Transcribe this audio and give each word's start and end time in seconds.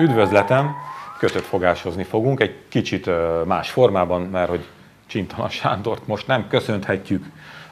Üdvözletem, 0.00 0.76
kötött 1.18 1.44
fogáshozni 1.44 2.04
fogunk, 2.04 2.40
egy 2.40 2.54
kicsit 2.68 3.10
más 3.44 3.70
formában, 3.70 4.22
mert 4.22 4.48
hogy 4.48 4.64
Csintalan 5.06 5.48
Sándort 5.48 6.06
most 6.06 6.26
nem 6.26 6.48
köszönhetjük 6.48 7.24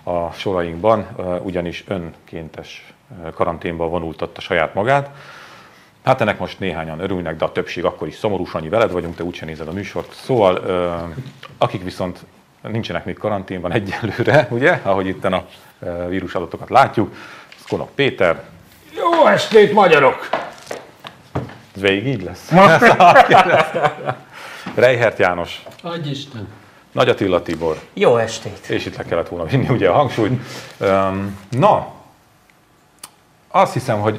a 0.02 0.30
sorainkban, 0.30 1.06
ugyanis 1.42 1.84
önkéntes 1.86 2.92
karanténba 3.34 3.88
vonultatta 3.88 4.40
saját 4.40 4.74
magát. 4.74 5.10
Hát 6.04 6.20
ennek 6.20 6.38
most 6.38 6.58
néhányan 6.58 7.00
örülnek, 7.00 7.36
de 7.36 7.44
a 7.44 7.52
többség 7.52 7.84
akkor 7.84 8.08
is 8.08 8.14
szomorú, 8.14 8.44
Sanyi, 8.44 8.68
veled 8.68 8.92
vagyunk, 8.92 9.16
te 9.16 9.22
úgyse 9.22 9.44
nézed 9.44 9.68
a 9.68 9.72
műsort. 9.72 10.12
Szóval, 10.12 10.56
akik 11.58 11.84
viszont 11.84 12.24
nincsenek 12.60 13.04
még 13.04 13.18
karanténban 13.18 13.72
egyelőre, 13.72 14.48
ugye, 14.56 14.80
ahogy 14.82 15.06
itt 15.06 15.24
a 15.24 15.46
vírus 16.08 16.34
adatokat 16.34 16.70
látjuk, 16.70 17.14
Skonok 17.48 17.90
Péter. 17.94 18.44
Jó 18.96 19.26
estét, 19.26 19.72
magyarok! 19.72 20.47
Ez 21.78 21.84
végig 21.84 22.06
így 22.06 22.22
lesz? 22.22 22.50
Reihert 24.74 25.18
János. 25.18 25.62
Adj 25.82 26.10
Isten. 26.10 26.48
Nagy 26.92 27.08
Attila 27.08 27.42
Tibor. 27.42 27.80
Jó 27.94 28.16
estét! 28.16 28.66
És 28.68 28.86
itt 28.86 28.96
le 28.96 29.04
kellett 29.04 29.28
volna 29.28 29.44
vinni 29.44 29.68
ugye 29.68 29.88
a 29.88 29.92
hangsúlyt. 29.92 30.40
Na, 31.50 31.92
azt 33.48 33.72
hiszem, 33.72 34.00
hogy 34.00 34.18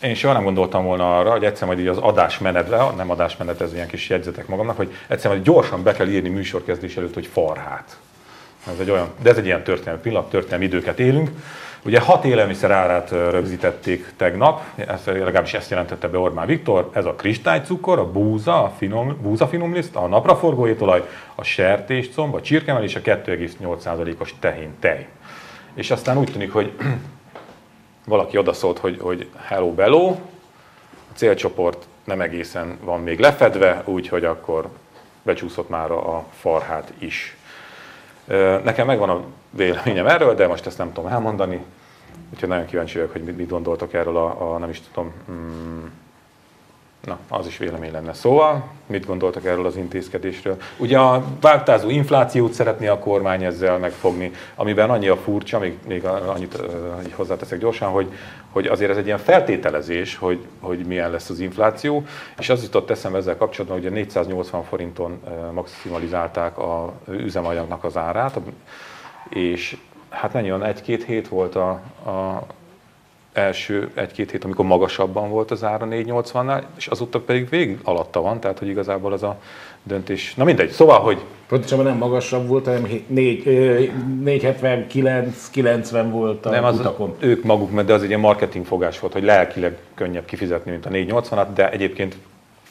én 0.00 0.14
soha 0.14 0.32
nem 0.32 0.44
gondoltam 0.44 0.84
volna 0.84 1.18
arra, 1.18 1.30
hogy 1.30 1.44
egyszer 1.44 1.66
majd 1.66 1.78
így 1.78 1.86
az 1.86 1.98
adásmenetre, 1.98 2.90
nem 2.96 3.10
adásmenet, 3.10 3.60
ez 3.60 3.72
ilyen 3.72 3.88
kis 3.88 4.08
jegyzetek 4.08 4.46
magamnak, 4.46 4.76
hogy 4.76 4.94
egyszer 5.08 5.30
majd 5.30 5.42
gyorsan 5.42 5.82
be 5.82 5.92
kell 5.92 6.08
írni 6.08 6.28
műsorkezdés 6.28 6.96
előtt, 6.96 7.14
hogy 7.14 7.26
farhát. 7.26 7.96
Ez 8.66 8.78
egy 8.78 8.90
olyan, 8.90 9.08
de 9.22 9.30
ez 9.30 9.36
egy 9.36 9.44
ilyen 9.44 9.62
történelmi 9.62 10.00
pillanat, 10.00 10.30
történelmi 10.30 10.64
időket 10.64 11.00
élünk. 11.00 11.30
Ugye 11.86 12.00
hat 12.00 12.24
élelmiszer 12.24 12.70
árát 12.70 13.10
rögzítették 13.10 14.12
tegnap, 14.16 14.62
ezt, 14.74 15.06
legalábbis 15.06 15.54
ezt 15.54 15.70
jelentette 15.70 16.08
be 16.08 16.18
Ormán 16.18 16.46
Viktor, 16.46 16.90
ez 16.92 17.04
a 17.04 17.14
kristálycukor, 17.14 17.98
a 17.98 18.10
búza, 18.10 18.62
a 18.62 18.72
finom, 18.76 19.16
búza 19.22 19.48
finomliszt, 19.48 19.96
a 19.96 20.06
napraforgó 20.06 20.66
étolaj, 20.66 21.08
a 21.34 21.44
sertéscomb, 21.44 22.34
a 22.34 22.40
csirkemel 22.40 22.82
és 22.82 22.94
a 22.94 23.00
2,8%-os 23.00 24.34
tehén 24.40 24.70
tej. 24.80 25.06
És 25.74 25.90
aztán 25.90 26.18
úgy 26.18 26.32
tűnik, 26.32 26.52
hogy 26.52 26.72
valaki 28.06 28.38
odaszólt, 28.38 28.78
hogy, 28.78 28.98
hogy 29.00 29.28
hello 29.44 29.72
bello, 29.72 30.08
a 30.90 31.14
célcsoport 31.14 31.86
nem 32.04 32.20
egészen 32.20 32.78
van 32.80 33.00
még 33.00 33.18
lefedve, 33.18 33.82
úgyhogy 33.84 34.24
akkor 34.24 34.68
becsúszott 35.22 35.68
már 35.68 35.90
a 35.90 36.24
farhát 36.40 36.92
is. 36.98 37.36
Nekem 38.64 38.86
megvan 38.86 39.10
a 39.10 39.24
véleményem 39.50 40.06
erről, 40.06 40.34
de 40.34 40.46
most 40.46 40.66
ezt 40.66 40.78
nem 40.78 40.92
tudom 40.92 41.10
elmondani, 41.10 41.64
úgyhogy 42.32 42.48
nagyon 42.48 42.66
kíváncsi 42.66 42.94
vagyok, 42.94 43.12
hogy 43.12 43.22
mit 43.22 43.48
gondoltok 43.48 43.92
erről 43.92 44.16
a, 44.16 44.54
a 44.54 44.58
nem 44.58 44.70
is 44.70 44.80
tudom, 44.80 45.12
mm, 45.30 45.84
Na, 47.06 47.18
az 47.28 47.46
is 47.46 47.58
vélemény 47.58 47.92
lenne. 47.92 48.12
Szóval, 48.12 48.64
mit 48.86 49.06
gondoltak 49.06 49.44
erről 49.44 49.66
az 49.66 49.76
intézkedésről? 49.76 50.56
Ugye 50.76 50.98
a 50.98 51.24
váltázó 51.40 51.88
inflációt 51.88 52.52
szeretné 52.52 52.86
a 52.86 52.98
kormány 52.98 53.44
ezzel 53.44 53.78
megfogni, 53.78 54.30
amiben 54.54 54.90
annyi 54.90 55.08
a 55.08 55.16
furcsa, 55.16 55.58
még, 55.58 55.78
még 55.86 56.04
annyit 56.04 56.54
uh, 56.54 57.12
hozzáteszek 57.12 57.58
gyorsan, 57.58 57.90
hogy, 57.90 58.12
hogy 58.50 58.66
azért 58.66 58.90
ez 58.90 58.96
egy 58.96 59.06
ilyen 59.06 59.18
feltételezés, 59.18 60.16
hogy, 60.16 60.46
hogy 60.60 60.78
milyen 60.78 61.10
lesz 61.10 61.30
az 61.30 61.40
infláció, 61.40 62.04
és 62.38 62.48
az 62.48 62.62
jutott 62.62 62.90
eszembe 62.90 63.18
ezzel 63.18 63.36
kapcsolatban, 63.36 63.80
hogy 63.80 63.90
480 63.90 64.62
forinton 64.62 65.20
maximalizálták 65.52 66.58
a 66.58 66.92
üzemanyagnak 67.08 67.84
az 67.84 67.96
árát, 67.96 68.40
és 69.28 69.76
hát 70.08 70.34
olyan, 70.34 70.64
egy-két 70.64 71.04
hét 71.04 71.28
volt 71.28 71.54
a, 71.54 71.68
a 72.04 72.46
első 73.36 73.90
egy-két 73.94 74.30
hét, 74.30 74.44
amikor 74.44 74.64
magasabban 74.64 75.30
volt 75.30 75.50
az 75.50 75.64
ára 75.64 75.86
480-nál, 75.90 76.62
és 76.76 76.86
azóta 76.86 77.20
pedig 77.20 77.48
végig 77.48 77.78
alatta 77.82 78.20
van, 78.20 78.40
tehát 78.40 78.58
hogy 78.58 78.68
igazából 78.68 79.12
az 79.12 79.22
a 79.22 79.40
döntés, 79.82 80.34
na 80.34 80.44
mindegy, 80.44 80.70
szóval, 80.70 81.00
hogy... 81.00 81.18
Pontosabban 81.48 81.84
nem 81.84 81.96
magasabb 81.96 82.48
volt, 82.48 82.64
hanem 82.64 82.86
479-90 83.14 86.06
volt 86.10 86.46
a 86.46 86.50
nem, 86.50 86.64
az 86.64 86.78
utakon. 86.78 87.14
ők 87.18 87.44
maguk, 87.44 87.80
de 87.80 87.92
az 87.92 88.02
egy 88.02 88.08
ilyen 88.08 88.20
marketing 88.20 88.64
fogás 88.64 89.00
volt, 89.00 89.12
hogy 89.12 89.24
lelkileg 89.24 89.76
könnyebb 89.94 90.24
kifizetni, 90.24 90.70
mint 90.70 90.86
a 90.86 90.90
480-at, 90.90 91.46
de 91.54 91.70
egyébként 91.70 92.16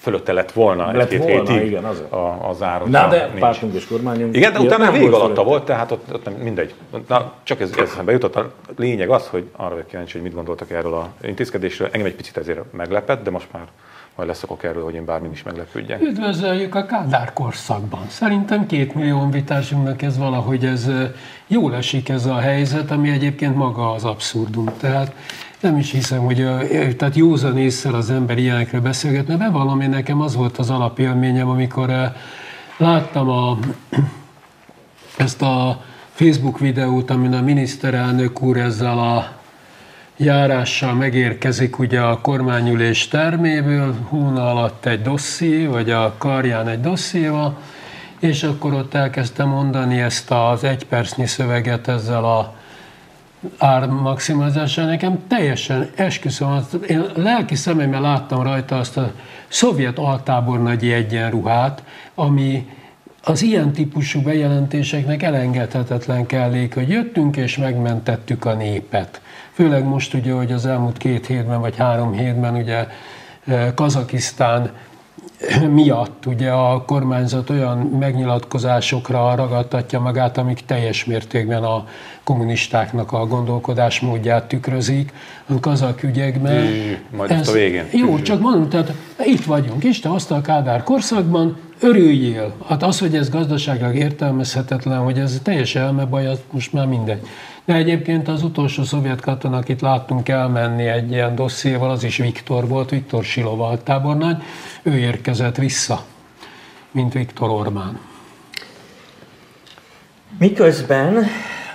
fölötte 0.05 0.33
lett 0.33 0.51
volna 0.51 0.91
lett 0.91 1.11
egy-két 1.11 1.33
volna, 1.33 1.51
hétig 1.51 1.67
igen, 1.67 1.83
az 1.83 2.03
a, 2.09 2.49
az 2.49 2.61
árok. 2.61 2.89
Na 2.89 3.07
de 3.07 3.25
nincs. 3.25 3.39
pártunk 3.39 3.73
és 3.73 3.87
kormányunk. 3.87 4.35
Igen, 4.35 4.53
de 4.53 4.59
utána 4.59 4.91
vég 4.91 5.11
alatta 5.11 5.43
volt, 5.43 5.65
tehát 5.65 5.91
ott, 5.91 6.13
ott 6.13 6.43
mindegy. 6.43 6.73
Na, 7.07 7.33
csak 7.43 7.61
ez, 7.61 7.71
ez 7.77 7.89
eszembe 7.89 8.11
jutott. 8.11 8.35
A 8.35 8.51
lényeg 8.77 9.09
az, 9.09 9.27
hogy 9.27 9.49
arra 9.55 9.69
vagyok 9.69 9.87
kíváncsi, 9.87 10.13
hogy 10.13 10.21
mit 10.21 10.33
gondoltak 10.33 10.71
erről 10.71 10.93
a 10.93 11.09
intézkedésről. 11.21 11.89
Engem 11.91 12.07
egy 12.07 12.15
picit 12.15 12.37
ezért 12.37 12.59
meglepett, 12.71 13.23
de 13.23 13.29
most 13.29 13.47
már 13.51 13.63
majd 14.15 14.27
leszokok 14.27 14.63
erről, 14.63 14.83
hogy 14.83 14.93
én 14.93 15.05
bármin 15.05 15.31
is 15.31 15.43
meglepődjek. 15.43 16.01
Üdvözöljük 16.01 16.75
a 16.75 16.85
Kádár 16.85 17.33
korszakban. 17.33 18.05
Szerintem 18.07 18.65
két 18.65 18.93
millió 18.93 19.29
vitásunknak 19.29 20.01
ez 20.01 20.17
valahogy 20.17 20.65
ez 20.65 20.89
jól 21.47 21.75
esik 21.75 22.09
ez 22.09 22.25
a 22.25 22.39
helyzet, 22.39 22.91
ami 22.91 23.09
egyébként 23.09 23.55
maga 23.55 23.91
az 23.91 24.03
abszurdum. 24.03 24.65
Tehát 24.79 25.15
nem 25.65 25.77
is 25.77 25.91
hiszem, 25.91 26.19
hogy 26.19 26.47
tehát 26.97 27.15
józan 27.15 27.57
észre 27.57 27.97
az 27.97 28.09
ember 28.09 28.37
ilyenekről 28.37 28.81
beszélgetne. 28.81 29.37
Bevallom, 29.37 29.81
én 29.81 29.89
nekem 29.89 30.21
az 30.21 30.35
volt 30.35 30.57
az 30.57 30.69
alapélményem, 30.69 31.49
amikor 31.49 31.91
láttam 32.77 33.29
a, 33.29 33.57
ezt 35.17 35.41
a 35.41 35.83
Facebook 36.11 36.59
videót, 36.59 37.09
amin 37.09 37.33
a 37.33 37.41
miniszterelnök 37.41 38.41
úr 38.41 38.57
ezzel 38.57 38.99
a 38.99 39.31
járással 40.17 40.93
megérkezik 40.93 41.79
ugye 41.79 42.01
a 42.01 42.21
kormányülés 42.21 43.07
terméből, 43.07 43.95
húna 44.09 44.49
alatt 44.49 44.85
egy 44.85 45.01
dosszié, 45.01 45.65
vagy 45.65 45.89
a 45.89 46.15
karján 46.17 46.67
egy 46.67 46.81
dossziéval, 46.81 47.57
és 48.19 48.43
akkor 48.43 48.73
ott 48.73 48.93
elkezdte 48.93 49.43
mondani 49.43 49.99
ezt 49.99 50.31
az 50.31 50.63
egy 50.63 50.85
percnyi 50.85 51.25
szöveget 51.25 51.87
ezzel 51.87 52.25
a 52.25 52.53
ár 53.57 53.87
maximalizása 53.87 54.85
nekem 54.85 55.27
teljesen 55.27 55.89
esküszöm, 55.95 56.59
én 56.87 57.05
lelki 57.15 57.55
szememmel 57.55 58.01
láttam 58.01 58.43
rajta 58.43 58.77
azt 58.77 58.97
a 58.97 59.11
szovjet 59.47 59.97
altábornagyi 59.97 60.93
egyenruhát, 60.93 61.83
ami 62.15 62.67
az 63.23 63.41
ilyen 63.41 63.71
típusú 63.71 64.21
bejelentéseknek 64.21 65.23
elengedhetetlen 65.23 66.25
kellék, 66.25 66.73
hogy 66.73 66.89
jöttünk 66.89 67.37
és 67.37 67.57
megmentettük 67.57 68.45
a 68.45 68.53
népet. 68.53 69.21
Főleg 69.51 69.83
most 69.83 70.13
ugye, 70.13 70.33
hogy 70.33 70.51
az 70.51 70.65
elmúlt 70.65 70.97
két 70.97 71.25
hétben 71.25 71.59
vagy 71.59 71.75
három 71.77 72.13
hétben 72.13 72.55
ugye 72.55 72.87
eh, 73.45 73.71
Kazakisztán 73.75 74.71
miatt 75.69 76.25
ugye 76.25 76.51
a 76.51 76.83
kormányzat 76.85 77.49
olyan 77.49 77.77
megnyilatkozásokra 77.77 79.35
ragadtatja 79.35 79.99
magát, 79.99 80.37
amik 80.37 80.59
teljes 80.65 81.05
mértékben 81.05 81.63
a 81.63 81.87
kommunistáknak 82.23 83.11
a 83.11 83.25
gondolkodásmódját 83.25 84.47
tükrözik 84.47 85.13
a 85.45 85.59
kazak 85.59 86.03
ügyekben. 86.03 86.65
Majd 87.17 87.31
ez, 87.31 87.47
a 87.47 87.51
végén. 87.51 87.85
Jó, 87.91 88.19
csak 88.19 88.41
mondom, 88.41 88.69
tehát 88.69 88.93
itt 89.25 89.45
vagyunk, 89.45 89.83
Isten 89.83 90.11
hozta 90.11 90.35
a 90.35 90.41
Kádár 90.41 90.83
korszakban, 90.83 91.57
örüljél. 91.79 92.53
Hát 92.67 92.83
az, 92.83 92.99
hogy 92.99 93.15
ez 93.15 93.29
gazdaságilag 93.29 93.95
értelmezhetetlen, 93.95 94.99
hogy 94.99 95.19
ez 95.19 95.39
teljes 95.43 95.75
elmebaj, 95.75 96.27
az 96.27 96.39
most 96.51 96.73
már 96.73 96.87
mindegy. 96.87 97.27
De 97.65 97.73
egyébként 97.73 98.27
az 98.27 98.43
utolsó 98.43 98.83
szovjet 98.83 99.21
katona, 99.21 99.57
akit 99.57 99.81
láttunk 99.81 100.29
elmenni 100.29 100.87
egy 100.87 101.11
ilyen 101.11 101.35
dossziéval, 101.35 101.89
az 101.89 102.03
is 102.03 102.17
Viktor 102.17 102.67
volt, 102.67 102.89
Viktor 102.89 103.23
Silova 103.23 103.77
tábornagy, 103.83 104.43
ő 104.83 104.97
érkezett 104.97 105.55
vissza, 105.55 106.03
mint 106.91 107.13
Viktor 107.13 107.49
Orbán. 107.49 107.99
Miközben 110.39 111.25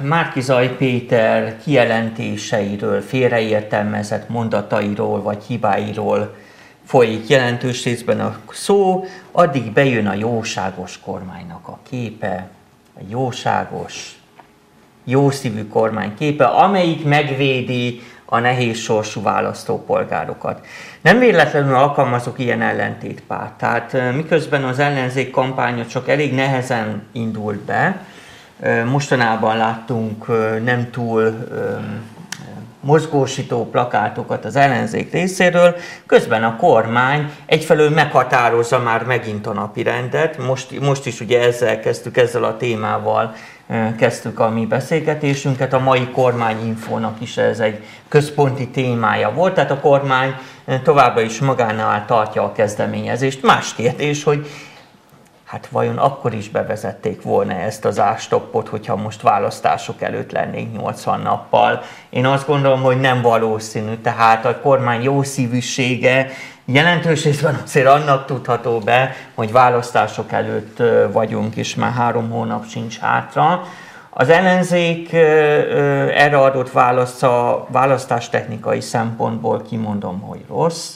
Márkizaj 0.03 0.77
Péter 0.77 1.59
kijelentéseiről, 1.63 3.01
félreértelmezett 3.01 4.29
mondatairól 4.29 5.23
vagy 5.23 5.43
hibáiról 5.47 6.35
folyik 6.91 7.29
jelentős 7.29 7.85
részben 7.85 8.21
a 8.21 8.37
szó, 8.53 9.05
addig 9.33 9.73
bejön 9.73 10.07
a 10.07 10.15
jóságos 10.15 11.01
kormánynak 11.05 11.69
a 11.69 11.79
képe, 11.91 12.49
a 12.95 13.01
jóságos, 13.09 14.19
jószívű 15.05 15.69
kormány 15.69 16.15
képe, 16.15 16.45
amelyik 16.45 17.05
megvédi 17.05 18.01
a 18.25 18.39
nehéz 18.39 18.79
sorsú 18.79 19.23
választópolgárokat. 19.23 20.67
Nem 21.01 21.19
véletlenül 21.19 21.75
alkalmazok 21.75 22.39
ilyen 22.39 22.63
ellentétpárt. 22.63 23.53
Tehát 23.53 24.15
miközben 24.15 24.65
az 24.65 24.79
ellenzék 24.79 25.31
kampánya 25.31 25.87
csak 25.87 26.09
elég 26.09 26.35
nehezen 26.35 27.03
indult 27.13 27.59
be, 27.59 28.05
mostanában 28.85 29.57
láttunk 29.57 30.27
nem 30.65 30.91
túl 30.91 31.49
mozgósító 32.81 33.69
plakátokat 33.71 34.45
az 34.45 34.57
ellenzék 34.57 35.13
részéről, 35.13 35.77
közben 36.07 36.45
a 36.45 36.57
kormány 36.57 37.33
egyfelől 37.47 37.91
meghatározza 37.91 38.79
már 38.79 39.05
megint 39.05 39.47
a 39.47 39.53
napi 39.53 39.83
rendet, 39.83 40.39
most, 40.39 40.81
most 40.81 41.07
is 41.07 41.21
ugye 41.21 41.41
ezzel 41.41 41.81
kezdtük, 41.81 42.17
ezzel 42.17 42.45
a 42.45 42.57
témával 42.57 43.35
kezdtük 43.99 44.41
a 44.41 44.49
mi 44.49 44.67
beszélgetésünket. 44.67 45.73
A 45.73 45.79
mai 45.79 46.09
kormányinfónak 46.09 47.21
is 47.21 47.37
ez 47.37 47.61
egy 47.61 47.85
központi 48.09 48.69
témája 48.69 49.33
volt, 49.33 49.55
tehát 49.55 49.71
a 49.71 49.81
kormány 49.81 50.35
továbbra 50.83 51.21
is 51.21 51.39
magánál 51.39 52.05
tartja 52.07 52.43
a 52.43 52.53
kezdeményezést. 52.53 53.43
Más 53.43 53.75
kérdés, 53.75 54.23
hogy 54.23 54.47
hát 55.51 55.67
vajon 55.67 55.99
akkor 55.99 56.35
is 56.35 56.49
bevezették 56.49 57.23
volna 57.23 57.53
ezt 57.53 57.85
az 57.85 58.01
ástoppot, 58.01 58.69
hogyha 58.69 58.97
most 58.97 59.23
választások 59.23 60.03
előtt 60.03 60.33
lennénk 60.33 60.77
80 60.77 61.21
nappal. 61.21 61.83
Én 62.11 62.27
azt 62.27 62.47
gondolom, 62.47 62.83
hogy 62.83 63.01
nem 63.01 63.23
valószínű, 63.23 63.95
tehát 63.95 64.45
a 64.45 64.61
kormány 64.61 65.03
jó 65.03 65.23
szívűsége 65.23 66.31
jelentős 66.65 67.25
részben 67.25 67.61
azért 67.65 67.87
annak 67.87 68.27
tudható 68.27 68.79
be, 68.79 69.15
hogy 69.35 69.53
választások 69.53 70.33
előtt 70.33 70.83
vagyunk, 71.13 71.57
és 71.57 71.75
már 71.75 71.93
három 71.93 72.31
hónap 72.31 72.67
sincs 72.67 72.99
hátra. 72.99 73.63
Az 74.11 74.29
ellenzék 74.29 75.13
erre 75.13 76.39
adott 76.39 76.73
válasz 76.73 77.23
a 77.23 77.67
választástechnikai 77.69 78.81
szempontból 78.81 79.63
kimondom, 79.69 80.21
hogy 80.21 80.45
rossz. 80.49 80.95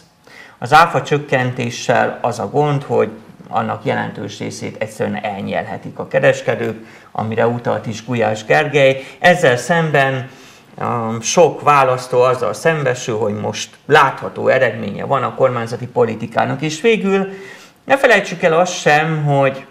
Az 0.58 0.72
áfa 0.72 1.02
csökkentéssel 1.02 2.18
az 2.20 2.38
a 2.38 2.50
gond, 2.50 2.82
hogy 2.82 3.10
annak 3.48 3.84
jelentős 3.84 4.38
részét 4.38 4.76
egyszerűen 4.82 5.24
elnyelhetik 5.24 5.98
a 5.98 6.08
kereskedők, 6.08 6.86
amire 7.12 7.46
utalt 7.46 7.86
is 7.86 8.04
Gulyás 8.04 8.44
Gergely. 8.44 9.02
Ezzel 9.18 9.56
szemben 9.56 10.30
um, 10.78 11.20
sok 11.20 11.62
választó 11.62 12.20
azzal 12.20 12.52
szembesül, 12.52 13.18
hogy 13.18 13.34
most 13.34 13.76
látható 13.86 14.48
eredménye 14.48 15.04
van 15.04 15.22
a 15.22 15.34
kormányzati 15.34 15.86
politikának, 15.86 16.62
és 16.62 16.80
végül 16.80 17.28
ne 17.84 17.96
felejtsük 17.96 18.42
el 18.42 18.52
azt 18.52 18.72
sem, 18.72 19.24
hogy 19.24 19.66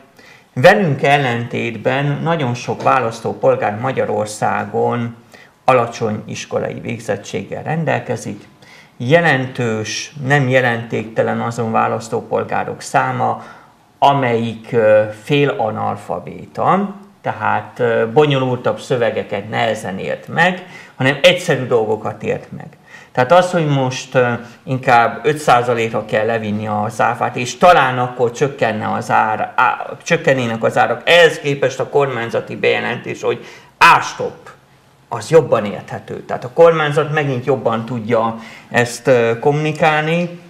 velünk 0.53 1.03
ellentétben 1.03 2.19
nagyon 2.23 2.53
sok 2.53 2.83
választópolgár 2.83 3.79
Magyarországon 3.79 5.15
alacsony 5.65 6.23
iskolai 6.25 6.79
végzettséggel 6.79 7.63
rendelkezik, 7.63 8.47
jelentős, 8.97 10.13
nem 10.25 10.49
jelentéktelen 10.49 11.41
azon 11.41 11.71
választópolgárok 11.71 12.81
száma, 12.81 13.43
amelyik 14.03 14.75
fél 15.23 15.49
analfabéta, 15.49 16.95
tehát 17.21 17.81
bonyolultabb 18.13 18.79
szövegeket 18.79 19.49
nehezen 19.49 19.97
ért 19.97 20.27
meg, 20.27 20.65
hanem 20.95 21.17
egyszerű 21.21 21.65
dolgokat 21.65 22.23
ért 22.23 22.51
meg. 22.51 22.67
Tehát 23.11 23.31
az, 23.31 23.51
hogy 23.51 23.67
most 23.67 24.17
inkább 24.63 25.21
5%-ra 25.23 26.05
kell 26.05 26.25
levinni 26.25 26.67
az 26.67 27.01
áfát, 27.01 27.35
és 27.35 27.57
talán 27.57 27.99
akkor 27.99 28.31
csökkenne 28.31 28.91
az 28.91 29.11
ár, 29.11 29.53
á, 29.55 29.89
csökkennének 30.03 30.63
az 30.63 30.77
árak, 30.77 31.01
ehhez 31.05 31.39
képest 31.39 31.79
a 31.79 31.89
kormányzati 31.89 32.55
bejelentés, 32.55 33.21
hogy 33.21 33.45
ástop, 33.77 34.49
az 35.09 35.29
jobban 35.29 35.65
érthető. 35.65 36.23
Tehát 36.23 36.43
a 36.43 36.53
kormányzat 36.53 37.13
megint 37.13 37.45
jobban 37.45 37.85
tudja 37.85 38.39
ezt 38.69 39.11
kommunikálni, 39.39 40.42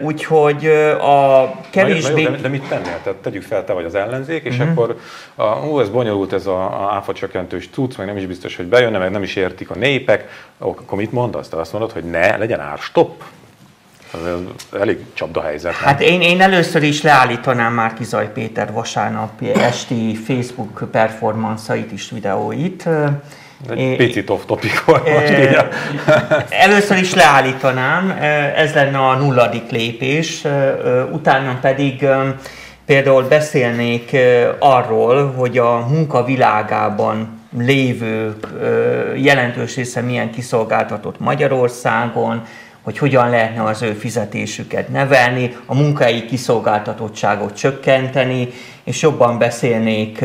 Úgyhogy 0.00 0.66
a 1.00 1.50
kevésbé... 1.70 2.22
Na 2.22 2.28
jó, 2.28 2.34
de, 2.34 2.40
de 2.40 2.48
mit 2.48 2.68
tennél? 2.68 2.98
Tehát 3.02 3.18
tegyük 3.22 3.42
fel, 3.42 3.64
te 3.64 3.72
vagy 3.72 3.84
az 3.84 3.94
ellenzék, 3.94 4.44
és 4.44 4.58
uh-huh. 4.58 4.70
akkor 4.70 4.98
a, 5.34 5.44
ó, 5.44 5.80
ez 5.80 5.88
bonyolult 5.88 6.32
ez 6.32 6.46
a, 6.46 6.84
a 6.84 6.94
áfa 6.94 7.12
csökkentős 7.12 7.70
tudsz, 7.70 7.96
meg 7.96 8.06
nem 8.06 8.16
is 8.16 8.26
biztos, 8.26 8.56
hogy 8.56 8.66
bejönne, 8.66 8.98
meg 8.98 9.10
nem 9.10 9.22
is 9.22 9.36
értik 9.36 9.70
a 9.70 9.74
népek. 9.74 10.28
Akkor 10.58 10.98
mit 10.98 11.12
mondasz? 11.12 11.48
Te 11.48 11.56
azt 11.56 11.72
mondod, 11.72 11.92
hogy 11.92 12.04
ne, 12.04 12.36
legyen 12.36 12.60
árstop? 12.60 13.22
Ez 14.14 14.20
elég 14.80 14.98
csapda 15.14 15.42
helyzet. 15.42 15.72
Nem? 15.72 15.82
Hát 15.82 16.00
én, 16.00 16.20
én 16.20 16.40
először 16.40 16.82
is 16.82 17.02
leállítanám 17.02 17.72
már 17.72 17.94
Kizaj 17.94 18.32
Péter 18.32 18.72
vasárnap 18.72 19.42
esti 19.42 20.14
Facebook 20.14 20.88
performanszait 20.90 21.92
is, 21.92 22.10
videóit. 22.10 22.88
Egy 23.70 23.96
picit 23.96 24.30
off 24.30 24.44
topic 24.46 24.84
volt 24.84 25.08
most 25.08 25.32
Először 26.64 26.96
is 26.96 27.14
leállítanám, 27.14 28.18
ez 28.56 28.74
lenne 28.74 28.98
a 28.98 29.14
nulladik 29.14 29.70
lépés, 29.70 30.42
utána 31.12 31.58
pedig 31.60 32.06
például 32.86 33.22
beszélnék 33.22 34.16
arról, 34.58 35.32
hogy 35.32 35.58
a 35.58 35.86
munka 35.88 36.24
világában 36.24 37.40
lévők 37.58 38.46
jelentős 39.16 39.76
része 39.76 40.00
milyen 40.00 40.30
kiszolgáltatott 40.30 41.20
Magyarországon, 41.20 42.42
hogy 42.86 42.98
hogyan 42.98 43.30
lehetne 43.30 43.62
az 43.62 43.82
ő 43.82 43.92
fizetésüket 43.92 44.88
nevelni, 44.88 45.56
a 45.66 45.74
munkai 45.74 46.24
kiszolgáltatottságot 46.24 47.56
csökkenteni, 47.56 48.48
és 48.84 49.02
jobban 49.02 49.38
beszélnék 49.38 50.18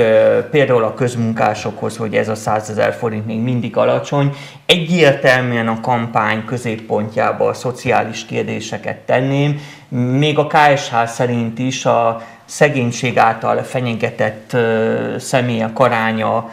például 0.51 0.83
a 0.83 0.93
közmunkásokhoz, 0.93 1.97
hogy 1.97 2.15
ez 2.15 2.29
a 2.29 2.35
100 2.35 2.69
ezer 2.69 2.93
forint 2.93 3.25
még 3.25 3.39
mindig 3.39 3.77
alacsony. 3.77 4.35
Egyértelműen 4.65 5.67
a 5.67 5.79
kampány 5.79 6.45
középpontjába 6.45 7.47
a 7.47 7.53
szociális 7.53 8.25
kérdéseket 8.25 8.97
tenném, 8.97 9.59
még 10.17 10.37
a 10.37 10.47
KSH 10.47 11.05
szerint 11.05 11.59
is 11.59 11.85
a 11.85 12.21
szegénység 12.45 13.17
által 13.17 13.63
fenyegetett 13.63 14.57
személyek 15.17 15.79
aránya 15.79 16.49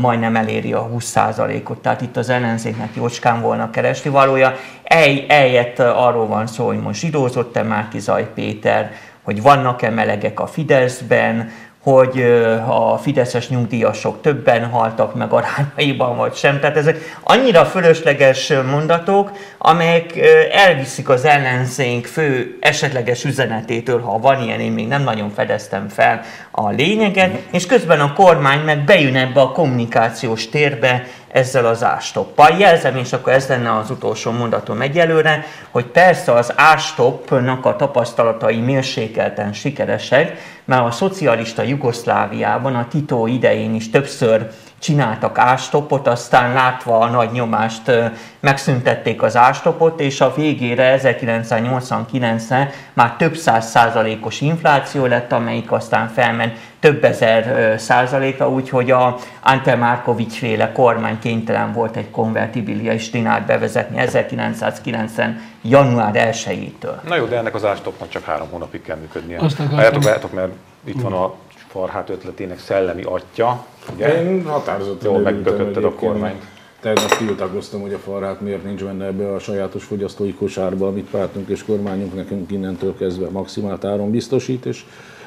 majdnem 0.00 0.36
eléri 0.36 0.72
a 0.72 0.88
20%-ot, 0.88 1.78
tehát 1.78 2.00
itt 2.00 2.16
az 2.16 2.28
ellenzéknek 2.28 2.94
jócskán 2.94 3.40
volna 3.40 3.70
keresni 3.70 4.10
valója. 4.10 4.54
El, 4.84 5.24
eljött 5.28 5.78
arról 5.78 6.26
van 6.26 6.46
szó, 6.46 6.66
hogy 6.66 6.80
most 6.80 7.00
zsidózott-e 7.00 7.62
Márki 7.62 7.98
Zaj 7.98 8.32
Péter, 8.34 8.92
hogy 9.22 9.42
vannak-e 9.42 9.90
melegek 9.90 10.40
a 10.40 10.46
Fideszben, 10.46 11.50
hogy 11.82 12.22
a 12.68 12.98
fideszes 12.98 13.48
nyugdíjasok 13.48 14.20
többen 14.20 14.64
haltak 14.64 15.14
meg 15.14 15.32
arányaiban, 15.32 16.16
vagy 16.16 16.34
sem. 16.34 16.60
Tehát 16.60 16.76
ezek 16.76 17.16
annyira 17.22 17.64
fölösleges 17.64 18.52
mondatok, 18.70 19.30
amelyek 19.58 20.16
elviszik 20.52 21.08
az 21.08 21.24
ellenzénk 21.24 22.06
fő 22.06 22.56
esetleges 22.60 23.24
üzenetétől, 23.24 24.00
ha 24.00 24.18
van 24.18 24.42
ilyen, 24.42 24.60
én 24.60 24.72
még 24.72 24.88
nem 24.88 25.02
nagyon 25.02 25.30
fedeztem 25.30 25.88
fel 25.88 26.20
a 26.50 26.70
lényeget, 26.70 27.38
és 27.50 27.66
közben 27.66 28.00
a 28.00 28.12
kormány 28.12 28.60
meg 28.60 28.84
bejön 28.84 29.16
ebbe 29.16 29.40
a 29.40 29.52
kommunikációs 29.52 30.48
térbe, 30.48 31.06
ezzel 31.32 31.66
az 31.66 31.84
ástoppal. 31.84 32.58
Jelzem, 32.58 32.96
és 32.96 33.12
akkor 33.12 33.32
ez 33.32 33.46
lenne 33.48 33.76
az 33.76 33.90
utolsó 33.90 34.30
mondatom 34.30 34.80
egyelőre, 34.80 35.44
hogy 35.70 35.84
persze 35.84 36.32
az 36.32 36.52
ástoppnak 36.56 37.66
a 37.66 37.76
tapasztalatai 37.76 38.60
mérsékelten 38.60 39.52
sikeresek, 39.52 40.38
mert 40.64 40.84
a 40.84 40.90
szocialista 40.90 41.62
Jugoszláviában 41.62 42.74
a 42.74 42.88
Tito 42.88 43.26
idején 43.26 43.74
is 43.74 43.90
többször 43.90 44.50
csináltak 44.80 45.38
ástopot, 45.38 46.06
aztán 46.06 46.52
látva 46.52 46.98
a 46.98 47.06
nagy 47.06 47.30
nyomást 47.30 47.92
megszüntették 48.40 49.22
az 49.22 49.36
ástopot, 49.36 50.00
és 50.00 50.20
a 50.20 50.34
végére 50.34 50.98
1989-re 51.02 52.70
már 52.92 53.16
több 53.16 53.36
száz 53.36 53.70
százalékos 53.70 54.40
infláció 54.40 55.06
lett, 55.06 55.32
amelyik 55.32 55.72
aztán 55.72 56.08
felment 56.08 56.58
több 56.80 57.04
ezer 57.04 57.74
százaléka, 57.80 58.50
úgyhogy 58.50 58.90
a 58.90 59.16
Ante 59.40 59.76
Markovics 59.76 60.38
féle 60.38 60.72
kormány 60.72 61.18
kénytelen 61.18 61.72
volt 61.72 61.96
egy 61.96 62.10
konvertibilis 62.10 63.10
dinárt 63.10 63.46
bevezetni 63.46 63.98
1990. 63.98 65.40
január 65.62 66.12
1-től. 66.14 67.00
Na 67.08 67.16
jó, 67.16 67.24
de 67.24 67.36
ennek 67.36 67.54
az 67.54 67.64
ástopnak 67.64 68.08
csak 68.08 68.24
három 68.24 68.48
hónapig 68.50 68.82
kell 68.82 68.96
működnie. 68.96 69.38
Azt 69.38 69.60
akartam. 69.60 70.30
mert 70.34 70.52
itt 70.84 71.00
van 71.00 71.12
a 71.12 71.34
farhát 71.70 72.08
ötletének 72.08 72.58
szellemi 72.58 73.02
atya. 73.02 73.64
Ugye? 73.94 74.24
Én 74.24 74.44
határozottan 74.44 75.12
Jól 75.12 75.20
megbökötted 75.20 75.84
a 75.84 75.94
kormányt. 75.94 76.44
Tegnap 76.80 77.16
tiltakoztam, 77.16 77.80
hogy 77.80 77.92
a 77.92 77.98
farhát 77.98 78.40
miért 78.40 78.64
nincs 78.64 78.84
benne 78.84 79.04
ebbe 79.04 79.32
a 79.32 79.38
sajátos 79.38 79.84
fogyasztói 79.84 80.34
kosárba, 80.34 80.86
amit 80.86 81.10
pártunk 81.10 81.48
és 81.48 81.64
kormányunk 81.64 82.14
nekünk 82.14 82.50
innentől 82.50 82.96
kezdve 82.96 83.28
maximált 83.30 83.84
áron 83.84 84.10
biztosít, 84.10 84.66
és 84.66 84.84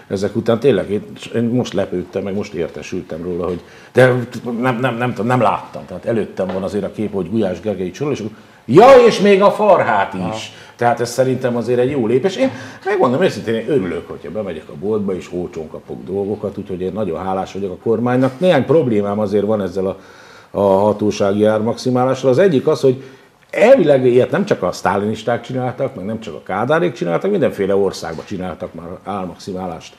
ezek 0.07 0.35
után 0.35 0.59
tényleg 0.59 0.89
én, 0.89 1.43
most 1.43 1.73
lepődtem, 1.73 2.23
meg 2.23 2.35
most 2.35 2.53
értesültem 2.53 3.23
róla, 3.23 3.45
hogy 3.45 3.61
de 3.91 4.05
nem, 4.43 4.57
nem, 4.61 4.79
nem, 4.79 4.95
nem, 4.97 5.13
nem 5.23 5.41
láttam, 5.41 5.85
tehát 5.85 6.05
előttem 6.05 6.47
van 6.47 6.63
azért 6.63 6.83
a 6.83 6.91
kép, 6.91 7.13
hogy 7.13 7.29
Gulyás 7.29 7.59
Gergely 7.59 7.91
sorol, 7.93 8.13
és 8.13 8.23
ja, 8.65 8.87
és 9.07 9.19
még 9.19 9.41
a 9.41 9.51
farhát 9.51 10.13
is. 10.13 10.19
Ha. 10.21 10.61
Tehát 10.75 10.99
ez 10.99 11.09
szerintem 11.09 11.55
azért 11.55 11.79
egy 11.79 11.91
jó 11.91 12.07
lépés. 12.07 12.35
Én 12.35 12.51
megmondom 12.85 13.21
őszintén, 13.21 13.53
én 13.53 13.69
örülök, 13.69 14.09
hogyha 14.09 14.31
bemegyek 14.31 14.69
a 14.69 14.75
boltba 14.79 15.15
és 15.15 15.29
olcsón 15.33 15.69
kapok 15.69 16.03
dolgokat, 16.03 16.57
úgyhogy 16.57 16.81
én 16.81 16.93
nagyon 16.93 17.25
hálás 17.25 17.53
vagyok 17.53 17.71
a 17.71 17.83
kormánynak. 17.83 18.39
Néhány 18.39 18.65
problémám 18.65 19.19
azért 19.19 19.45
van 19.45 19.61
ezzel 19.61 19.85
a, 19.85 19.97
a 20.51 20.61
hatósági 20.61 21.45
ármaximálással. 21.45 22.29
Az 22.29 22.37
egyik 22.37 22.67
az, 22.67 22.81
hogy 22.81 23.03
elvileg 23.49 24.05
ilyet 24.05 24.31
nem 24.31 24.45
csak 24.45 24.63
a 24.63 24.71
sztálinisták 24.71 25.41
csináltak, 25.41 25.95
meg 25.95 26.05
nem 26.05 26.19
csak 26.19 26.33
a 26.33 26.43
kádárék 26.43 26.93
csináltak, 26.93 27.31
mindenféle 27.31 27.75
országban 27.75 28.25
csináltak 28.25 28.73
már 28.73 28.87
ármaximálást 29.03 29.95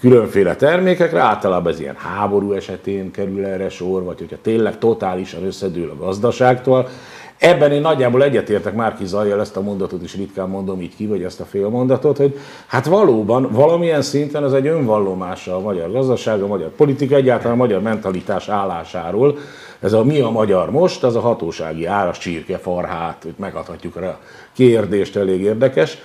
különféle 0.00 0.56
termékekre, 0.56 1.20
általában 1.20 1.72
ez 1.72 1.80
ilyen 1.80 1.96
háború 1.96 2.52
esetén 2.52 3.10
kerül 3.10 3.44
erre 3.44 3.68
sor, 3.68 4.02
vagy 4.02 4.18
hogyha 4.18 4.36
tényleg 4.42 4.78
totálisan 4.78 5.44
összedől 5.44 5.90
a 5.90 6.04
gazdaságtól. 6.04 6.88
Ebben 7.38 7.72
én 7.72 7.80
nagyjából 7.80 8.22
egyetértek 8.22 8.74
Márki 8.74 9.06
Zajjal, 9.06 9.40
ezt 9.40 9.56
a 9.56 9.60
mondatot 9.60 10.02
is 10.02 10.14
ritkán 10.16 10.48
mondom 10.48 10.80
így 10.80 10.96
ki, 10.96 11.06
vagy 11.06 11.22
ezt 11.22 11.40
a 11.40 11.44
fél 11.44 11.68
mondatot, 11.68 12.16
hogy 12.16 12.38
hát 12.66 12.86
valóban 12.86 13.48
valamilyen 13.52 14.02
szinten 14.02 14.44
ez 14.44 14.52
egy 14.52 14.66
önvallomása 14.66 15.56
a 15.56 15.60
magyar 15.60 15.90
gazdaság, 15.90 16.42
a 16.42 16.46
magyar 16.46 16.68
politika, 16.68 17.14
egyáltalán 17.14 17.52
a 17.52 17.56
magyar 17.56 17.80
mentalitás 17.80 18.48
állásáról. 18.48 19.38
Ez 19.80 19.92
a 19.92 20.04
mi 20.04 20.20
a 20.20 20.30
magyar 20.30 20.70
most, 20.70 21.04
az 21.04 21.16
a 21.16 21.20
hatósági 21.20 21.84
áras 21.84 22.18
csirke, 22.18 22.58
farhát, 22.58 23.22
hogy 23.22 23.34
megadhatjuk 23.36 24.00
rá 24.00 24.18
kérdést, 24.52 25.16
elég 25.16 25.40
érdekes. 25.40 25.98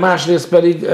Másrészt 0.00 0.48
pedig 0.48 0.86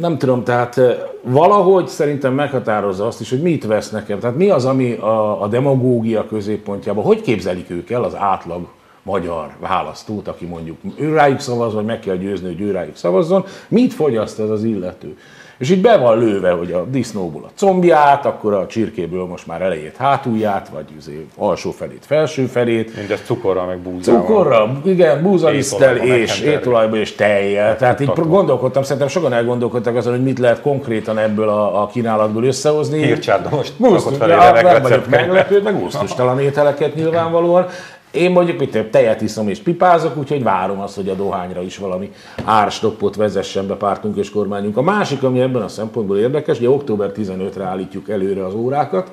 nem 0.00 0.18
tudom, 0.18 0.44
tehát 0.44 0.80
valahogy 1.22 1.88
szerintem 1.88 2.34
meghatározza 2.34 3.06
azt 3.06 3.20
is, 3.20 3.30
hogy 3.30 3.42
mit 3.42 3.66
vesz 3.66 3.90
nekem. 3.90 4.18
Tehát 4.18 4.36
mi 4.36 4.50
az, 4.50 4.64
ami 4.64 4.92
a, 4.92 5.42
a 5.42 5.46
demagógia 5.46 6.26
középpontjában, 6.26 7.04
hogy 7.04 7.20
képzelik 7.20 7.70
ők 7.70 7.90
el 7.90 8.02
az 8.02 8.14
átlag 8.16 8.66
magyar 9.02 9.50
választót, 9.60 10.28
aki 10.28 10.44
mondjuk 10.44 10.76
ő 10.96 11.14
rájuk 11.14 11.40
szavaz, 11.40 11.74
vagy 11.74 11.84
meg 11.84 12.00
kell 12.00 12.16
győzni, 12.16 12.46
hogy 12.46 12.60
ő 12.60 12.70
rájuk 12.70 12.96
szavazzon, 12.96 13.44
mit 13.68 13.92
fogyaszt 13.92 14.40
ez 14.40 14.50
az 14.50 14.64
illető? 14.64 15.16
És 15.62 15.70
így 15.70 15.80
be 15.80 15.96
van 15.96 16.18
lőve, 16.18 16.50
hogy 16.50 16.72
a 16.72 16.84
disznóból 16.84 17.42
a 17.44 17.50
combját, 17.54 18.26
akkor 18.26 18.54
a 18.54 18.66
csirkéből 18.66 19.24
most 19.24 19.46
már 19.46 19.62
elejét 19.62 19.96
hátulját, 19.96 20.68
vagy 20.68 20.84
azért 20.98 21.24
alsó 21.36 21.70
felét, 21.70 22.04
felső 22.06 22.46
felét. 22.46 22.96
Mindez 22.96 23.20
cukorral, 23.24 23.66
meg 23.66 23.78
búzával. 23.78 24.20
Cukorral, 24.20 24.80
igen, 24.84 25.22
búzalisztel 25.22 25.96
és 25.96 26.40
étolajban 26.40 26.98
és 26.98 27.14
tejjel. 27.14 27.76
Tehát 27.76 28.00
így 28.00 28.10
gondolkodtam, 28.14 28.82
szerintem 28.82 29.08
sokan 29.08 29.32
elgondolkodtak 29.32 29.96
azon, 29.96 30.12
hogy 30.12 30.22
mit 30.22 30.38
lehet 30.38 30.60
konkrétan 30.60 31.18
ebből 31.18 31.48
a, 31.48 31.82
a 31.82 31.86
kínálatból 31.86 32.44
összehozni. 32.44 33.02
Hírcsárda 33.02 33.48
most 33.50 33.72
felé 34.18 34.32
ja, 34.32 34.52
meg 34.62 34.82
vagyok 34.82 35.08
meglepődve, 35.08 35.70
meg 35.70 35.80
gusztustalan 35.80 36.40
ételeket 36.40 36.94
nyilvánvalóan. 36.94 37.66
Én 38.12 38.30
mondjuk 38.30 38.58
mit 38.58 38.70
több 38.70 38.90
tejet 38.90 39.20
iszom 39.20 39.48
és 39.48 39.58
pipázok, 39.58 40.16
úgyhogy 40.16 40.42
várom 40.42 40.80
azt, 40.80 40.94
hogy 40.94 41.08
a 41.08 41.14
dohányra 41.14 41.62
is 41.62 41.78
valami 41.78 42.12
árstoppot 42.44 43.16
vezessen 43.16 43.66
be 43.66 43.74
pártunk 43.74 44.16
és 44.16 44.30
kormányunk. 44.30 44.76
A 44.76 44.82
másik, 44.82 45.22
ami 45.22 45.40
ebben 45.40 45.62
a 45.62 45.68
szempontból 45.68 46.18
érdekes, 46.18 46.58
hogy 46.58 46.66
október 46.66 47.12
15-re 47.16 47.64
állítjuk 47.64 48.08
előre 48.08 48.44
az 48.44 48.54
órákat, 48.54 49.10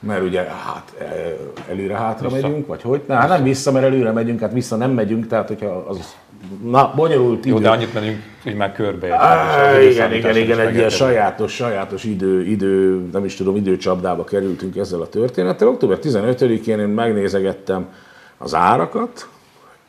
mert 0.00 0.22
ugye 0.22 0.40
hát 0.40 0.92
e, 0.98 1.36
előre-hátra 1.70 2.30
megyünk, 2.30 2.66
vagy 2.66 2.82
hogy? 2.82 3.02
Na, 3.06 3.14
hát 3.14 3.28
nem 3.28 3.42
vissza, 3.42 3.72
mert 3.72 3.84
előre 3.84 4.12
megyünk, 4.12 4.40
hát 4.40 4.52
vissza 4.52 4.76
nem 4.76 4.90
megyünk, 4.90 5.26
tehát 5.26 5.48
hogyha 5.48 5.84
az 5.88 6.14
Na, 6.64 6.92
bonyolult 6.96 7.44
idő. 7.44 7.54
Jó, 7.54 7.60
de 7.60 7.68
annyit 7.68 7.94
megyünk, 7.94 8.22
hogy 8.42 8.54
már 8.54 8.72
körbe. 8.72 9.14
Á, 9.14 9.80
igen, 9.80 10.12
igen, 10.12 10.36
igen, 10.36 10.60
egy 10.60 10.74
ilyen 10.74 10.88
sajátos, 10.88 11.54
sajátos 11.54 12.04
idő, 12.04 12.46
idő, 12.46 13.08
nem 13.12 13.24
is 13.24 13.34
tudom, 13.34 13.56
időcsapdába 13.56 14.24
kerültünk 14.24 14.76
ezzel 14.76 15.00
a 15.00 15.08
történettel. 15.08 15.68
Október 15.68 15.98
15-én 16.02 16.78
én 16.78 16.88
megnézegettem 16.88 17.88
az 18.38 18.54
árakat, 18.54 19.28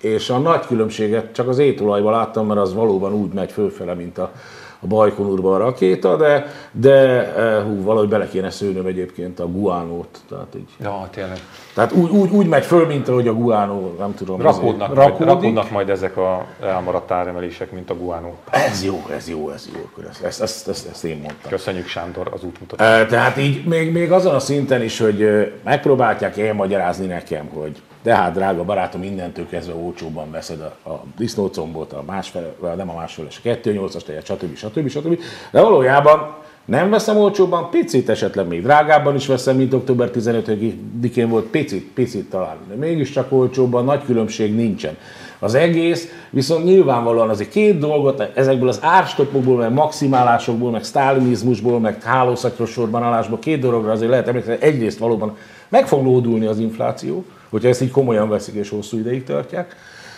és 0.02 0.30
a 0.30 0.38
nagy 0.38 0.66
különbséget 0.66 1.34
csak 1.34 1.48
az 1.48 1.58
étolajban 1.58 2.12
láttam, 2.12 2.48
mert 2.48 2.60
az 2.60 2.74
valóban 2.74 3.14
úgy 3.14 3.34
megy 3.34 3.52
fölfele, 3.52 3.94
mint 3.94 4.18
a, 4.18 4.32
a 4.80 4.88
Bajkonurban 4.88 5.54
a 5.54 5.58
rakéta, 5.58 6.16
de, 6.16 6.52
de 6.72 7.34
eh, 7.36 7.64
hú, 7.64 7.84
valahogy 7.84 8.10
bele 8.10 8.28
kéne 8.28 8.50
szőnöm 8.50 8.86
egyébként 8.86 9.40
a 9.40 9.48
guánót. 9.48 10.20
Tehát 10.30 10.56
így, 10.56 10.70
ja, 10.80 11.08
tényleg. 11.12 11.40
Tehát 11.74 11.92
úgy, 11.92 12.10
úgy, 12.10 12.30
úgy 12.30 12.48
megy 12.48 12.66
föl, 12.66 12.86
mint 12.86 13.08
ahogy 13.08 13.28
a 13.28 13.34
guánó, 13.34 13.96
nem 14.00 14.14
tudom. 14.14 14.42
Rakódnak, 14.42 14.96
majd, 14.96 15.18
rakódnak 15.18 15.72
majd 15.72 15.90
ezek 15.90 16.18
a 16.18 16.46
elmaradt 16.62 17.12
áremelések, 17.12 17.72
mint 17.72 17.90
a 17.90 17.96
guánó. 17.96 18.36
Ez 18.50 18.84
jó, 18.84 19.04
ez 19.16 19.30
jó, 19.30 19.50
ez 19.50 19.70
jó. 19.74 20.04
Ezt, 20.10 20.24
ezt, 20.24 20.42
ezt, 20.42 20.68
ezt, 20.68 20.88
ezt 20.88 21.04
én 21.04 21.18
mondtam. 21.18 21.52
Köszönjük 21.52 21.88
Sándor 21.88 22.30
az 22.34 22.44
útmutatást. 22.44 23.02
Eh, 23.02 23.08
tehát 23.08 23.38
így 23.38 23.66
még, 23.66 23.92
még 23.92 24.12
azon 24.12 24.36
a 24.36 24.40
szinten 24.40 24.84
is, 24.84 25.00
hogy 25.00 25.22
eh, 25.22 25.48
megpróbálják 25.64 26.38
elmagyarázni 26.38 27.06
nekem, 27.06 27.50
hogy 27.54 27.82
tehát, 28.08 28.34
drága 28.34 28.64
barátom, 28.64 29.04
innentől 29.04 29.48
kezdve 29.48 29.74
olcsóban 29.74 30.32
veszed 30.32 30.60
a, 30.62 30.90
a 30.90 31.04
disznócombot, 31.18 31.94
a 31.94 32.04
másfele, 32.06 32.54
nem 32.78 32.90
a 32.90 32.94
másfele, 32.94 33.28
a 33.32 33.48
2.8-as 33.48 34.04
tejet, 34.04 34.26
stb. 34.26 34.56
stb. 34.56 34.88
stb. 34.88 35.20
De 35.52 35.62
valójában 35.62 36.36
nem 36.66 36.90
veszem 36.90 37.18
olcsóban, 37.18 37.70
picit 37.70 38.10
esetleg 38.10 38.48
még 38.48 38.62
drágábban 38.62 39.16
is 39.16 39.28
veszem, 39.28 39.56
mint 39.56 39.74
október 39.74 40.10
15-én 40.14 41.30
volt, 41.30 41.46
picit, 41.46 41.92
picit 41.94 42.30
talán, 42.30 42.56
de 42.68 42.76
mégiscsak 42.76 43.32
olcsóbban, 43.32 43.86
nagy 43.86 44.04
különbség 44.06 44.56
nincsen. 44.56 44.98
Az 45.40 45.54
egész 45.54 46.12
viszont 46.30 46.64
nyilvánvalóan 46.64 47.30
azért 47.30 47.50
két 47.50 47.80
dolgot, 47.80 48.32
ezekből 48.36 48.68
az 48.70 48.80
árstopokból, 48.82 49.58
meg 49.58 49.74
maximálásokból, 49.74 50.72
meg 50.72 50.84
sztálinizmusból, 50.84 51.80
meg 51.80 52.04
hálószatros 52.04 52.70
sorban 52.70 53.04
állásból, 53.04 53.40
két 53.40 53.60
dologra 53.60 53.92
azért 53.92 54.10
lehet 54.10 54.28
emlékezni, 54.28 54.66
egyrészt 54.66 55.00
valóban 55.00 55.38
meg 55.70 55.88
fog 55.88 56.06
lódulni 56.06 56.46
az 56.46 56.60
infláció, 56.60 57.26
hogyha 57.50 57.70
ezt 57.70 57.82
így 57.82 57.92
komolyan 57.92 58.30
veszik 58.30 58.56
és 58.56 58.70
hosszú 58.70 58.98
ideig 58.98 59.24
tartják, 59.24 59.76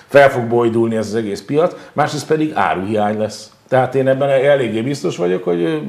fel 0.07 0.29
fog 0.29 0.43
bojdulni 0.43 0.95
ez 0.95 1.07
az 1.07 1.15
egész 1.15 1.41
piac, 1.41 1.75
másrészt 1.93 2.27
pedig 2.27 2.51
áruhiány 2.53 3.17
lesz. 3.17 3.51
Tehát 3.67 3.95
én 3.95 4.07
ebben 4.07 4.29
eléggé 4.29 4.81
biztos 4.81 5.17
vagyok, 5.17 5.43
hogy 5.43 5.81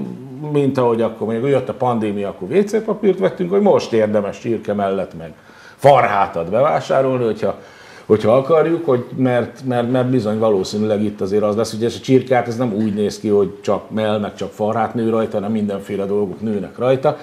mint 0.52 0.78
ahogy 0.78 1.02
akkor 1.02 1.26
mondjuk 1.26 1.50
jött 1.50 1.68
a 1.68 1.74
pandémia, 1.74 2.28
akkor 2.28 2.48
WC 2.50 2.84
papírt 2.84 3.18
vettünk, 3.18 3.50
hogy 3.50 3.60
most 3.60 3.92
érdemes 3.92 4.38
csirke 4.38 4.72
mellett 4.72 5.18
meg 5.18 5.32
farhátat 5.76 6.50
bevásárolni, 6.50 7.24
hogyha, 7.24 7.58
hogyha 8.06 8.36
akarjuk, 8.36 8.84
hogy 8.86 9.04
mert, 9.16 9.64
mert, 9.64 9.90
mert 9.90 10.06
bizony 10.06 10.38
valószínűleg 10.38 11.02
itt 11.02 11.20
azért 11.20 11.42
az 11.42 11.56
lesz, 11.56 11.70
hogy 11.70 11.84
ez 11.84 11.94
a 11.94 12.00
csirkát 12.00 12.46
ez 12.48 12.56
nem 12.56 12.74
úgy 12.74 12.94
néz 12.94 13.18
ki, 13.18 13.28
hogy 13.28 13.60
csak 13.60 13.90
mell, 13.90 14.18
meg 14.18 14.34
csak 14.34 14.52
farhát 14.52 14.94
nő 14.94 15.10
rajta, 15.10 15.36
hanem 15.36 15.52
mindenféle 15.52 16.04
dolgok 16.04 16.40
nőnek 16.40 16.78
rajta 16.78 17.16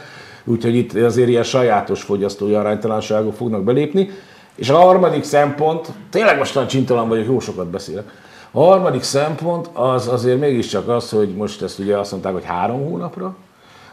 úgyhogy 0.48 0.76
itt 0.76 0.94
azért 0.94 1.30
ilyen 1.30 1.44
sajátos 1.44 2.02
fogyasztói 2.02 2.54
aránytalanságok 2.54 3.34
fognak 3.34 3.64
belépni. 3.64 4.10
És 4.56 4.70
a 4.70 4.78
harmadik 4.78 5.24
szempont, 5.24 5.88
tényleg 6.10 6.38
most 6.38 6.68
csintalan 6.68 7.08
vagyok, 7.08 7.26
jó 7.26 7.40
sokat 7.40 7.68
beszélek, 7.68 8.12
a 8.52 8.60
harmadik 8.60 9.04
szempont 9.04 9.70
az 9.74 10.08
azért 10.08 10.40
mégiscsak 10.40 10.88
az, 10.88 11.10
hogy 11.10 11.36
most 11.36 11.62
ezt 11.62 11.80
ugye 11.80 11.98
azt 11.98 12.12
mondták, 12.12 12.34
hogy 12.34 12.46
három 12.46 12.86
hónapra, 12.86 13.36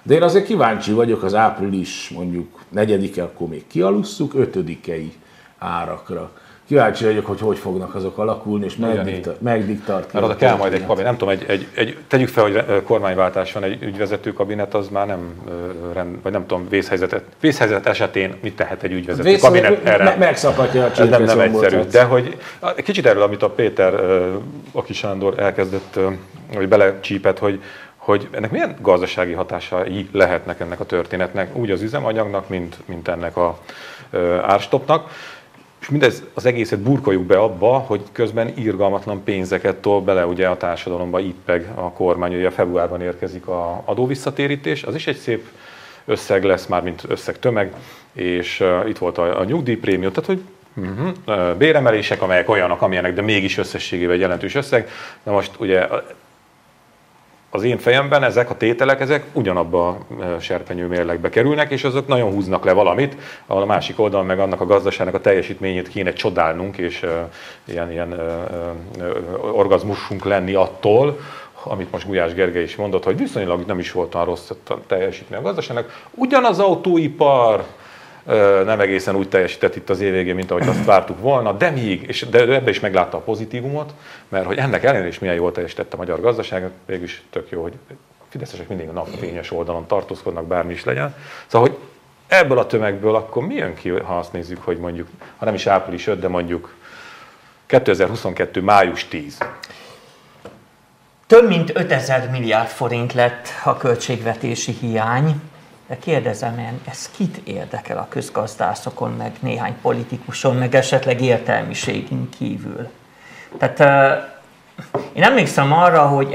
de 0.02 0.14
én 0.14 0.22
azért 0.22 0.44
kíváncsi 0.44 0.92
vagyok 0.92 1.22
az 1.22 1.34
április 1.34 2.10
mondjuk 2.14 2.60
negyedike, 2.68 3.22
akkor 3.22 3.48
még 3.48 3.66
kialusszuk, 3.66 4.34
ötödikei 4.34 5.12
árakra 5.58 6.30
kíváncsi 6.66 7.04
vagyok, 7.04 7.26
hogy 7.26 7.40
hogy 7.40 7.58
fognak 7.58 7.94
azok 7.94 8.18
alakulni, 8.18 8.64
és 8.64 8.76
megdikta, 8.76 9.34
megdiktart 9.38 10.04
ki. 10.04 10.10
Mert 10.12 10.24
oda 10.24 10.36
kell 10.36 10.56
majd 10.56 10.72
egy 10.72 10.86
kabinet, 10.86 11.04
nem 11.04 11.16
tudom, 11.16 11.34
egy, 11.34 11.44
egy, 11.48 11.66
egy, 11.74 11.98
tegyük 12.08 12.28
fel, 12.28 12.42
hogy 12.42 12.82
kormányváltás 12.82 13.52
van, 13.52 13.62
egy 13.62 13.82
ügyvezető 13.82 14.32
kabinet, 14.32 14.74
az 14.74 14.88
már 14.88 15.06
nem, 15.06 15.34
rend, 15.92 16.22
vagy 16.22 16.32
nem 16.32 16.46
tudom, 16.46 16.68
vészhelyzet, 16.68 17.22
vészhelyzet 17.40 17.86
esetén 17.86 18.34
mit 18.42 18.56
tehet 18.56 18.82
egy 18.82 18.92
ügyvezető 18.92 19.28
Vész, 19.28 19.40
kabinet 19.40 19.84
erre? 19.84 20.04
Me, 20.04 20.16
megszakadja 20.18 20.84
a 20.84 20.90
Ez 20.90 21.08
nem, 21.08 21.22
nem 21.22 21.40
egyszerű, 21.40 21.80
de 21.80 22.02
hogy 22.02 22.36
kicsit 22.76 23.06
erről, 23.06 23.22
amit 23.22 23.42
a 23.42 23.50
Péter 23.50 23.94
Aki 24.72 24.92
Sándor 24.92 25.38
elkezdett, 25.38 25.98
vagy 26.54 26.68
belecsípett, 26.68 27.38
hogy 27.38 27.62
hogy 27.96 28.28
ennek 28.30 28.50
milyen 28.50 28.76
gazdasági 28.80 29.32
hatásai 29.32 30.08
lehetnek 30.12 30.60
ennek 30.60 30.80
a 30.80 30.84
történetnek, 30.84 31.56
úgy 31.56 31.70
az 31.70 31.82
üzemanyagnak, 31.82 32.48
mint, 32.48 32.76
mint 32.84 33.08
ennek 33.08 33.36
a 33.36 33.58
árstopnak 34.42 35.10
és 35.84 35.90
mindez 35.90 36.22
az 36.34 36.46
egészet 36.46 36.78
burkoljuk 36.78 37.22
be 37.22 37.38
abba, 37.38 37.78
hogy 37.78 38.02
közben 38.12 38.52
irgalmatlan 38.56 39.24
pénzeket 39.24 39.76
tol 39.76 40.00
bele 40.00 40.26
ugye 40.26 40.48
a 40.48 40.56
társadalomba, 40.56 41.20
ippeg 41.20 41.70
a 41.74 41.90
kormány, 41.92 42.34
ugye 42.34 42.50
februárban 42.50 43.00
érkezik 43.00 43.46
a 43.46 43.82
adóvisszatérítés, 43.84 44.82
az 44.82 44.94
is 44.94 45.06
egy 45.06 45.16
szép 45.16 45.48
összeg 46.04 46.44
lesz, 46.44 46.66
már 46.66 46.82
mint 46.82 47.02
összeg 47.08 47.38
tömeg, 47.38 47.72
és 48.12 48.60
uh, 48.60 48.88
itt 48.88 48.98
volt 48.98 49.18
a, 49.18 49.40
a 49.40 49.44
nyugdíjprémium, 49.44 50.12
tehát 50.12 50.26
hogy 50.26 50.40
uh-huh, 50.74 51.56
béremelések, 51.56 52.22
amelyek 52.22 52.48
olyanok, 52.48 52.82
amilyenek, 52.82 53.14
de 53.14 53.22
mégis 53.22 53.58
összességében 53.58 54.14
egy 54.14 54.20
jelentős 54.20 54.54
összeg. 54.54 54.88
Na 55.22 55.32
most 55.32 55.50
ugye 55.58 55.86
az 57.54 57.62
én 57.62 57.78
fejemben 57.78 58.22
ezek 58.22 58.50
a 58.50 58.56
tételek, 58.56 59.00
ezek 59.00 59.24
ugyanabba 59.32 59.88
a 59.88 60.40
serpenyő 60.40 60.86
mérlegbe 60.86 61.28
kerülnek, 61.28 61.70
és 61.70 61.84
azok 61.84 62.06
nagyon 62.06 62.30
húznak 62.32 62.64
le 62.64 62.72
valamit, 62.72 63.16
ahol 63.46 63.62
a 63.62 63.66
másik 63.66 64.00
oldalon 64.00 64.26
meg 64.26 64.38
annak 64.38 64.60
a 64.60 64.66
gazdaságnak 64.66 65.14
a 65.14 65.20
teljesítményét 65.20 65.88
kéne 65.88 66.12
csodálnunk, 66.12 66.76
és 66.76 67.06
ilyen, 67.64 67.90
ilyen 67.90 68.20
orgazmusunk 69.52 70.24
lenni 70.24 70.54
attól, 70.54 71.18
amit 71.64 71.90
most 71.90 72.06
Gulyás 72.06 72.34
Gergely 72.34 72.62
is 72.62 72.76
mondott, 72.76 73.04
hogy 73.04 73.16
viszonylag 73.16 73.66
nem 73.66 73.78
is 73.78 73.92
volt 73.92 74.14
olyan 74.14 74.26
rossz 74.26 74.50
a 74.50 74.76
teljesítmény 74.86 75.38
a 75.38 75.42
gazdaságnak. 75.42 76.06
Ugyanaz 76.10 76.58
autóipar, 76.58 77.64
nem 78.64 78.80
egészen 78.80 79.16
úgy 79.16 79.28
teljesített 79.28 79.76
itt 79.76 79.90
az 79.90 80.00
év 80.00 80.12
végén, 80.12 80.34
mint 80.34 80.50
ahogy 80.50 80.68
azt 80.68 80.84
vártuk 80.84 81.20
volna, 81.20 81.52
de 81.52 81.70
még, 81.70 82.02
és 82.02 82.26
de 82.30 82.38
ebbe 82.38 82.70
is 82.70 82.80
meglátta 82.80 83.16
a 83.16 83.20
pozitívumot, 83.20 83.92
mert 84.28 84.46
hogy 84.46 84.58
ennek 84.58 84.84
ellenére 84.84 85.08
is 85.08 85.18
milyen 85.18 85.34
jól 85.34 85.52
teljesített 85.52 85.94
a 85.94 85.96
magyar 85.96 86.20
gazdaság, 86.20 86.70
végülis 86.86 87.22
tök 87.30 87.50
jó, 87.50 87.62
hogy 87.62 87.72
fideszesek 88.28 88.68
mindig 88.68 88.88
a 88.88 88.92
napfényes 88.92 89.50
oldalon 89.50 89.86
tartózkodnak, 89.86 90.46
bármi 90.46 90.72
is 90.72 90.84
legyen. 90.84 91.14
Szóval, 91.46 91.68
hogy 91.68 91.78
ebből 92.26 92.58
a 92.58 92.66
tömegből 92.66 93.14
akkor 93.14 93.46
mi 93.46 93.54
jön 93.54 93.74
ki, 93.74 93.88
ha 93.88 94.18
azt 94.18 94.32
nézzük, 94.32 94.62
hogy 94.62 94.78
mondjuk, 94.78 95.08
ha 95.36 95.44
nem 95.44 95.54
is 95.54 95.66
április 95.66 96.06
5, 96.06 96.18
de 96.18 96.28
mondjuk 96.28 96.74
2022. 97.66 98.60
május 98.60 99.04
10. 99.04 99.38
Több 101.26 101.48
mint 101.48 101.70
5000 101.74 102.30
milliárd 102.30 102.68
forint 102.68 103.12
lett 103.12 103.48
a 103.64 103.76
költségvetési 103.76 104.72
hiány, 104.72 105.40
De 105.86 105.98
kérdezem 105.98 106.58
én, 106.58 106.80
ez 106.84 107.10
kit 107.16 107.36
érdekel 107.44 107.98
a 107.98 108.06
közgazdászokon, 108.08 109.10
meg 109.10 109.32
néhány 109.40 109.74
politikuson, 109.82 110.56
meg 110.56 110.74
esetleg 110.74 111.20
értelmiségünk 111.20 112.30
kívül? 112.30 112.88
Tehát 113.58 113.80
én 115.12 115.22
emlékszem 115.22 115.72
arra, 115.72 116.06
hogy 116.06 116.34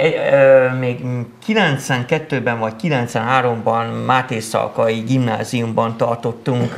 még 0.80 1.00
92-ben 1.48 2.60
vagy 2.60 2.74
93-ban 2.82 4.06
Máté 4.06 4.40
Szalkai 4.40 5.00
gimnáziumban 5.00 5.98
tartottunk 5.98 6.74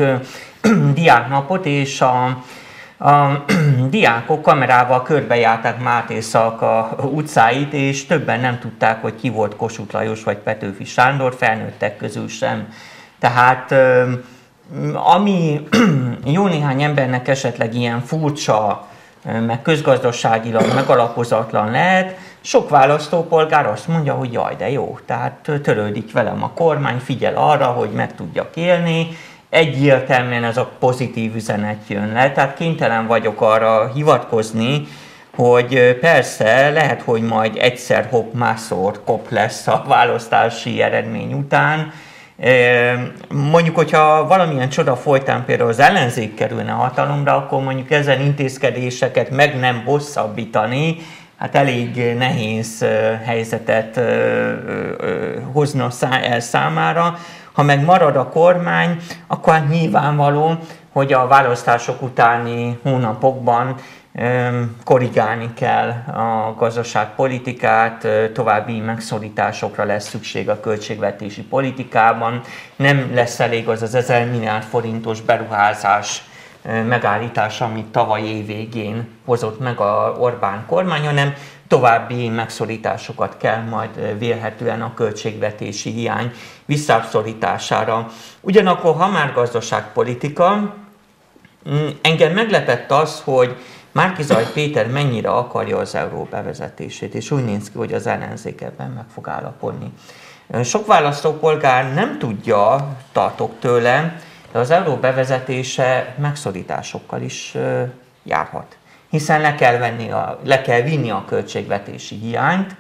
diáknapot, 0.94 1.66
és 1.66 2.02
a, 2.02 2.44
a 3.02 3.44
diákok 3.90 4.42
kamerával 4.42 5.02
körbejárták 5.02 5.82
Máté 5.82 6.20
Szalka 6.20 6.96
utcáit, 7.12 7.74
és 7.74 8.06
többen 8.06 8.40
nem 8.40 8.60
tudták, 8.60 9.02
hogy 9.02 9.16
ki 9.16 9.30
volt 9.30 9.56
Kossuth 9.56 9.94
Lajos 9.94 10.24
vagy 10.24 10.38
Petőfi 10.38 10.86
Sándor, 10.86 11.36
felnőttek 11.38 11.98
közül 11.98 12.28
sem. 12.28 12.74
Tehát 13.20 13.76
ami 14.94 15.68
jó 16.36 16.48
néhány 16.48 16.82
embernek 16.82 17.28
esetleg 17.28 17.76
ilyen 17.76 18.02
furcsa, 18.02 18.88
meg 19.24 19.62
közgazdaságilag 19.62 20.74
megalapozatlan 20.76 21.72
lehet, 21.72 22.18
sok 22.42 22.70
választópolgár 22.70 23.66
azt 23.66 23.88
mondja, 23.88 24.14
hogy 24.14 24.34
jaj, 24.34 24.56
de 24.56 24.70
jó, 24.70 24.98
tehát 25.06 25.52
törődik 25.64 26.12
velem 26.12 26.44
a 26.44 26.50
kormány, 26.50 26.98
figyel 26.98 27.36
arra, 27.36 27.66
hogy 27.66 27.90
meg 27.90 28.16
tudjak 28.16 28.56
élni, 28.56 29.08
egyértelműen 29.52 30.44
ez 30.44 30.58
a 30.58 30.72
pozitív 30.80 31.36
üzenet 31.36 31.82
jön 31.88 32.12
le, 32.14 32.32
tehát 32.32 32.58
kénytelen 32.58 33.08
vagyok 33.08 33.42
arra 33.42 33.92
hivatkozni, 33.94 34.88
hogy 35.36 35.98
persze 36.00 36.70
lehet, 36.70 37.02
hogy 37.02 37.22
majd 37.22 37.58
egyszer 37.58 38.08
hopp, 38.10 38.34
másszor 38.34 39.04
kop 39.06 39.30
lesz 39.30 39.68
a 39.68 39.84
választási 39.88 40.82
eredmény 40.82 41.34
után, 41.34 41.92
Mondjuk, 43.30 43.76
hogyha 43.76 44.28
valamilyen 44.28 44.70
csoda 44.70 44.96
folytán 44.96 45.46
például 45.46 45.70
az 45.70 45.80
ellenzék 45.80 46.34
kerülne 46.34 46.72
hatalomra, 46.72 47.36
akkor 47.36 47.64
mondjuk 47.64 47.92
ezen 47.92 48.22
intézkedéseket 48.22 49.30
meg 49.30 49.60
nem 49.60 49.82
hosszabbítani, 49.86 50.96
hát 51.38 51.56
elég 51.56 52.14
nehéz 52.18 52.86
helyzetet 53.26 54.00
hozna 55.52 55.90
el 56.22 56.40
számára. 56.40 57.18
Ha 57.54 57.64
meg 57.64 57.84
marad 57.84 58.16
a 58.16 58.30
kormány, 58.30 58.98
akkor 59.28 59.54
hát 59.54 59.70
nyilvánvaló, 59.70 60.58
hogy 60.92 61.14
a 61.14 61.28
választások 61.28 62.02
utáni 62.02 62.80
hónapokban 62.84 63.76
korrigálni 64.84 65.54
kell 65.54 65.90
a 66.08 66.56
gazdaságpolitikát, 66.58 68.08
további 68.34 68.80
megszorításokra 68.80 69.84
lesz 69.84 70.10
szükség 70.10 70.50
a 70.50 70.60
költségvetési 70.60 71.44
politikában, 71.44 72.42
nem 72.76 73.12
lesz 73.14 73.40
elég 73.40 73.68
az 73.68 73.82
az 73.82 73.96
1000 73.96 74.30
milliárd 74.30 74.64
forintos 74.64 75.22
beruházás 75.22 76.24
megállítása, 76.88 77.66
amit 77.66 77.86
tavaly 77.86 78.22
év 78.22 78.46
végén 78.46 79.08
hozott 79.26 79.60
meg 79.60 79.80
a 79.80 80.16
Orbán 80.20 80.64
kormány, 80.68 81.06
hanem 81.06 81.34
további 81.72 82.30
megszorításokat 82.30 83.38
kell 83.38 83.62
majd 83.62 84.18
vélhetően 84.18 84.82
a 84.82 84.94
költségvetési 84.94 85.90
hiány 85.92 86.32
visszaszorítására. 86.66 88.08
Ugyanakkor, 88.42 88.96
ha 88.96 89.08
már 89.08 89.34
gazdaságpolitika, 89.34 90.76
mm, 91.70 91.88
engem 92.02 92.34
meglepett 92.34 92.92
az, 92.92 93.22
hogy 93.24 93.56
Márkizaj 93.92 94.52
Péter 94.54 94.88
mennyire 94.88 95.30
akarja 95.30 95.78
az 95.78 95.96
euró 95.96 96.28
bevezetését, 96.30 97.14
és 97.14 97.32
úgy 97.32 97.46
néz 97.46 97.70
ki, 97.72 97.78
hogy 97.78 97.94
az 97.94 98.08
ellenzék 98.08 98.62
ebben 98.62 98.90
meg 98.90 99.06
fog 99.14 99.28
állapodni. 99.28 99.92
Sok 100.64 100.88
választópolgár 100.88 101.94
nem 101.94 102.18
tudja, 102.20 102.88
tartok 103.12 103.52
tőle, 103.60 104.16
de 104.52 104.60
az 104.60 104.72
euró 104.72 104.96
bevezetése 104.96 106.16
megszorításokkal 106.20 107.22
is 107.22 107.58
járhat. 108.24 108.76
Hiszen 109.12 109.42
le 109.42 109.56
kell, 109.56 109.78
venni 109.78 110.12
a, 110.12 110.40
le 110.44 110.62
kell 110.62 110.82
vinni 110.82 111.10
a 111.10 111.26
költségvetési 111.26 112.16
hiányt, 112.16 112.76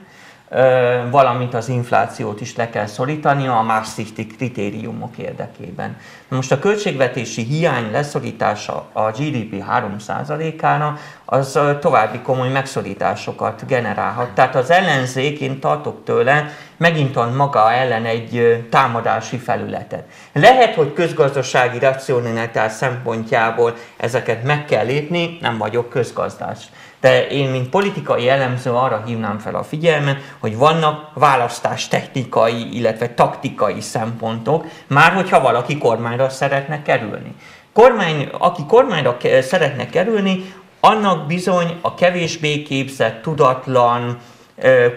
valamint 1.09 1.53
az 1.53 1.69
inflációt 1.69 2.41
is 2.41 2.55
le 2.55 2.69
kell 2.69 2.85
szorítani 2.85 3.47
a 3.47 3.61
Maastrichti 3.61 4.27
kritériumok 4.27 5.17
érdekében. 5.17 5.97
Most 6.27 6.51
a 6.51 6.59
költségvetési 6.59 7.43
hiány 7.43 7.91
leszorítása 7.91 8.89
a 8.91 9.11
GDP 9.11 9.63
3%-ára 9.71 10.97
az 11.25 11.59
további 11.79 12.19
komoly 12.19 12.49
megszorításokat 12.49 13.67
generálhat. 13.67 14.29
Tehát 14.29 14.55
az 14.55 14.71
ellenzék, 14.71 15.39
én 15.39 15.59
tartok 15.59 16.03
tőle, 16.03 16.49
megint 16.77 17.13
van 17.13 17.33
maga 17.33 17.71
ellen 17.71 18.05
egy 18.05 18.65
támadási 18.69 19.37
felületet. 19.37 20.03
Lehet, 20.33 20.75
hogy 20.75 20.93
közgazdasági 20.93 21.79
racionalitás 21.79 22.71
szempontjából 22.71 23.73
ezeket 23.97 24.43
meg 24.43 24.65
kell 24.65 24.85
lépni, 24.85 25.37
nem 25.41 25.57
vagyok 25.57 25.89
közgazdász. 25.89 26.65
De 27.01 27.27
én, 27.27 27.49
mint 27.49 27.69
politikai 27.69 28.29
elemző 28.29 28.71
arra 28.71 29.03
hívnám 29.05 29.37
fel 29.39 29.55
a 29.55 29.63
figyelmet, 29.63 30.17
hogy 30.39 30.57
vannak 30.57 31.09
választás 31.13 31.87
technikai, 31.87 32.77
illetve 32.77 33.13
taktikai 33.13 33.81
szempontok, 33.81 34.65
már 34.87 35.11
hogyha 35.13 35.41
valaki 35.41 35.77
kormányra 35.77 36.29
szeretne 36.29 36.81
kerülni. 36.81 37.35
Kormány, 37.73 38.29
aki 38.37 38.61
kormányra 38.67 39.17
szeretne 39.41 39.89
kerülni, 39.89 40.53
annak 40.79 41.27
bizony 41.27 41.77
a 41.81 41.93
kevésbé 41.93 42.63
képzett, 42.63 43.21
tudatlan, 43.21 44.17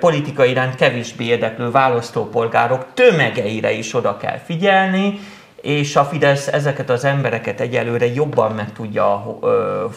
politika 0.01 0.45
iránt 0.45 0.75
kevésbé 0.75 1.25
érdeklő 1.25 1.71
választópolgárok 1.71 2.87
tömegeire 2.95 3.73
is 3.73 3.95
oda 3.95 4.17
kell 4.17 4.39
figyelni, 4.39 5.21
és 5.65 5.97
a 5.97 6.05
Fidesz 6.05 6.47
ezeket 6.47 6.91
az 6.91 7.05
embereket 7.05 7.61
egyelőre 7.61 8.07
jobban 8.07 8.53
meg 8.53 8.73
tudja 8.73 9.39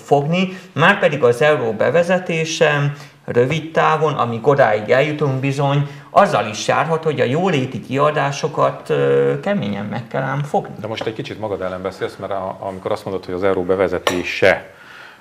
fogni, 0.03 0.57
már 0.73 0.99
pedig 0.99 1.23
az 1.23 1.41
euró 1.41 1.71
bevezetése 1.73 2.93
rövid 3.25 3.71
távon, 3.71 4.13
amíg 4.13 4.47
odáig 4.47 4.89
eljutunk 4.89 5.39
bizony, 5.39 5.87
azzal 6.09 6.45
is 6.45 6.67
járhat, 6.67 7.03
hogy 7.03 7.19
a 7.19 7.23
jóléti 7.23 7.81
kiadásokat 7.81 8.93
keményen 9.41 9.85
meg 9.85 10.07
kell 10.07 10.21
ám 10.21 10.43
fogni. 10.43 10.75
De 10.79 10.87
most 10.87 11.05
egy 11.05 11.13
kicsit 11.13 11.39
magad 11.39 11.61
ellen 11.61 11.81
beszélsz, 11.81 12.15
mert 12.15 12.31
a, 12.31 12.57
amikor 12.59 12.91
azt 12.91 13.05
mondod, 13.05 13.25
hogy 13.25 13.33
az 13.33 13.43
euró 13.43 13.63
bevezetése, 13.63 14.73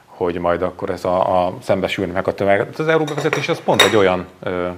hogy 0.07 0.39
majd 0.39 0.63
akkor 0.63 0.91
ez 0.91 1.05
a, 1.05 1.47
a 1.47 1.55
szembesülnek 1.63 2.27
a 2.27 2.35
tömeg. 2.35 2.59
Hát 2.59 2.79
az 2.79 2.89
euró 2.89 3.05
bevezetés 3.05 3.49
az 3.49 3.61
pont 3.65 3.83
egy 3.83 3.97
olyan 3.97 4.27
ö, 4.43 4.69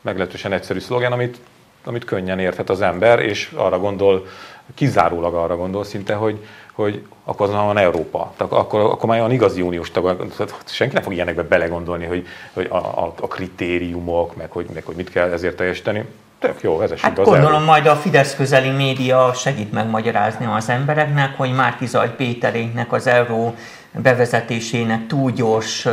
meglehetősen 0.00 0.52
egyszerű 0.52 0.78
szlogen, 0.78 1.12
amit, 1.12 1.40
amit 1.84 2.04
könnyen 2.04 2.38
érthet 2.38 2.70
az 2.70 2.80
ember, 2.80 3.18
és 3.18 3.50
arra 3.56 3.78
gondol, 3.78 4.26
kizárólag 4.74 5.34
arra 5.34 5.56
gondol 5.56 5.84
szinte, 5.84 6.14
hogy, 6.14 6.46
hogy 6.72 7.02
akkor 7.24 7.48
azon 7.48 7.66
van 7.66 7.78
Európa. 7.78 8.32
Akkor, 8.36 8.80
akkor 8.80 9.08
már 9.08 9.18
olyan 9.18 9.32
igazi 9.32 9.62
uniós 9.62 9.90
tag, 9.90 10.26
senki 10.64 10.94
nem 10.94 11.02
fog 11.02 11.12
ilyenekbe 11.12 11.42
belegondolni, 11.42 12.04
hogy, 12.04 12.26
hogy 12.52 12.66
a, 12.70 12.76
a, 12.76 13.14
a 13.20 13.26
kritériumok, 13.26 14.36
meg 14.36 14.50
hogy, 14.50 14.66
meg 14.74 14.84
hogy 14.84 14.96
mit 14.96 15.10
kell 15.10 15.32
ezért 15.32 15.56
teljesíteni. 15.56 16.04
Tök 16.38 16.62
jó, 16.62 16.76
vezessük 16.76 17.04
hát 17.04 17.14
gondolom 17.14 17.44
Európa. 17.44 17.64
majd 17.64 17.86
a 17.86 17.96
Fidesz 17.96 18.34
közeli 18.36 18.70
média 18.70 19.32
segít 19.34 19.72
megmagyarázni 19.72 20.46
az 20.46 20.68
embereknek, 20.68 21.36
hogy 21.36 21.52
Márkizaj 21.52 22.14
Péterénknek 22.14 22.92
az 22.92 23.06
euró 23.06 23.54
bevezetésének 23.92 25.06
túl 25.06 25.30
gyors 25.30 25.86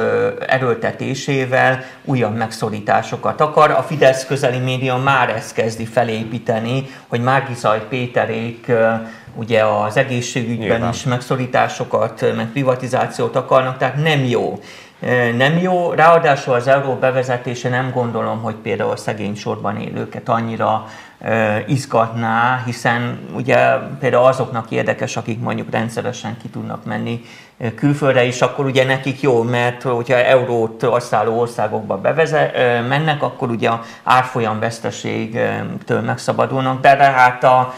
erőltetésével 0.48 1.84
újabb 2.04 2.36
megszorításokat 2.36 3.42
akar. 3.42 3.72
A 3.72 3.84
Fidesz 3.84 4.26
közeli 4.26 4.60
média 4.60 4.98
már 4.98 5.30
ezt 5.30 5.54
kezdi 5.54 5.86
felépíteni, 5.86 6.88
hogy 7.08 7.22
Márkizaj 7.22 7.82
Péterék 7.90 8.72
ugye 9.36 9.64
az 9.64 9.98
egészségügyben 9.98 10.68
Nyilván. 10.68 10.94
is 10.94 11.04
megszorításokat, 11.04 12.36
meg 12.36 12.48
privatizációt 12.48 13.36
akarnak, 13.36 13.78
tehát 13.78 14.04
nem 14.04 14.24
jó. 14.26 14.60
Nem 15.38 15.58
jó, 15.58 15.92
ráadásul 15.92 16.54
az 16.54 16.68
euró 16.68 16.94
bevezetése 16.94 17.70
nem 17.70 17.92
gondolom, 17.92 18.42
hogy 18.42 18.56
például 18.56 18.92
a 18.92 18.96
szegény 18.96 19.36
sorban 19.36 19.78
élőket 19.78 20.30
annyira 20.30 20.86
izgatná, 21.68 22.64
hiszen 22.66 23.20
ugye 23.36 23.58
például 24.00 24.26
azoknak 24.26 24.72
érdekes, 24.72 25.18
akik 25.18 25.40
mondjuk 25.40 25.72
rendszeresen 25.72 26.38
ki 26.42 26.48
tudnak 26.48 26.86
menni 26.86 27.22
külföldre, 27.76 28.26
és 28.26 28.42
akkor 28.42 28.66
ugye 28.66 28.86
nekik 28.86 29.22
jó, 29.22 29.44
mert 29.44 29.82
hogyha 29.82 30.16
eurót 30.16 30.84
asszáló 30.84 31.40
országokba 31.40 31.98
beveze, 31.98 32.52
mennek, 32.88 33.24
akkor 33.24 33.50
ugye 33.50 33.70
árfolyam 34.04 34.60
veszteségtől 34.60 36.02
megszabadulnak, 36.02 36.82
de 36.82 36.96
hát 36.98 37.44
a 37.44 37.74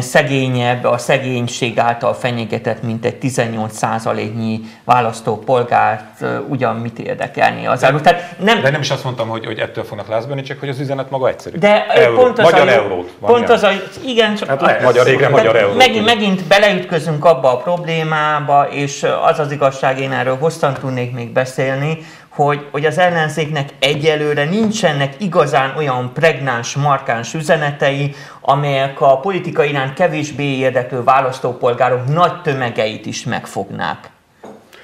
szegényebb, 0.00 0.84
a 0.84 0.98
szegénység 0.98 1.78
által 1.78 2.14
fenyegetett, 2.14 2.82
mint 2.82 3.04
egy 3.04 3.16
18%-nyi 3.22 4.60
választópolgárt 4.84 6.24
ugyan 6.48 6.76
mit 6.76 6.98
érdekelni 6.98 7.66
az 7.66 7.84
árut. 7.84 8.02
Tehát 8.02 8.38
nem, 8.38 8.60
de 8.60 8.70
nem 8.70 8.80
is 8.80 8.90
azt 8.90 9.04
mondtam, 9.04 9.28
hogy, 9.28 9.44
hogy 9.44 9.58
ettől 9.58 9.84
fognak 9.84 10.08
lázbani, 10.08 10.42
csak 10.42 10.60
hogy 10.60 10.68
az 10.68 10.78
üzenet 10.78 11.10
maga 11.10 11.28
egyszerű. 11.28 11.58
De 11.58 11.86
Euró. 11.86 12.16
pont 12.16 12.38
az 12.38 12.44
magyar 12.44 12.68
a, 12.68 12.70
eurót. 12.70 13.10
Pont 13.20 13.48
az 13.48 13.62
a, 13.62 13.68
igen, 14.06 14.34
csak 14.34 14.48
hát 14.48 14.60
lehet, 14.60 14.82
magyar 14.82 15.06
égre, 15.06 15.28
magyar 15.28 15.56
eurót. 15.56 15.76
Megint, 15.76 16.04
megint 16.04 16.44
beleütközünk 16.44 17.24
abba 17.24 17.52
a 17.52 17.56
problémába, 17.56 18.68
és 18.70 19.06
az 19.24 19.38
az 19.38 19.52
igazság, 19.52 20.00
én 20.00 20.12
erről 20.12 20.36
hosszan 20.36 20.74
tudnék 20.74 21.12
még 21.12 21.32
beszélni, 21.32 21.98
hogy, 22.44 22.66
hogy 22.70 22.84
az 22.84 22.98
ellenzéknek 22.98 23.68
egyelőre 23.78 24.44
nincsenek 24.44 25.14
igazán 25.18 25.74
olyan 25.76 26.10
pregnáns, 26.14 26.76
markáns 26.76 27.34
üzenetei, 27.34 28.14
amelyek 28.40 29.00
a 29.00 29.16
politika 29.16 29.64
iránt 29.64 29.94
kevésbé 29.94 30.44
érdeklő 30.44 31.02
választópolgárok 31.02 32.08
nagy 32.12 32.40
tömegeit 32.42 33.06
is 33.06 33.24
megfognák. 33.24 34.10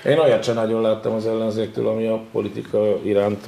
Én 0.07 0.19
olyat 0.19 0.43
sem 0.43 0.55
nagyon 0.55 0.83
láttam 0.83 1.15
az 1.15 1.27
ellenzéktől, 1.27 1.89
ami 1.89 2.07
a 2.07 2.21
politika 2.33 2.79
iránt 3.03 3.45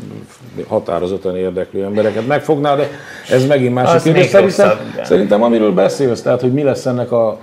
határozottan 0.68 1.36
érdeklő 1.36 1.84
embereket 1.84 2.26
megfogná, 2.26 2.76
de 2.76 2.88
ez 3.30 3.46
megint 3.46 3.74
másik 3.74 4.02
kérdés. 4.02 4.26
Szerintem, 4.26 4.78
szerintem 5.02 5.42
amiről 5.42 5.72
beszélsz, 5.72 6.22
tehát 6.22 6.40
hogy 6.40 6.52
mi 6.52 6.62
lesz 6.62 6.86
ennek 6.86 7.12
a 7.12 7.38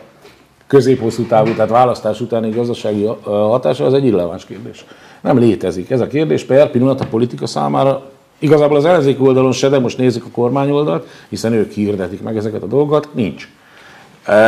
középhosszú 0.68 1.24
távú, 1.24 1.54
tehát 1.54 1.70
választás 1.70 2.22
utáni 2.22 2.50
gazdasági 2.50 3.10
hatása, 3.24 3.86
az 3.86 3.94
egy 3.94 4.06
irreleváns 4.06 4.46
kérdés. 4.46 4.86
Nem 5.24 5.38
létezik. 5.38 5.90
Ez 5.90 6.00
a 6.00 6.08
kérdés 6.08 6.44
per 6.44 6.72
pillanat 6.72 7.02
a 7.02 7.06
politika 7.06 7.48
számára 7.48 8.12
Igazából 8.44 8.78
az 8.78 8.86
ellenzék 8.86 9.22
oldalon 9.22 9.52
se, 9.52 9.70
de 9.70 9.80
most 9.80 9.98
nézzük 9.98 10.26
a 10.26 10.32
kormány 10.32 10.70
oldalt, 10.70 11.08
hiszen 11.30 11.54
ők 11.54 11.72
hirdetik 11.72 12.22
meg 12.22 12.38
ezeket 12.38 12.64
a 12.64 12.68
dolgokat, 12.68 13.10
nincs. 13.14 13.48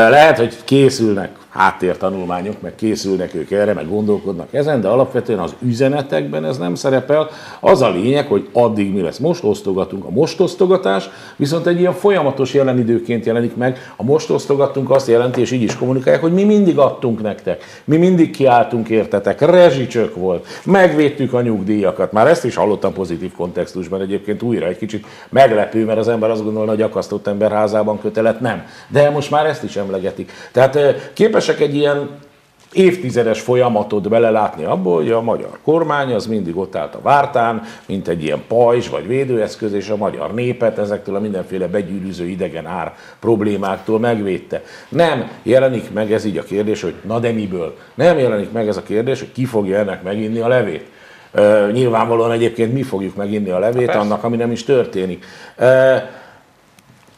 Lehet, 0.10 0.38
hogy 0.38 0.56
készülnek 0.64 1.38
háttértanulmányok, 1.56 2.62
meg 2.62 2.76
készülnek 2.76 3.34
ők 3.34 3.52
erre, 3.52 3.74
meg 3.74 3.90
gondolkodnak 3.90 4.48
ezen, 4.52 4.82
de 4.82 4.88
alapvetően 4.88 5.40
az 5.40 5.56
üzenetekben 5.60 6.46
ez 6.46 6.58
nem 6.58 6.76
szerepel. 6.76 7.30
Az 7.60 7.82
a 7.82 7.90
lényeg, 7.90 8.28
hogy 8.28 8.50
addig 8.54 8.94
mi 8.94 9.02
lesz. 9.02 9.18
Most 9.18 9.44
osztogatunk. 9.44 10.06
A 10.06 10.10
most 10.10 10.40
osztogatás 10.40 11.10
viszont 11.36 11.68
egy 11.68 11.80
ilyen 11.80 11.94
folyamatos 11.94 12.54
jelenidőként 12.54 13.26
jelenik 13.26 13.56
meg. 13.56 13.94
A 13.96 14.04
most 14.04 14.30
osztogatunk 14.30 14.90
azt 14.90 15.08
jelenti, 15.08 15.42
és 15.42 15.52
így 15.52 15.62
is 15.62 15.76
kommunikálják, 15.76 16.22
hogy 16.22 16.34
mi 16.34 16.44
mindig 16.44 16.78
adtunk 16.78 17.22
nektek. 17.22 17.64
Mi 17.84 17.98
mindig 17.98 18.32
kiálltunk 18.32 18.90
értetek. 18.90 19.42
Rezsicsök 19.42 20.16
volt. 20.16 20.48
Megvédtük 20.64 21.34
a 21.34 21.42
nyugdíjakat. 21.42 22.12
Már 22.12 22.28
ezt 22.28 22.46
is 22.46 22.56
hallottam 22.56 22.94
pozitív 22.94 23.32
kontextusban 23.32 24.02
egyébként 24.02 24.42
újra 24.42 24.68
egy 24.68 24.78
kicsit 24.78 25.06
meglepő, 25.30 25.86
mert 25.86 26.00
az 26.00 26.08
ember 26.08 26.30
azt 26.30 26.44
gondolna, 26.44 26.72
hogy 26.72 26.82
akasztott 26.82 27.28
ember 27.28 27.52
házában 27.52 28.00
kötelet. 28.00 28.40
Nem. 28.40 28.66
De 28.88 29.10
most 29.10 29.32
már 29.32 29.46
ezt 29.46 29.64
is 29.64 29.76
emlegetik. 29.76 30.32
Tehát 30.52 30.80
képes 31.14 31.45
képesek 31.46 31.70
egy 31.70 31.76
ilyen 31.76 32.10
évtizedes 32.72 33.42
folyamatot 33.42 34.10
belelátni 34.10 34.64
abból, 34.64 34.96
hogy 34.96 35.12
a 35.12 35.22
magyar 35.22 35.58
kormány 35.64 36.14
az 36.14 36.28
mindig 36.28 36.58
ott 36.58 36.76
állt 36.76 36.96
a 36.96 37.02
vártán, 37.02 37.62
mint 37.86 38.08
egy 38.08 38.24
ilyen 38.24 38.44
pajzs 38.48 38.90
vagy 38.90 39.08
védőeszköz, 39.08 39.74
és 39.74 39.90
a 39.90 39.96
magyar 39.96 40.34
népet 40.34 40.78
ezektől 40.78 41.16
a 41.16 41.20
mindenféle 41.20 41.68
begyűrűző 41.68 42.26
idegen 42.26 42.66
ár 42.66 42.94
problémáktól 43.20 44.00
megvédte. 44.00 44.64
Nem 44.90 45.30
jelenik 45.44 45.94
meg 45.94 46.12
ez 46.12 46.26
így 46.26 46.38
a 46.38 46.44
kérdés, 46.44 46.82
hogy 46.82 46.94
na 47.02 47.20
de 47.20 47.32
miből? 47.32 47.78
Nem 47.94 48.18
jelenik 48.18 48.52
meg 48.52 48.68
ez 48.68 48.78
a 48.78 48.84
kérdés, 48.84 49.20
hogy 49.20 49.32
ki 49.32 49.46
fogja 49.46 49.78
ennek 49.78 50.04
meginni 50.04 50.40
a 50.40 50.48
levét. 50.48 50.86
Uh, 51.34 51.72
nyilvánvalóan 51.72 52.32
egyébként 52.32 52.74
mi 52.74 52.84
fogjuk 52.84 53.16
meginni 53.16 53.50
a 53.50 53.60
levét 53.60 53.86
Persze. 53.86 54.00
annak, 54.00 54.24
ami 54.24 54.36
nem 54.36 54.52
is 54.52 54.64
történik. 54.64 55.26
Uh, 55.60 55.66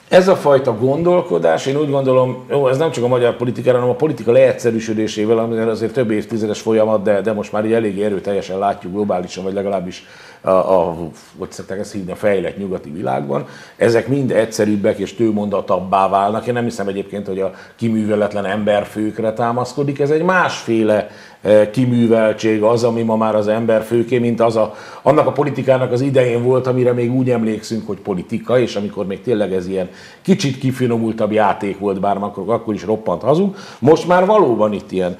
ez 0.09 0.27
a 0.27 0.35
fajta 0.35 0.77
gondolkodás, 0.77 1.65
én 1.65 1.77
úgy 1.77 1.89
gondolom, 1.89 2.45
jó, 2.49 2.67
ez 2.67 2.77
nem 2.77 2.91
csak 2.91 3.03
a 3.03 3.07
magyar 3.07 3.35
politikára, 3.35 3.77
hanem 3.77 3.93
a 3.93 3.97
politika 3.97 4.31
leegyszerűsödésével, 4.31 5.37
ami 5.37 5.57
azért 5.57 5.93
több 5.93 6.11
évtizedes 6.11 6.61
folyamat, 6.61 7.03
de, 7.03 7.21
de 7.21 7.33
most 7.33 7.51
már 7.51 7.65
így 7.65 7.73
elég 7.73 8.01
erőteljesen 8.01 8.57
látjuk 8.57 8.93
globálisan, 8.93 9.43
vagy 9.43 9.53
legalábbis 9.53 10.05
a, 10.41 10.49
a 10.49 10.95
hogy 11.37 11.51
szokták 11.51 11.79
ezt 11.79 11.93
hívni, 11.93 12.11
a 12.11 12.15
fejlett 12.15 12.57
nyugati 12.57 12.91
világban. 12.91 13.45
Ezek 13.75 14.07
mind 14.07 14.31
egyszerűbbek 14.31 14.97
és 14.97 15.15
tőmondatabbá 15.15 16.09
válnak. 16.09 16.47
Én 16.47 16.53
nem 16.53 16.63
hiszem 16.63 16.87
egyébként, 16.87 17.27
hogy 17.27 17.39
a 17.39 17.51
kiműveletlen 17.75 18.45
emberfőkre 18.45 19.33
támaszkodik. 19.33 19.99
Ez 19.99 20.09
egy 20.09 20.23
másféle 20.23 21.09
E, 21.41 21.69
kiműveltség 21.69 22.63
az, 22.63 22.83
ami 22.83 23.01
ma 23.01 23.15
már 23.15 23.35
az 23.35 23.47
ember 23.47 23.83
főké, 23.83 24.17
mint 24.17 24.41
az 24.41 24.55
a, 24.55 24.75
annak 25.01 25.27
a 25.27 25.31
politikának 25.31 25.91
az 25.91 26.01
idején 26.01 26.43
volt, 26.43 26.67
amire 26.67 26.93
még 26.93 27.11
úgy 27.11 27.29
emlékszünk, 27.29 27.87
hogy 27.87 27.97
politika, 27.97 28.59
és 28.59 28.75
amikor 28.75 29.05
még 29.05 29.21
tényleg 29.21 29.53
ez 29.53 29.67
ilyen 29.67 29.89
kicsit 30.21 30.57
kifinomultabb 30.57 31.31
játék 31.31 31.79
volt, 31.79 31.99
bár 31.99 32.17
akkor, 32.17 32.43
akkor 32.47 32.73
is 32.73 32.83
roppant 32.83 33.21
hazug, 33.21 33.55
most 33.79 34.07
már 34.07 34.25
valóban 34.25 34.73
itt 34.73 34.91
ilyen 34.91 35.17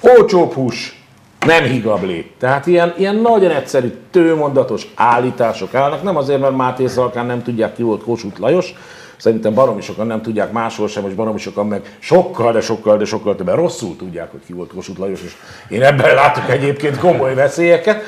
olcsóbb 0.00 0.52
hús, 0.52 0.99
nem 1.46 1.64
higablé. 1.64 2.30
Tehát 2.38 2.66
ilyen, 2.66 2.94
ilyen 2.96 3.16
nagyon 3.16 3.50
egyszerű, 3.50 3.94
tőmondatos 4.10 4.86
állítások 4.94 5.74
állnak, 5.74 6.02
nem 6.02 6.16
azért, 6.16 6.40
mert 6.40 6.56
Máté 6.56 6.86
Szalkán 6.86 7.26
nem 7.26 7.42
tudják 7.42 7.74
ki 7.74 7.82
volt 7.82 8.02
Kossuth 8.02 8.40
Lajos, 8.40 8.74
Szerintem 9.20 9.54
baromi 9.54 9.80
sokan 9.80 10.06
nem 10.06 10.22
tudják 10.22 10.52
máshol 10.52 10.88
sem, 10.88 11.06
és 11.06 11.14
baromi 11.14 11.38
sokan 11.38 11.66
meg 11.66 11.96
sokkal, 11.98 12.52
de 12.52 12.60
sokkal, 12.60 12.96
de 12.96 13.04
sokkal 13.04 13.36
többen 13.36 13.56
rosszul 13.56 13.96
tudják, 13.96 14.30
hogy 14.30 14.40
ki 14.46 14.52
volt 14.52 14.72
Kossuth 14.74 15.00
Lajos, 15.00 15.22
és 15.22 15.32
én 15.68 15.82
ebben 15.82 16.14
látok 16.14 16.50
egyébként 16.50 16.98
komoly 16.98 17.34
veszélyeket, 17.34 18.02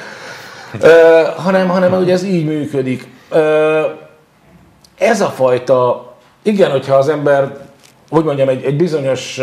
uh, 0.74 0.90
hanem, 1.36 1.68
hanem 1.68 1.92
hogy 1.92 2.10
ez 2.10 2.24
így 2.24 2.46
működik. 2.46 3.08
Uh, 3.30 3.38
ez 4.98 5.20
a 5.20 5.28
fajta, 5.28 6.12
igen, 6.42 6.70
hogyha 6.70 6.94
az 6.94 7.08
ember 7.08 7.56
hogy 8.12 8.24
mondjam, 8.24 8.48
egy, 8.48 8.64
egy 8.64 8.76
bizonyos, 8.76 9.40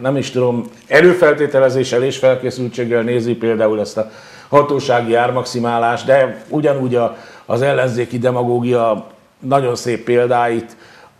nem 0.00 0.16
is 0.16 0.30
tudom, 0.30 0.64
előfeltételezéssel 0.88 2.02
és 2.02 2.18
felkészültséggel 2.18 3.02
nézi 3.02 3.34
például 3.34 3.80
ezt 3.80 3.96
a 3.96 4.10
hatósági 4.48 5.14
ármaximálást, 5.14 6.06
de 6.06 6.44
ugyanúgy 6.48 6.94
a, 6.94 7.16
az 7.46 7.62
ellenzéki 7.62 8.18
demagógia 8.18 9.06
nagyon 9.38 9.76
szép 9.76 10.04
példáit 10.04 10.76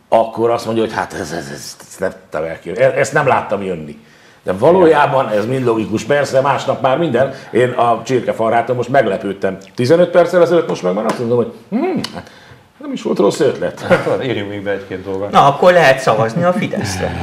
akkor 0.08 0.50
azt 0.50 0.64
mondja, 0.64 0.82
hogy 0.82 0.92
hát 0.92 1.12
ez, 1.12 1.32
ez, 1.32 1.50
ez, 1.52 1.76
ez 1.80 1.96
nem 1.98 2.44
elképzelni. 2.44 2.96
Ezt 2.96 3.12
nem 3.12 3.26
láttam 3.26 3.62
jönni. 3.62 3.98
De 4.42 4.52
valójában 4.52 5.28
ez 5.28 5.46
mind 5.46 5.64
logikus. 5.64 6.04
Persze 6.04 6.40
másnap 6.40 6.82
már 6.82 6.98
minden. 6.98 7.34
Én 7.50 7.68
a 7.70 8.02
csirkefarráton 8.04 8.76
most 8.76 8.88
meglepődtem. 8.88 9.58
15 9.74 10.10
perccel 10.10 10.42
ezelőtt 10.42 10.68
most 10.68 10.82
meg 10.82 10.94
már 10.94 11.04
azt 11.04 11.18
mondom, 11.18 11.36
hogy 11.36 11.52
hm, 11.68 11.98
hát 12.14 12.30
nem 12.78 12.92
is 12.92 13.02
volt 13.02 13.18
rossz 13.18 13.40
ötlet. 13.40 13.80
Hát, 13.80 14.24
írjunk 14.24 14.50
még 14.50 14.62
be 14.62 14.70
egy-két 14.70 15.02
dolgot. 15.04 15.30
Na, 15.30 15.46
akkor 15.46 15.72
lehet 15.72 15.98
szavazni 15.98 16.42
a 16.42 16.52
Fideszre. 16.52 17.14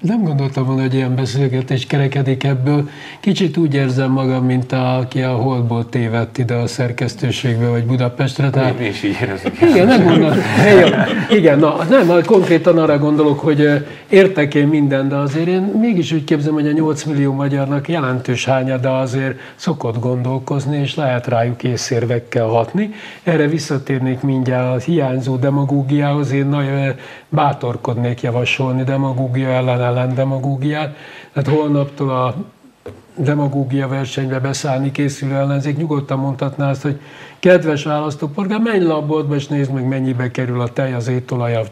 Nem 0.00 0.22
gondoltam 0.22 0.66
volna, 0.66 0.80
hogy 0.80 0.94
ilyen 0.94 1.14
beszélgetés 1.14 1.86
kerekedik 1.86 2.44
ebből. 2.44 2.88
Kicsit 3.20 3.56
úgy 3.56 3.74
érzem 3.74 4.10
magam, 4.10 4.44
mint 4.44 4.72
a, 4.72 4.96
aki 4.96 5.20
a 5.22 5.32
Holdból 5.32 5.88
tévedt 5.88 6.38
ide 6.38 6.54
a 6.54 6.66
szerkesztőségbe, 6.66 7.68
vagy 7.68 7.84
Budapestre. 7.84 8.50
Tehát... 8.50 8.78
Mi 8.78 8.84
is 8.84 9.02
így 9.02 9.16
érezzük. 9.22 9.60
Igen, 9.60 9.86
nem 9.86 10.04
gondolom. 10.04 10.38
Igen, 11.30 11.58
na, 11.58 11.76
nem, 11.90 12.22
konkrétan 12.24 12.78
arra 12.78 12.98
gondolok, 12.98 13.40
hogy 13.40 13.84
értek 14.08 14.54
én 14.54 14.66
minden, 14.66 15.08
de 15.08 15.16
azért 15.16 15.46
én 15.46 15.62
mégis 15.80 16.12
úgy 16.12 16.24
képzem, 16.24 16.52
hogy 16.52 16.66
a 16.66 16.72
8 16.72 17.04
millió 17.04 17.32
magyarnak 17.32 17.88
jelentős 17.88 18.48
de 18.80 18.88
azért 18.88 19.38
szokott 19.54 19.98
gondolkozni, 19.98 20.76
és 20.76 20.94
lehet 20.94 21.26
rájuk 21.26 21.62
észérvekkel 21.62 22.46
hatni. 22.46 22.90
Erre 23.22 23.46
visszatérnék 23.46 24.20
mindjárt 24.20 24.76
a 24.76 24.78
hiányzó 24.78 25.36
demagógiához. 25.36 26.32
Én 26.32 26.46
nagyon 26.46 26.94
bátorkodnék 27.28 28.20
javasolni 28.20 28.82
demagógia 28.82 29.48
ellen 29.48 29.78
ellen 29.90 30.14
demagógiát. 30.14 30.96
Tehát 31.32 31.48
holnaptól 31.48 32.10
a 32.10 32.34
demagógia 33.16 33.88
versenybe 33.88 34.38
beszállni 34.38 34.90
készülő 34.90 35.34
ellenzék 35.34 35.76
nyugodtan 35.76 36.18
mondhatná 36.18 36.70
azt, 36.70 36.82
hogy 36.82 37.00
kedves 37.38 37.84
választópolgár, 37.84 38.60
menj 38.60 38.84
le 38.84 38.92
a 38.92 39.02
boltba 39.02 39.34
és 39.34 39.46
nézd 39.46 39.72
meg, 39.72 39.88
mennyibe 39.88 40.30
kerül 40.30 40.60
a 40.60 40.68
tej, 40.68 40.92
az 40.92 41.08
étolaj, 41.08 41.56
a 41.56 41.62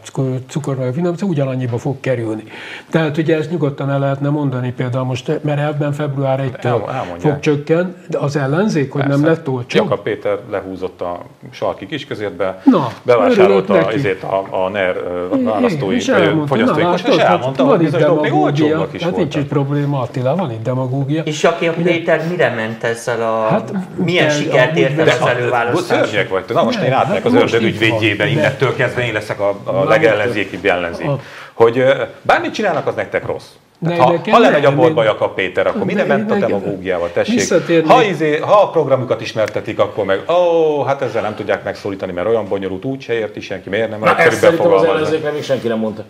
cukorolaj, 0.47 0.87
a 0.87 0.93
finom, 0.93 1.15
ugyanannyiba 1.21 1.77
fog 1.77 1.99
kerülni. 1.99 2.43
Tehát 2.89 3.17
ugye 3.17 3.37
ezt 3.37 3.51
nyugodtan 3.51 3.89
el 3.89 3.99
lehetne 3.99 4.29
mondani 4.29 4.71
például 4.71 5.05
most, 5.05 5.39
mert 5.43 5.59
ebben 5.59 5.91
február 5.91 6.51
1-től 6.51 6.81
fog 7.17 7.39
csökken, 7.39 7.95
de 8.09 8.17
az 8.17 8.35
ellenzék, 8.35 8.91
hogy 8.91 9.01
Persze. 9.01 9.17
nem 9.17 9.29
lett 9.29 9.49
olcsó. 9.49 9.83
Jakab 9.83 9.99
Péter 9.99 10.37
lehúzott 10.51 11.01
a 11.01 11.19
sarki 11.51 11.85
kiskezértbe, 11.85 12.61
Na, 12.65 12.87
bevásárolta 13.03 13.73
azért 13.73 14.23
a, 14.23 14.65
a 14.65 14.69
NER 14.69 14.95
választói 15.43 15.99
fogyasztói 16.45 17.13
és 17.13 17.17
elmondta, 17.17 17.63
hogy 17.63 17.79
bizonyos 17.79 18.21
még 18.21 18.33
olcsóbbak 18.33 18.93
is 18.93 19.03
Hát 19.03 19.15
nincs 19.15 19.35
itt 19.35 19.47
probléma, 19.47 19.99
Attila, 19.99 20.35
van 20.35 20.51
itt 20.51 20.63
demagógia. 20.63 21.21
És 21.23 21.38
Jakab 21.41 21.83
Péter 21.83 22.27
mire 22.29 22.49
ment 22.49 22.83
ezzel 22.83 23.21
a... 23.21 23.47
Hát, 23.47 23.73
milyen 23.95 24.29
sikert 24.29 24.77
ért 24.77 24.99
el 24.99 25.07
az 25.07 25.27
előválasztás? 25.27 25.49
választás. 25.49 26.07
Szörnyek 26.09 26.29
vagytok. 26.29 26.55
Na 26.55 26.63
most 26.63 26.81
én 26.81 26.91
átmegyek 26.91 27.23
hát 27.23 27.31
az 27.31 27.41
ördög 27.41 27.61
ügyvédjében, 27.61 28.27
innettől 28.27 28.75
kezdve 28.75 29.05
én 29.05 29.13
leszek 29.13 29.39
a, 29.39 29.59
a 29.63 29.83
legellenzékibb 29.83 30.65
ellenzék. 30.65 31.09
Hogy 31.53 31.83
bármit 32.21 32.53
csinálnak, 32.53 32.87
az 32.87 32.95
nektek 32.95 33.25
rossz. 33.25 33.47
De 33.81 33.95
ha, 33.95 34.21
ha 34.31 34.39
lemegy 34.39 34.65
a 34.65 34.75
boltba 34.75 35.03
Jakab 35.03 35.33
Péter, 35.35 35.67
akkor 35.67 35.83
minden 35.85 36.07
ment 36.07 36.31
a 36.31 36.35
demagógiával, 36.35 37.11
tessék. 37.13 37.53
Ha, 37.87 38.03
izé, 38.03 38.37
ha 38.37 38.61
a 38.61 38.69
programjukat 38.69 39.21
ismertetik, 39.21 39.79
akkor 39.79 40.05
meg, 40.05 40.19
ó, 40.27 40.33
oh, 40.33 40.87
hát 40.87 41.01
ezzel 41.01 41.21
nem 41.21 41.35
tudják 41.35 41.63
megszólítani, 41.63 42.11
mert 42.11 42.27
olyan 42.27 42.47
bonyolult, 42.47 42.85
úgy 42.85 43.01
se 43.01 43.13
érti 43.13 43.39
senki, 43.39 43.69
miért 43.69 43.89
nem? 43.89 43.99
Na, 43.99 44.17
ezt 44.17 44.39
szerintem 44.39 44.71
az 44.73 44.83
ellenzék 44.83 45.31
még 45.31 45.43
senki 45.43 45.67
nem 45.67 45.77
mondta. 45.77 46.03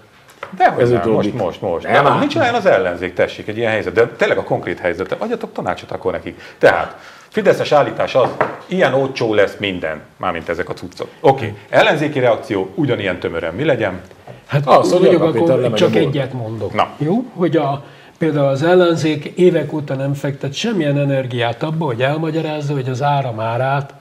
De 0.57 0.69
hogy 0.69 0.89
nem, 0.89 1.09
most, 1.09 1.33
most, 1.33 1.61
most. 1.61 1.87
Nem, 1.87 2.03
nem, 2.03 2.17
mit 2.17 2.29
csináljon 2.29 2.55
az 2.55 2.65
ellenzék, 2.65 3.13
tessék, 3.13 3.47
egy 3.47 3.57
ilyen 3.57 3.71
helyzet. 3.71 3.93
De 3.93 4.07
tényleg 4.07 4.37
a 4.37 4.43
konkrét 4.43 4.79
helyzet, 4.79 5.11
adjatok 5.11 5.53
tanácsot 5.53 5.91
akkor 5.91 6.11
nekik. 6.11 6.41
Tehát, 6.57 6.97
Fideszes 7.29 7.71
állítás 7.71 8.15
az, 8.15 8.29
ilyen 8.65 8.93
olcsó 8.93 9.33
lesz 9.33 9.55
minden, 9.59 10.01
mármint 10.17 10.49
ezek 10.49 10.69
a 10.69 10.73
cuccok. 10.73 11.07
Oké, 11.19 11.45
okay. 11.45 11.57
ellenzéki 11.69 12.19
reakció 12.19 12.69
ugyanilyan 12.75 13.19
tömören 13.19 13.53
mi 13.53 13.63
legyen? 13.63 14.01
Hát 14.47 14.67
az, 14.67 14.91
hogy 14.91 15.15
akkor 15.15 15.73
csak 15.73 15.95
egyet 15.95 16.33
mondok. 16.33 16.73
Na. 16.73 16.87
Jó? 16.97 17.23
Hogy 17.33 17.57
a 17.57 17.83
Például 18.17 18.47
az 18.47 18.63
ellenzék 18.63 19.25
évek 19.25 19.73
óta 19.73 19.95
nem 19.95 20.13
fektet 20.13 20.53
semmilyen 20.53 20.97
energiát 20.97 21.63
abba, 21.63 21.85
hogy 21.85 22.01
elmagyarázza, 22.01 22.73
hogy 22.73 22.89
az 22.89 23.01
áram 23.01 23.39
árát, 23.39 23.93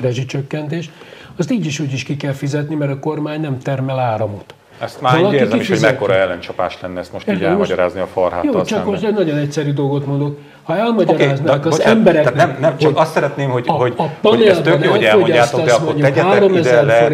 rezsicsökkentés, 0.00 0.90
azt 1.36 1.50
így 1.50 1.66
is 1.66 1.78
úgy 1.78 1.92
is 1.92 2.02
ki 2.02 2.16
kell 2.16 2.32
fizetni, 2.32 2.74
mert 2.74 2.92
a 2.92 2.98
kormány 2.98 3.40
nem 3.40 3.58
termel 3.58 3.98
áramot. 3.98 4.54
Ezt 4.80 5.00
már 5.00 5.18
így 5.18 5.32
érzem 5.32 5.60
is, 5.60 5.68
hogy 5.68 5.80
mekkora 5.80 6.14
ellencsapás 6.14 6.78
lenne 6.80 7.00
ezt 7.00 7.12
most 7.12 7.30
így 7.30 7.42
elmagyarázni 7.42 8.00
a 8.00 8.06
farháttal 8.06 8.52
Jó, 8.52 8.62
csak 8.62 8.84
most 8.84 9.04
egy 9.04 9.14
nagyon 9.14 9.36
egyszerű 9.36 9.72
dolgot 9.72 10.06
mondok. 10.06 10.38
Ha 10.62 10.76
elmagyaráznák 10.76 11.58
okay, 11.58 11.70
az 11.70 11.80
embereknek... 11.80 12.34
Nem, 12.34 12.56
nem, 12.60 12.76
csak 12.76 12.98
azt 12.98 13.12
szeretném, 13.12 13.50
hogy, 13.50 13.64
a, 13.66 13.72
hogy, 13.72 13.94
a 13.96 14.28
hogy 14.28 14.42
ez 14.42 14.60
tök 14.60 14.84
jó, 14.84 14.90
hogy 14.90 15.04
elmondjátok, 15.04 15.64
de 15.64 15.72
akkor 15.72 15.94
tegyetek 15.94 16.50
ide 16.54 16.82
le 16.82 17.08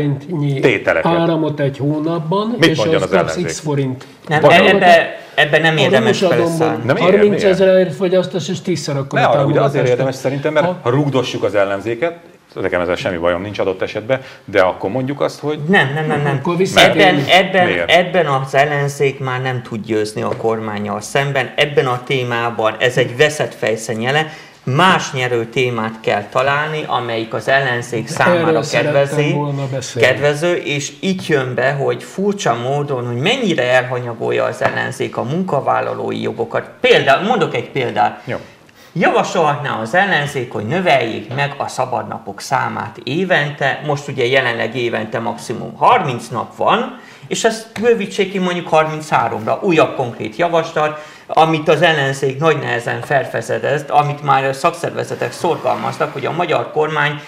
tételeket. 0.61 1.13
áramot 1.13 1.61
egy 1.61 1.79
hónapban, 1.79 2.55
Mit 2.59 2.69
és 2.69 2.79
az, 2.79 3.13
az 3.13 3.41
x 3.45 3.61
forint. 3.61 4.07
Nem, 4.29 4.45
ebbe, 4.45 5.19
ebbe 5.35 5.59
nem 5.59 5.77
érdemes 5.77 6.21
beleszállni. 6.21 7.01
30 7.01 7.43
ezerért 7.43 7.95
fogyasztasz, 7.95 8.49
és 8.49 8.61
tízszer 8.61 8.97
akkor 8.97 9.19
ne, 9.19 9.25
arra, 9.25 9.45
ugye 9.45 9.61
azért 9.61 9.89
érdemes 9.89 10.15
szerintem, 10.15 10.53
mert 10.53 10.67
ha 10.83 10.91
rúgdossuk 10.91 11.43
az 11.43 11.55
ellenzéket, 11.55 12.19
nekem 12.63 12.81
ezzel 12.81 12.97
semmi 12.97 13.17
bajom 13.17 13.43
nincs 13.43 13.59
adott 13.59 13.83
esetben, 13.83 14.21
de 14.45 14.61
akkor 14.61 14.91
mondjuk 14.91 15.21
azt, 15.21 15.41
hogy... 15.41 15.59
Nem, 15.69 15.93
nem, 15.95 16.07
nem, 16.07 16.23
nem. 16.23 16.41
Ebben, 16.75 17.25
ebben, 17.29 17.89
ebben 17.89 18.27
az 18.27 18.55
ellenzék 18.55 19.19
már 19.19 19.43
nem 19.43 19.63
tud 19.63 19.85
győzni 19.85 20.23
a 20.23 20.37
kormányjal 20.37 21.01
szemben, 21.01 21.53
ebben 21.57 21.87
a 21.87 22.03
témában 22.05 22.77
ez 22.79 22.97
egy 22.97 23.17
veszett 23.17 23.55
fejszenyele, 23.55 24.33
más 24.75 25.13
nyerő 25.13 25.45
témát 25.45 25.95
kell 26.01 26.23
találni, 26.23 26.85
amelyik 26.87 27.35
az 27.35 27.49
ellenzék 27.49 28.09
számára 28.09 28.61
kedvező, 28.71 29.35
kedvező, 29.95 30.55
és 30.55 30.93
itt 31.01 31.27
jön 31.27 31.55
be, 31.55 31.73
hogy 31.73 32.03
furcsa 32.03 32.55
módon, 32.55 33.07
hogy 33.07 33.17
mennyire 33.17 33.63
elhanyagolja 33.63 34.45
az 34.45 34.63
ellenzék 34.63 35.17
a 35.17 35.23
munkavállalói 35.23 36.23
jogokat. 36.23 36.71
Például, 36.81 37.27
mondok 37.27 37.55
egy 37.55 37.71
példát. 37.71 38.23
Jó. 38.25 38.37
Javasolhatná 38.99 39.81
az 39.81 39.95
ellenzék, 39.95 40.53
hogy 40.53 40.67
növeljék 40.67 41.35
meg 41.35 41.55
a 41.59 41.69
szabadnapok 41.69 42.41
számát 42.41 42.99
évente, 43.05 43.81
most 43.87 44.09
ugye 44.09 44.27
jelenleg 44.27 44.77
évente 44.77 45.19
maximum 45.19 45.77
30 45.77 46.29
nap 46.29 46.57
van, 46.57 47.01
és 47.27 47.45
ezt 47.45 47.81
bővítsék 47.81 48.31
ki 48.31 48.39
mondjuk 48.39 48.69
33-ra, 48.71 49.63
újabb 49.63 49.97
konkrét 49.97 50.37
javaslat, 50.37 51.05
amit 51.27 51.69
az 51.69 51.83
ellenzék 51.83 52.39
nagy 52.39 52.59
nehezen 52.59 53.01
felfezedett, 53.01 53.91
amit 53.91 54.23
már 54.23 54.45
a 54.45 54.53
szakszervezetek 54.53 55.33
szorgalmaztak, 55.33 56.13
hogy 56.13 56.27
a 56.27 56.33
magyar 56.33 56.71
kormány 56.71 57.21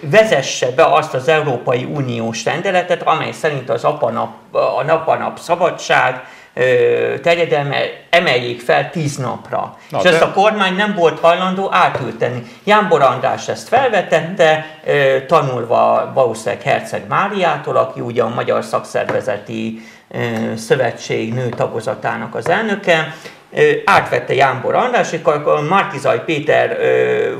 vezesse 0.00 0.70
be 0.70 0.84
azt 0.84 1.14
az 1.14 1.28
Európai 1.28 1.84
Uniós 1.84 2.44
rendeletet, 2.44 3.02
amely 3.02 3.32
szerint 3.32 3.70
az 3.70 3.84
apanap, 3.84 4.34
a 4.78 4.82
napanap 4.82 5.38
szabadság, 5.38 6.24
terjedelme 7.22 7.76
emeljék 8.10 8.60
fel 8.60 8.90
tíz 8.90 9.16
napra. 9.16 9.76
Na, 9.90 9.98
és 9.98 10.02
de... 10.02 10.10
ezt 10.10 10.22
a 10.22 10.32
kormány 10.32 10.74
nem 10.74 10.94
volt 10.94 11.20
hajlandó 11.20 11.68
átülteni. 11.72 12.42
Jánbor 12.64 13.02
András 13.02 13.48
ezt 13.48 13.68
felvetette, 13.68 14.66
tanulva 15.26 16.10
valószínűleg 16.14 16.62
Herceg 16.62 17.02
Máriától, 17.08 17.76
aki 17.76 18.00
ugye 18.00 18.22
a 18.22 18.28
Magyar 18.28 18.64
Szakszervezeti 18.64 19.80
Szövetség 20.56 21.34
nő 21.34 21.48
tagozatának 21.48 22.34
az 22.34 22.48
elnöke, 22.48 23.14
átvette 23.84 24.34
Jánbor 24.34 24.74
András, 24.74 25.12
és 25.12 25.20
akkor 25.22 25.66
Markizaj 25.68 26.24
Péter 26.24 26.78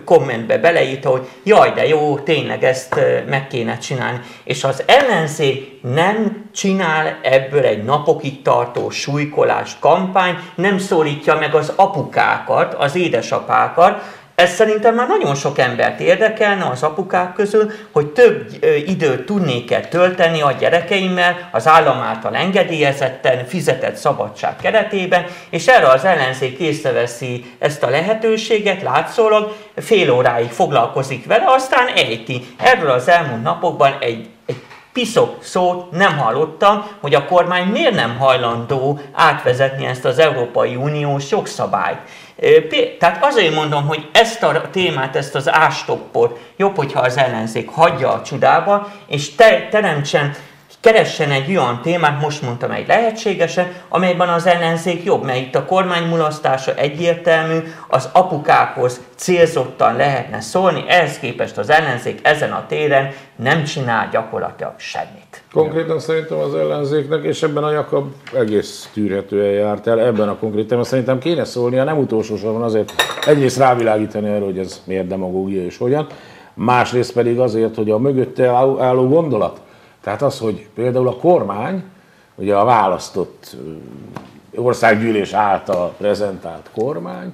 kommentbe 0.04 0.58
beleírta, 0.58 1.10
hogy 1.10 1.26
jaj, 1.42 1.70
de 1.70 1.86
jó, 1.86 2.18
tényleg 2.18 2.64
ezt 2.64 3.00
meg 3.28 3.46
kéne 3.46 3.78
csinálni. 3.78 4.20
És 4.44 4.64
az 4.64 4.82
ellenzék 4.86 5.80
nem 5.82 6.44
csinál 6.54 7.18
ebből 7.22 7.64
egy 7.64 7.84
napokig 7.84 8.42
tartó 8.42 8.90
súlykolás 8.90 9.76
kampány, 9.80 10.38
nem 10.54 10.78
szólítja 10.78 11.34
meg 11.34 11.54
az 11.54 11.72
apukákat, 11.76 12.74
az 12.74 12.96
édesapákat, 12.96 14.02
ez 14.36 14.54
szerintem 14.54 14.94
már 14.94 15.08
nagyon 15.08 15.34
sok 15.34 15.58
embert 15.58 16.00
érdekelne 16.00 16.64
az 16.64 16.82
apukák 16.82 17.32
közül, 17.32 17.70
hogy 17.92 18.06
több 18.06 18.46
időt 18.86 19.26
tudnék-e 19.26 19.80
tölteni 19.80 20.40
a 20.40 20.52
gyerekeimmel 20.52 21.48
az 21.52 21.66
állam 21.66 21.98
által 21.98 22.34
engedélyezetten, 22.34 23.46
fizetett 23.46 23.96
szabadság 23.96 24.56
keretében, 24.56 25.24
és 25.50 25.66
erre 25.66 25.86
az 25.86 26.04
ellenzék 26.04 26.58
észreveszi 26.58 27.44
ezt 27.58 27.82
a 27.82 27.90
lehetőséget, 27.90 28.82
látszólag 28.82 29.56
fél 29.76 30.10
óráig 30.10 30.50
foglalkozik 30.50 31.26
vele, 31.26 31.44
aztán 31.46 31.86
ejti. 31.86 32.46
Erről 32.56 32.90
az 32.90 33.08
elmúlt 33.08 33.42
napokban 33.42 33.96
egy, 34.00 34.28
piszok 34.96 35.42
szót 35.42 35.90
nem 35.90 36.18
hallottam, 36.18 36.86
hogy 37.00 37.14
a 37.14 37.24
kormány 37.24 37.66
miért 37.66 37.94
nem 37.94 38.18
hajlandó 38.18 39.00
átvezetni 39.12 39.86
ezt 39.86 40.04
az 40.04 40.18
Európai 40.18 40.76
Uniós 40.76 41.30
jogszabályt. 41.30 41.98
Tehát 42.98 43.24
azért 43.24 43.54
mondom, 43.54 43.86
hogy 43.86 44.08
ezt 44.12 44.42
a 44.42 44.68
témát, 44.70 45.16
ezt 45.16 45.34
az 45.34 45.52
ástoppot 45.52 46.38
jobb, 46.56 46.76
hogyha 46.76 47.00
az 47.00 47.16
ellenzék 47.16 47.68
hagyja 47.68 48.12
a 48.12 48.22
csodába, 48.22 48.92
és 49.06 49.34
te, 49.34 49.68
teremtsen 49.70 50.34
keressen 50.80 51.30
egy 51.30 51.56
olyan 51.56 51.80
témát, 51.82 52.20
most 52.20 52.42
mondtam 52.42 52.70
egy 52.70 52.86
lehetségesen, 52.86 53.72
amelyben 53.88 54.28
az 54.28 54.46
ellenzék 54.46 55.04
jobb, 55.04 55.24
mert 55.24 55.38
itt 55.38 55.54
a 55.54 55.64
kormány 55.64 56.08
mulasztása 56.08 56.74
egyértelmű, 56.74 57.58
az 57.88 58.08
apukákhoz 58.12 59.00
célzottan 59.16 59.96
lehetne 59.96 60.40
szólni, 60.40 60.84
ehhez 60.88 61.18
képest 61.18 61.58
az 61.58 61.70
ellenzék 61.70 62.18
ezen 62.22 62.52
a 62.52 62.66
téren 62.66 63.14
nem 63.36 63.64
csinál 63.64 64.08
gyakorlatilag 64.12 64.74
semmit. 64.76 65.25
Konkrétan 65.56 65.98
szerintem 65.98 66.38
az 66.38 66.54
ellenzéknek, 66.54 67.24
és 67.24 67.42
ebben 67.42 67.64
a 67.64 67.70
Jakab 67.70 68.12
egész 68.34 68.90
tűrhetően 68.92 69.52
járt 69.52 69.86
el, 69.86 70.00
ebben 70.00 70.28
a 70.28 70.36
konkrétan 70.36 70.84
szerintem 70.84 71.18
kéne 71.18 71.44
szólnia, 71.44 71.84
nem 71.84 71.98
utolsó 71.98 72.36
sorban 72.36 72.62
azért 72.62 72.92
egyrészt 73.26 73.58
rávilágítani 73.58 74.28
arra, 74.28 74.44
hogy 74.44 74.58
ez 74.58 74.82
miért 74.84 75.06
demagógia 75.06 75.64
és 75.64 75.78
hogyan, 75.78 76.06
másrészt 76.54 77.12
pedig 77.12 77.38
azért, 77.38 77.74
hogy 77.74 77.90
a 77.90 77.98
mögötte 77.98 78.46
álló 78.78 79.08
gondolat, 79.08 79.60
tehát 80.02 80.22
az, 80.22 80.38
hogy 80.38 80.66
például 80.74 81.08
a 81.08 81.16
kormány, 81.16 81.82
ugye 82.34 82.56
a 82.56 82.64
választott 82.64 83.56
országgyűlés 84.54 85.32
által 85.32 85.94
prezentált 85.98 86.70
kormány, 86.74 87.32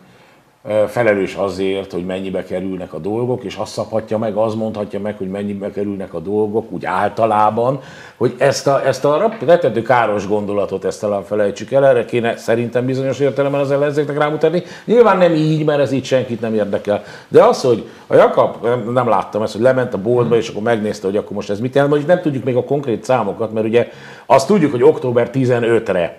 felelős 0.89 1.35
azért, 1.35 1.93
hogy 1.93 2.07
mennyibe 2.07 2.45
kerülnek 2.45 2.93
a 2.93 2.99
dolgok, 2.99 3.45
és 3.45 3.57
azt 3.57 3.73
szabhatja 3.73 4.19
meg, 4.19 4.37
az 4.37 4.55
mondhatja 4.55 5.01
meg, 5.01 5.17
hogy 5.17 5.29
mennyibe 5.29 5.71
kerülnek 5.71 6.15
a 6.15 6.19
dolgok, 6.21 6.73
úgy 6.73 6.85
általában, 6.85 7.81
hogy 8.17 8.35
ezt 8.39 8.67
a, 8.67 8.87
ezt 8.87 9.05
a 9.05 9.37
rettentő 9.47 9.83
káros 9.83 10.27
gondolatot 10.27 10.85
ezt 10.85 11.01
talán 11.01 11.23
felejtsük 11.23 11.73
el, 11.73 11.87
erre 11.87 12.05
kéne 12.05 12.37
szerintem 12.37 12.87
bizonyos 12.87 13.19
értelemben 13.19 13.61
az 13.61 13.71
ellenzéknek 13.71 14.19
rámutatni. 14.19 14.63
Nyilván 14.85 15.19
nem 15.19 15.35
így, 15.35 15.65
mert 15.65 15.81
ez 15.81 15.93
így 15.93 16.05
senkit 16.05 16.41
nem 16.41 16.55
érdekel. 16.55 17.03
De 17.29 17.45
az, 17.45 17.63
hogy 17.63 17.89
a 18.07 18.15
Jakab, 18.15 18.57
nem, 18.63 18.93
nem 18.93 19.09
láttam 19.09 19.43
ezt, 19.43 19.53
hogy 19.53 19.63
lement 19.63 19.95
a 19.95 19.99
boltba, 19.99 20.37
és 20.37 20.49
akkor 20.49 20.63
megnézte, 20.63 21.07
hogy 21.07 21.17
akkor 21.17 21.33
most 21.33 21.51
ez 21.51 21.61
mit 21.61 21.75
jelent, 21.75 21.93
hogy 21.93 22.07
nem 22.07 22.21
tudjuk 22.21 22.45
még 22.45 22.57
a 22.57 22.65
konkrét 22.65 23.05
számokat, 23.05 23.53
mert 23.53 23.67
ugye 23.67 23.89
azt 24.27 24.47
tudjuk, 24.47 24.71
hogy 24.71 24.83
október 24.83 25.31
15-re 25.33 26.19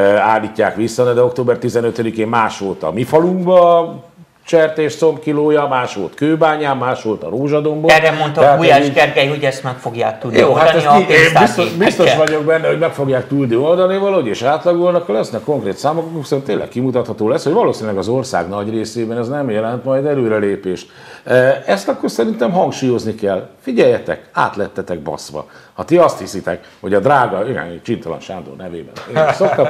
állítják 0.00 0.76
vissza, 0.76 1.14
de 1.14 1.22
október 1.22 1.58
15-én 1.60 2.28
más 2.28 2.58
volt 2.58 2.82
a 2.82 2.92
mi 2.92 3.04
falunkban, 3.04 4.02
csertés 4.44 4.98
kilója, 5.22 5.66
más 5.66 5.94
volt 5.94 6.14
Kőbányán, 6.14 6.76
más 6.76 7.02
volt 7.02 7.22
a 7.22 7.28
Rózsadomban. 7.28 7.90
Erre 7.90 8.10
mondta 8.10 8.56
Gulyás 8.56 8.84
így... 8.84 8.92
Gergely, 8.92 9.28
hogy 9.28 9.44
ezt 9.44 9.62
meg 9.62 9.76
fogják 9.78 10.20
tudni 10.20 10.38
Jó, 10.38 10.54
hát 10.54 10.74
ezt 10.74 10.86
a 10.86 11.00
biztos, 11.40 11.70
biztos 11.70 12.14
vagyok 12.14 12.44
benne, 12.44 12.68
hogy 12.68 12.78
meg 12.78 12.92
fogják 12.92 13.28
tudni 13.28 13.56
oldani 13.56 13.98
valahogy, 13.98 14.26
és 14.26 14.42
átlagolnak, 14.42 15.08
lesznek 15.08 15.42
konkrét 15.42 15.76
számok, 15.76 16.04
akkor 16.06 16.20
viszont 16.20 16.44
tényleg 16.44 16.68
kimutatható 16.68 17.28
lesz, 17.28 17.44
hogy 17.44 17.52
valószínűleg 17.52 17.98
az 17.98 18.08
ország 18.08 18.48
nagy 18.48 18.70
részében 18.70 19.18
ez 19.18 19.28
nem 19.28 19.50
jelent 19.50 19.84
majd 19.84 20.06
előrelépést. 20.06 20.90
E, 21.24 21.62
ezt 21.66 21.88
akkor 21.88 22.10
szerintem 22.10 22.52
hangsúlyozni 22.52 23.14
kell. 23.14 23.48
Figyeljetek, 23.60 24.28
átlettetek 24.32 25.00
baszva. 25.00 25.46
Ha 25.72 25.84
ti 25.84 25.96
azt 25.96 26.18
hiszitek, 26.18 26.68
hogy 26.80 26.94
a 26.94 27.00
drága, 27.00 27.48
igen, 27.48 27.80
Csintalan 27.82 28.20
Sándor 28.20 28.56
nevében, 28.56 28.94
én 29.14 29.32
szoktam, 29.32 29.68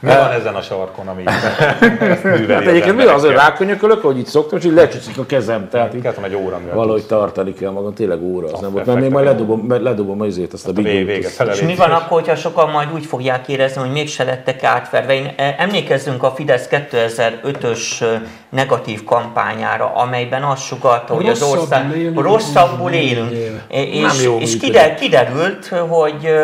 mi 0.00 0.08
van 0.08 0.30
ezen 0.30 0.54
a 0.54 0.60
sarkon, 0.60 1.08
ami 1.08 1.22
ezt 1.26 2.22
műveli 2.24 2.52
hát 2.52 2.66
Egyébként 2.66 2.96
mi 2.96 3.04
az, 3.04 3.24
hogy 3.24 3.34
rákönyökölök, 3.34 4.02
hogy 4.02 4.18
itt 4.18 4.26
szoktam, 4.26 4.58
és 4.58 4.64
így 4.64 4.72
lecsúszik 4.72 5.18
a 5.18 5.26
kezem. 5.26 5.68
Tehát 5.68 5.94
így 5.94 6.06
egy 6.24 6.34
óra 6.34 6.58
miatt. 6.58 6.74
Valahogy 6.74 7.06
tartani 7.06 7.52
kell 7.52 7.70
magam, 7.70 7.94
tényleg 7.94 8.22
óra, 8.22 8.46
az 8.52 8.60
nem 8.60 8.72
volt. 8.72 8.86
Mert 8.86 9.00
még 9.00 9.10
majd 9.10 9.24
ledobom, 9.24 9.82
ledobom 9.82 10.20
azért 10.20 10.52
azt 10.52 10.68
a 10.68 10.72
bigót. 10.72 11.08
És 11.52 11.60
mi 11.60 11.74
van 11.74 11.90
akkor, 11.90 12.20
hogyha 12.20 12.36
sokan 12.36 12.70
majd 12.70 12.88
úgy 12.94 13.06
fogják 13.06 13.48
érezni, 13.48 13.80
hogy 13.80 13.92
mégse 13.92 14.24
lettek 14.24 14.64
átverve? 14.64 15.14
Én 15.14 15.32
e, 15.36 15.54
emlékezzünk 15.58 16.22
a 16.22 16.30
Fidesz 16.30 16.68
2005-ös 16.70 18.04
negatív 18.48 19.04
kampányára, 19.04 19.92
amelyben 19.94 20.42
azt 20.42 20.62
sugalta, 20.62 21.14
hogy 21.14 21.28
az 21.28 21.42
ország 21.42 22.12
rosszabbul 22.14 22.90
élünk. 22.90 23.30
És, 23.68 24.28
és 24.38 24.56
kiderült, 24.98 25.66
hogy 25.88 26.34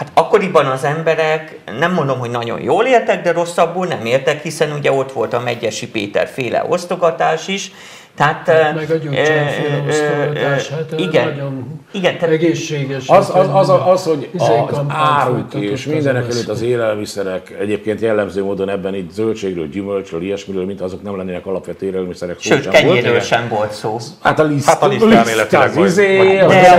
Hát 0.00 0.10
akkoriban 0.14 0.66
az 0.66 0.84
emberek, 0.84 1.58
nem 1.78 1.92
mondom, 1.92 2.18
hogy 2.18 2.30
nagyon 2.30 2.60
jól 2.60 2.86
éltek, 2.86 3.22
de 3.22 3.32
rosszabbul 3.32 3.86
nem 3.86 4.04
éltek, 4.04 4.42
hiszen 4.42 4.72
ugye 4.72 4.92
ott 4.92 5.12
volt 5.12 5.32
a 5.32 5.40
Megyesi 5.40 5.88
Péter 5.88 6.28
féle 6.28 6.64
osztogatás 6.68 7.48
is, 7.48 7.72
Tehát, 8.20 8.74
meg 8.74 8.90
a 8.90 8.94
gyógyszerféle 8.94 9.82
osztogatás, 9.88 10.68
hát 10.68 10.94
igen, 10.96 11.28
nagyon 11.28 11.80
igen, 11.92 12.18
tehát 12.18 12.34
egészséges. 12.34 13.08
Az, 13.08 13.30
az, 13.34 13.48
az, 13.52 13.68
az, 13.68 13.80
az 13.86 14.04
hogy 14.04 14.28
az 14.68 14.80
áruk 14.88 15.54
és 15.54 15.86
az 15.86 15.92
mindenek 15.92 16.30
előtt 16.30 16.48
az 16.48 16.62
élelmiszerek 16.62 17.56
egyébként 17.60 18.00
jellemző 18.00 18.44
módon 18.44 18.68
ebben 18.68 18.94
itt 18.94 19.10
zöldségről, 19.12 19.68
gyümölcsről, 19.68 20.22
ilyesmiről, 20.22 20.64
mint 20.64 20.80
azok 20.80 21.02
nem 21.02 21.16
lennének 21.16 21.46
alapvető 21.46 21.86
élelmiszerek. 21.86 22.36
Sőt, 22.40 22.62
sem 22.62 22.72
volt. 22.72 22.84
kenyérről 22.84 23.20
sem 23.20 23.48
volt 23.48 23.72
szó. 23.72 23.96
Hát 24.20 24.38
a 24.38 24.42
liszt, 24.42 24.66
Hát 24.68 24.82
a 24.82 24.86
liszt 24.88 25.04
elméletileg 25.04 25.68
az 25.68 25.74
vagy- 25.74 25.86
izé, 25.86 26.16
De 26.36 26.70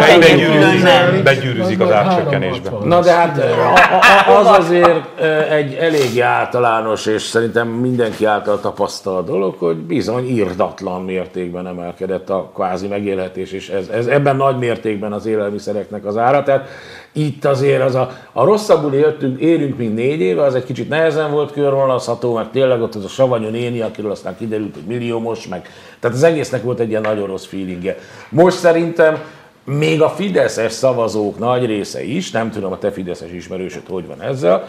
a 1.20 1.22
begyűrűzik, 1.24 1.80
az 1.82 1.92
árcsökkenésbe. 1.92 2.70
360. 2.70 2.88
Na 2.88 3.02
de 3.02 3.12
hát 3.12 3.38
a- 3.38 4.32
a- 4.32 4.38
az 4.38 4.48
azért 4.60 5.20
egy 5.50 5.74
eléggé 5.74 6.20
általános, 6.20 7.06
és 7.06 7.22
szerintem 7.22 7.68
mindenki 7.68 8.26
által 8.26 8.60
tapasztalt 8.60 9.26
dolog, 9.26 9.56
hogy 9.60 9.76
bizony 9.76 10.30
írdatlan 10.30 11.02
mértékben 11.34 11.68
emelkedett 11.68 12.30
a 12.30 12.52
kvázi 12.54 12.88
megélhetés, 12.88 13.52
és 13.52 13.70
ez, 13.70 13.88
ez 13.88 14.08
ebben 14.08 14.36
nagy 14.36 14.58
mértékben 14.58 15.14
az 15.14 15.26
élelmiszereknek 15.26 16.06
az 16.06 16.18
ára. 16.18 16.44
Tehát 16.44 16.68
itt 17.12 17.46
azért 17.46 17.82
az 17.82 17.96
a, 17.96 18.12
a 18.32 18.44
rosszabbul 18.44 18.94
éltünk, 18.94 19.40
élünk, 19.40 19.78
mint 19.78 19.96
négy 19.96 20.20
éve, 20.20 20.44
az 20.44 20.56
egy 20.56 20.64
kicsit 20.64 20.90
nehezen 20.90 21.32
volt 21.32 21.52
körvonalazható, 21.52 22.34
meg 22.34 22.52
tényleg 22.52 22.82
ott 22.82 22.96
az 22.96 23.04
a 23.04 23.08
savanyú 23.08 23.50
néni, 23.50 23.82
akiről 23.82 24.12
aztán 24.12 24.38
kiderült, 24.38 24.74
hogy 24.74 24.84
milliómos, 24.88 25.48
meg. 25.48 25.68
Tehát 26.00 26.18
az 26.18 26.24
egésznek 26.24 26.64
volt 26.64 26.80
egy 26.80 26.90
ilyen 26.90 27.02
nagyon 27.02 27.28
rossz 27.28 27.46
feelingje. 27.46 27.98
Most 28.30 28.58
szerintem 28.58 29.18
még 29.64 30.02
a 30.02 30.10
fideszes 30.10 30.72
szavazók 30.72 31.40
nagy 31.40 31.66
része 31.66 32.04
is, 32.04 32.32
nem 32.32 32.52
tudom 32.52 32.72
a 32.72 32.78
te 32.78 32.92
fideszes 32.92 33.32
ismerősöd 33.32 33.88
hogy 33.90 34.08
van 34.08 34.22
ezzel, 34.22 34.68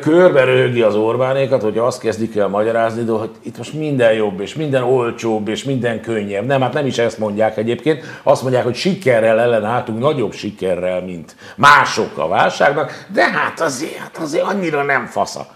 körbe 0.00 0.44
röhögi 0.44 0.82
az 0.82 0.94
Orbánékat, 0.94 1.62
hogy 1.62 1.78
azt 1.78 2.00
kezdik 2.00 2.36
el 2.36 2.48
magyarázni, 2.48 3.04
de 3.04 3.12
hogy 3.12 3.30
itt 3.42 3.56
most 3.56 3.72
minden 3.72 4.12
jobb, 4.12 4.40
és 4.40 4.54
minden 4.54 4.82
olcsóbb, 4.82 5.48
és 5.48 5.64
minden 5.64 6.00
könnyebb. 6.00 6.46
Nem, 6.46 6.60
hát 6.60 6.72
nem 6.72 6.86
is 6.86 6.98
ezt 6.98 7.18
mondják 7.18 7.56
egyébként, 7.56 8.04
azt 8.22 8.42
mondják, 8.42 8.64
hogy 8.64 8.74
sikerrel 8.74 9.40
ellenálltunk, 9.40 9.98
nagyobb 9.98 10.32
sikerrel, 10.32 11.00
mint 11.00 11.36
mások 11.56 12.18
a 12.18 12.28
válságnak, 12.28 13.06
de 13.12 13.30
hát 13.30 13.60
azért, 13.60 13.96
hát 13.96 14.16
azért 14.16 14.44
annyira 14.44 14.82
nem 14.82 15.06
fasza. 15.06 15.46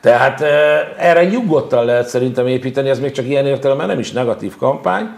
Tehát 0.00 0.40
eh, 0.40 0.80
erre 0.98 1.24
nyugodtan 1.24 1.84
lehet 1.84 2.08
szerintem 2.08 2.46
építeni, 2.46 2.88
ez 2.88 3.00
még 3.00 3.12
csak 3.12 3.26
ilyen 3.26 3.46
értelemben 3.46 3.86
nem 3.86 3.98
is 3.98 4.12
negatív 4.12 4.56
kampány, 4.56 5.08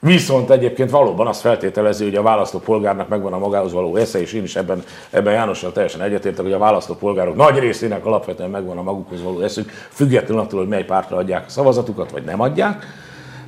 Viszont 0.00 0.50
egyébként 0.50 0.90
valóban 0.90 1.26
azt 1.26 1.40
feltételezi, 1.40 2.04
hogy 2.04 2.14
a 2.14 2.22
választópolgárnak 2.22 3.08
megvan 3.08 3.32
a 3.32 3.38
magához 3.38 3.72
való 3.72 3.96
esze, 3.96 4.20
és 4.20 4.32
én 4.32 4.42
is 4.42 4.56
ebben, 4.56 4.82
ebben 5.10 5.32
Jánossal 5.32 5.72
teljesen 5.72 6.02
egyetértek, 6.02 6.44
hogy 6.44 6.52
a 6.52 6.58
választópolgárok 6.58 7.36
nagy 7.36 7.58
részének 7.58 8.06
alapvetően 8.06 8.50
megvan 8.50 8.78
a 8.78 8.82
magukhoz 8.82 9.22
való 9.22 9.40
eszük, 9.40 9.70
függetlenül 9.70 10.42
attól, 10.42 10.58
hogy 10.58 10.68
mely 10.68 10.84
pártra 10.84 11.16
adják 11.16 11.44
a 11.46 11.50
szavazatukat, 11.50 12.10
vagy 12.10 12.24
nem 12.24 12.40
adják, 12.40 12.86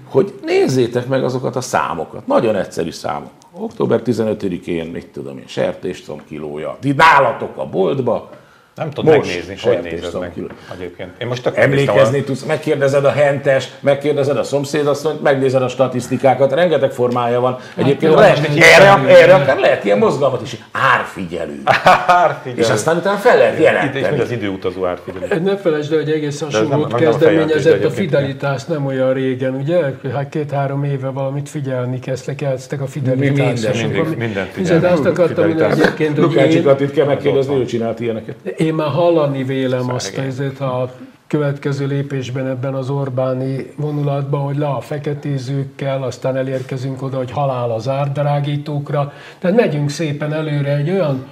hogy 0.09 0.35
nézzétek 0.45 1.07
meg 1.07 1.25
azokat 1.25 1.57
a 1.57 1.61
számokat. 1.61 2.27
Nagyon 2.27 2.57
egyszerű 2.57 2.91
számok. 2.91 3.31
Október 3.53 4.01
15-én, 4.05 4.87
mit 4.87 5.07
tudom 5.07 5.39
én, 5.39 5.47
sertésztom 5.47 6.23
kilója. 6.29 6.77
Ti 6.81 6.93
nálatok 6.93 7.57
a 7.57 7.67
boltba, 7.67 8.31
Nem 8.75 8.91
tudom 8.91 9.15
Most 9.15 9.27
megnézni, 9.27 9.57
hogy 9.71 9.79
nézed 9.83 10.21
meg 10.21 10.33
egyébként. 10.75 11.11
Én 11.21 11.27
most 11.27 11.47
Emlékezni 11.47 12.23
tudsz, 12.23 12.43
megkérdezed 12.43 13.05
a 13.05 13.11
hentes, 13.11 13.69
megkérdezed 13.81 14.37
a 14.37 14.43
szomszédasszonyt, 14.43 15.23
megnézed 15.23 15.63
a 15.63 15.69
statisztikákat, 15.69 16.53
rengeteg 16.53 16.91
formája 16.91 17.41
van. 17.41 17.59
Egyébként 17.77 18.13
jó, 18.13 18.19
lehet, 18.19 18.45
egy 18.49 18.59
erre, 18.59 19.09
erre 19.09 19.35
akár 19.35 19.59
lehet 19.59 19.85
ilyen 19.85 19.99
mozgalmat 19.99 20.43
is, 20.43 20.57
árfigyelő. 20.73 21.63
Árfigyelő. 22.07 22.61
És 22.61 22.69
aztán 22.69 22.97
utána 22.97 23.17
fel 23.19 23.37
lehet 23.37 23.59
Itt, 23.59 23.65
és 23.65 23.71
mi 23.91 24.01
jelenteni. 24.01 24.21
az 24.21 24.31
időutazó 24.31 24.85
árfigyelő. 24.85 25.41
Ne 25.41 25.57
felejtsd 25.57 25.93
el, 25.93 25.99
hogy 25.99 26.11
egész 26.11 26.41
hasonlót 26.41 26.95
kezdeményezett 26.95 27.73
a 27.73 27.77
egyébként 27.77 27.93
Fidelitás 27.93 28.65
nem 28.65 28.87
olyan 28.87 29.13
régen, 29.13 29.55
ugye? 29.55 29.81
Hát 30.15 30.29
két-három 30.29 30.85
éve 30.85 31.09
valamit 31.09 31.49
figyelni 31.49 31.99
kezdtek, 31.99 32.43
elkezdtek 32.43 32.81
a 32.81 32.87
Fidelitásra. 32.87 33.73
minden, 33.73 34.05
mindent 34.07 34.51
Figyelj, 34.51 34.79
figyelni. 34.79 34.87
azt 34.87 35.05
akartam 35.05 35.45
egyébként, 35.45 36.15
hogy 36.15 36.25
Lukács 36.25 36.55
én, 36.55 36.63
Katit 36.63 36.93
kell 36.93 37.07
megkérdezni, 37.07 37.55
ő 37.55 37.65
csinált 37.65 38.01
ilyeneket. 38.01 38.35
Én 38.61 38.75
már 38.75 38.91
hallani 38.91 39.45
vélem 39.45 39.91
azt 39.91 40.19
ezért 40.19 40.61
a 40.61 40.95
következő 41.27 41.87
lépésben 41.87 42.47
ebben 42.47 42.75
az 42.75 42.91
Orbáni 42.91 43.73
vonulatban, 43.77 44.41
hogy 44.41 44.57
le 44.57 44.69
a 44.69 44.81
feketézőkkel, 44.81 46.03
aztán 46.03 46.37
elérkezünk 46.37 47.03
oda, 47.03 47.17
hogy 47.17 47.31
halál 47.31 47.71
az 47.71 47.89
árdrágítókra. 47.89 49.13
Tehát 49.39 49.57
megyünk 49.57 49.91
szépen 49.91 50.33
előre 50.33 50.77
egy 50.77 50.91
olyan 50.91 51.27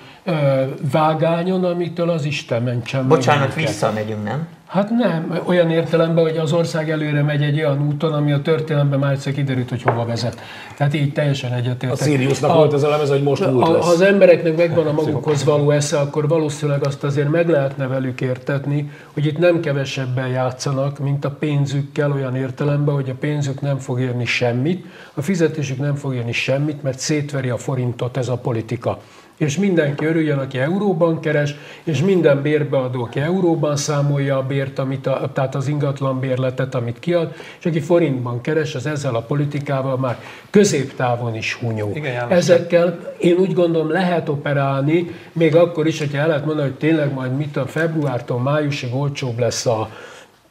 vágányon, 0.93 1.64
amitől 1.64 2.11
az 2.11 2.25
Isten 2.25 2.62
mentsen 2.62 3.01
meg 3.01 3.09
Bocsánat, 3.09 3.55
minket. 3.55 3.73
visszamegyünk, 3.73 4.25
nem? 4.25 4.47
Hát 4.69 4.91
nem, 4.91 5.41
olyan 5.45 5.71
értelemben, 5.71 6.25
hogy 6.25 6.37
az 6.37 6.53
ország 6.53 6.91
előre 6.91 7.23
megy 7.23 7.43
egy 7.43 7.59
olyan 7.59 7.87
úton, 7.87 8.12
ami 8.12 8.33
a 8.33 8.43
történelemben 8.43 8.99
már 8.99 9.12
egyszer 9.12 9.33
kiderült, 9.33 9.69
hogy 9.69 9.83
hova 9.83 10.05
vezet. 10.05 10.41
Tehát 10.77 10.95
így 10.95 11.12
teljesen 11.12 11.53
egyetértek. 11.53 12.01
A 12.01 12.05
Siriusnak 12.05 12.55
volt 12.55 12.73
ez 12.73 12.83
a 12.83 12.88
lemez, 12.88 13.09
hogy 13.09 13.23
most 13.23 13.51
múlt 13.51 13.67
ha 13.67 13.73
lesz. 13.73 13.88
az 13.88 14.01
embereknek 14.01 14.57
megvan 14.57 14.87
a 14.87 14.93
magukhoz 14.93 15.45
való 15.45 15.71
esze, 15.71 15.99
akkor 15.99 16.29
valószínűleg 16.29 16.87
azt 16.87 17.05
azért 17.05 17.31
meg 17.31 17.49
lehetne 17.49 17.87
velük 17.87 18.21
értetni, 18.21 18.91
hogy 19.12 19.27
itt 19.27 19.38
nem 19.38 19.61
kevesebben 19.61 20.29
játszanak, 20.29 20.99
mint 20.99 21.25
a 21.25 21.31
pénzükkel 21.31 22.12
olyan 22.12 22.37
értelemben, 22.37 22.95
hogy 22.95 23.11
a 23.11 23.14
pénzük 23.21 23.61
nem 23.61 23.79
fog 23.79 24.01
érni 24.01 24.25
semmit, 24.25 24.87
a 25.14 25.23
fizetésük 25.23 25.79
nem 25.79 25.95
fog 25.95 26.14
érni 26.14 26.33
semmit, 26.33 26.83
mert 26.83 26.99
szétveri 26.99 27.49
a 27.49 27.57
forintot 27.57 28.17
ez 28.17 28.29
a 28.29 28.37
politika. 28.37 28.99
És 29.38 29.59
mindenki 29.59 30.05
örüljön, 30.05 30.38
aki 30.38 30.59
euróban 30.59 31.20
keres, 31.20 31.55
és 31.85 32.03
minden 32.03 32.42
bérbeadó, 32.42 33.03
aki 33.03 33.20
euróban 33.20 33.77
számolja 33.77 34.37
a 34.37 34.42
bért, 34.42 34.79
amit 34.79 35.07
a, 35.07 35.31
tehát 35.35 35.55
az 35.55 35.68
ingatlan 35.68 36.20
bérletet, 36.20 36.74
amit 36.74 36.98
kiad, 36.98 37.35
és 37.59 37.66
aki 37.66 37.81
forintban 37.81 38.40
keres, 38.40 38.74
az 38.74 38.87
ezzel 38.87 39.14
a 39.14 39.20
politikával 39.20 39.96
már 39.96 40.18
középtávon 40.51 41.35
is 41.35 41.55
hunyó. 41.55 41.90
Igen, 41.94 42.12
János, 42.12 42.37
Ezekkel 42.37 43.14
én 43.18 43.37
úgy 43.37 43.53
gondolom 43.53 43.90
lehet 43.90 44.29
operálni, 44.29 45.11
még 45.33 45.57
akkor 45.57 45.87
is, 45.87 45.98
hogyha 45.98 46.18
el 46.18 46.27
lehet 46.27 46.44
mondani, 46.44 46.68
hogy 46.68 46.79
tényleg 46.79 47.12
majd 47.12 47.37
mit 47.37 47.57
a 47.57 47.66
februártól 47.66 48.40
májusig 48.40 48.94
olcsóbb 48.94 49.38
lesz 49.38 49.66
a 49.66 49.90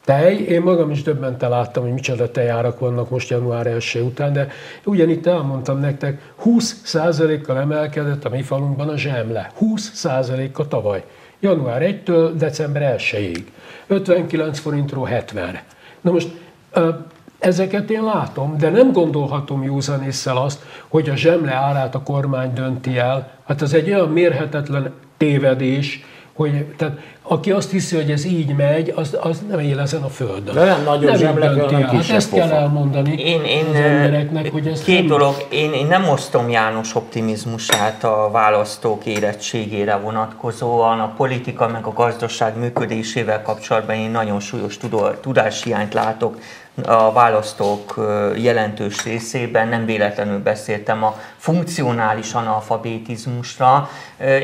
tej. 0.08 0.36
Én 0.36 0.62
magam 0.62 0.90
is 0.90 1.02
döbbenten 1.02 1.50
láttam, 1.50 1.82
hogy 1.82 1.92
micsoda 1.92 2.30
tejárak 2.30 2.78
vannak 2.78 3.10
most 3.10 3.30
január 3.30 3.66
1 3.66 4.00
után, 4.04 4.32
de 4.32 4.48
ugyanitt 4.84 5.26
elmondtam 5.26 5.80
nektek, 5.80 6.32
20%-kal 6.44 7.58
emelkedett 7.58 8.24
a 8.24 8.28
mi 8.28 8.42
falunkban 8.42 8.88
a 8.88 8.96
zsemle. 8.96 9.52
20%-a 9.60 10.68
tavaly. 10.68 11.04
Január 11.40 11.82
1-től 11.82 12.30
december 12.34 12.96
1-ig. 12.98 13.42
59 13.86 14.58
forintról 14.58 15.08
70-re. 15.10 15.64
Na 16.00 16.10
most 16.10 16.28
ezeket 17.38 17.90
én 17.90 18.04
látom, 18.04 18.58
de 18.58 18.70
nem 18.70 18.92
gondolhatom 18.92 19.62
józanésszel 19.62 20.36
azt, 20.36 20.62
hogy 20.88 21.08
a 21.08 21.16
zsemle 21.16 21.52
árát 21.52 21.94
a 21.94 22.02
kormány 22.02 22.52
dönti 22.52 22.98
el. 22.98 23.30
Hát 23.46 23.62
ez 23.62 23.72
egy 23.72 23.88
olyan 23.88 24.08
mérhetetlen 24.08 24.92
tévedés, 25.16 26.04
hogy 26.38 26.64
tehát 26.76 26.98
aki 27.22 27.50
azt 27.50 27.70
hiszi, 27.70 27.96
hogy 27.96 28.10
ez 28.10 28.24
így 28.24 28.54
megy, 28.54 28.92
az, 28.96 29.16
az 29.20 29.42
nem 29.48 29.58
él 29.58 29.80
ezen 29.80 30.02
a 30.02 30.08
földön. 30.08 30.54
De 30.54 30.64
nem 30.64 30.82
nagyobb 30.82 31.12
így 31.12 31.18
zsemle 31.18 31.46
kell, 31.46 31.54
dönti 31.54 31.74
hanem. 31.74 31.90
Hát 31.90 32.10
ezt 32.10 32.30
kell 32.30 32.42
pofa. 32.42 32.54
elmondani 32.54 33.22
Én, 33.22 33.44
én 33.44 33.66
az 33.68 33.74
embereknek, 33.74 34.52
hogy 34.52 34.66
ez 34.66 34.82
két 34.82 34.98
nem... 34.98 35.06
dolog, 35.06 35.46
én, 35.50 35.72
én 35.72 35.86
nem 35.86 36.08
osztom 36.08 36.50
János 36.50 36.94
optimizmusát 36.94 38.04
a 38.04 38.28
választók 38.32 39.06
érettségére 39.06 39.96
vonatkozóan, 39.96 41.00
a 41.00 41.12
politika 41.16 41.68
meg 41.68 41.86
a 41.86 41.92
gazdaság 41.92 42.58
működésével 42.58 43.42
kapcsolatban 43.42 43.96
én 43.96 44.10
nagyon 44.10 44.40
súlyos 44.40 44.76
tudó- 44.76 45.10
tudáshiányt 45.20 45.94
látok 45.94 46.38
a 46.84 47.12
választók 47.12 47.94
jelentős 48.36 49.04
részében, 49.04 49.68
nem 49.68 49.84
véletlenül 49.84 50.38
beszéltem 50.38 51.04
a 51.04 51.20
funkcionális 51.36 52.32
analfabetizmusra, 52.32 53.90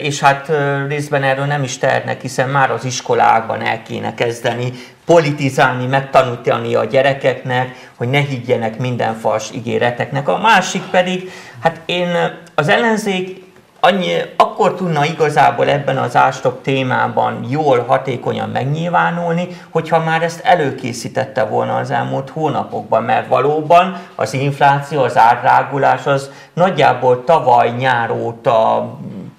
és 0.02 0.20
hát 0.20 0.50
részben 0.88 1.22
erről 1.22 1.44
nem 1.44 1.62
is 1.62 1.78
tehetnek, 1.78 2.20
hiszen 2.20 2.48
már 2.48 2.70
az 2.70 2.84
iskolákban 2.84 3.60
el 3.60 3.82
kéne 3.82 4.14
kezdeni 4.14 4.72
politizálni, 5.04 5.86
megtanítani 5.86 6.74
a 6.74 6.84
gyerekeknek, 6.84 7.90
hogy 7.94 8.08
ne 8.08 8.20
higgyenek 8.20 8.78
minden 8.78 9.14
fals 9.14 9.50
ígéreteknek. 9.54 10.28
A 10.28 10.38
másik 10.38 10.82
pedig, 10.82 11.30
hát 11.60 11.80
én 11.86 12.08
az 12.54 12.68
ellenzék 12.68 13.43
annyi, 13.84 14.12
akkor 14.36 14.74
tudna 14.74 15.04
igazából 15.04 15.68
ebben 15.68 15.96
az 15.96 16.16
ástok 16.16 16.62
témában 16.62 17.46
jól, 17.48 17.84
hatékonyan 17.86 18.48
megnyilvánulni, 18.48 19.48
hogyha 19.70 19.98
már 19.98 20.22
ezt 20.22 20.40
előkészítette 20.44 21.44
volna 21.44 21.76
az 21.76 21.90
elmúlt 21.90 22.30
hónapokban, 22.30 23.02
mert 23.02 23.28
valóban 23.28 23.96
az 24.14 24.34
infláció, 24.34 25.02
az 25.02 25.16
árrágulás 25.16 26.06
az 26.06 26.30
nagyjából 26.52 27.24
tavaly 27.24 27.70
nyár 27.70 28.10
óta, 28.10 28.86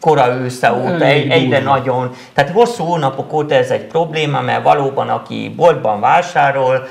kora 0.06 0.34
ősze 0.34 0.74
óta 0.74 1.06
egy, 1.06 1.30
egyre 1.30 1.60
nagyon, 1.60 2.12
tehát 2.34 2.52
hosszú 2.52 2.84
hónapok 2.84 3.34
óta 3.34 3.56
ez 3.56 3.70
egy 3.70 3.84
probléma, 3.84 4.42
mert 4.42 4.64
valóban 4.64 5.10
aki 5.10 5.54
boltban 5.56 6.00
vásárol, 6.00 6.88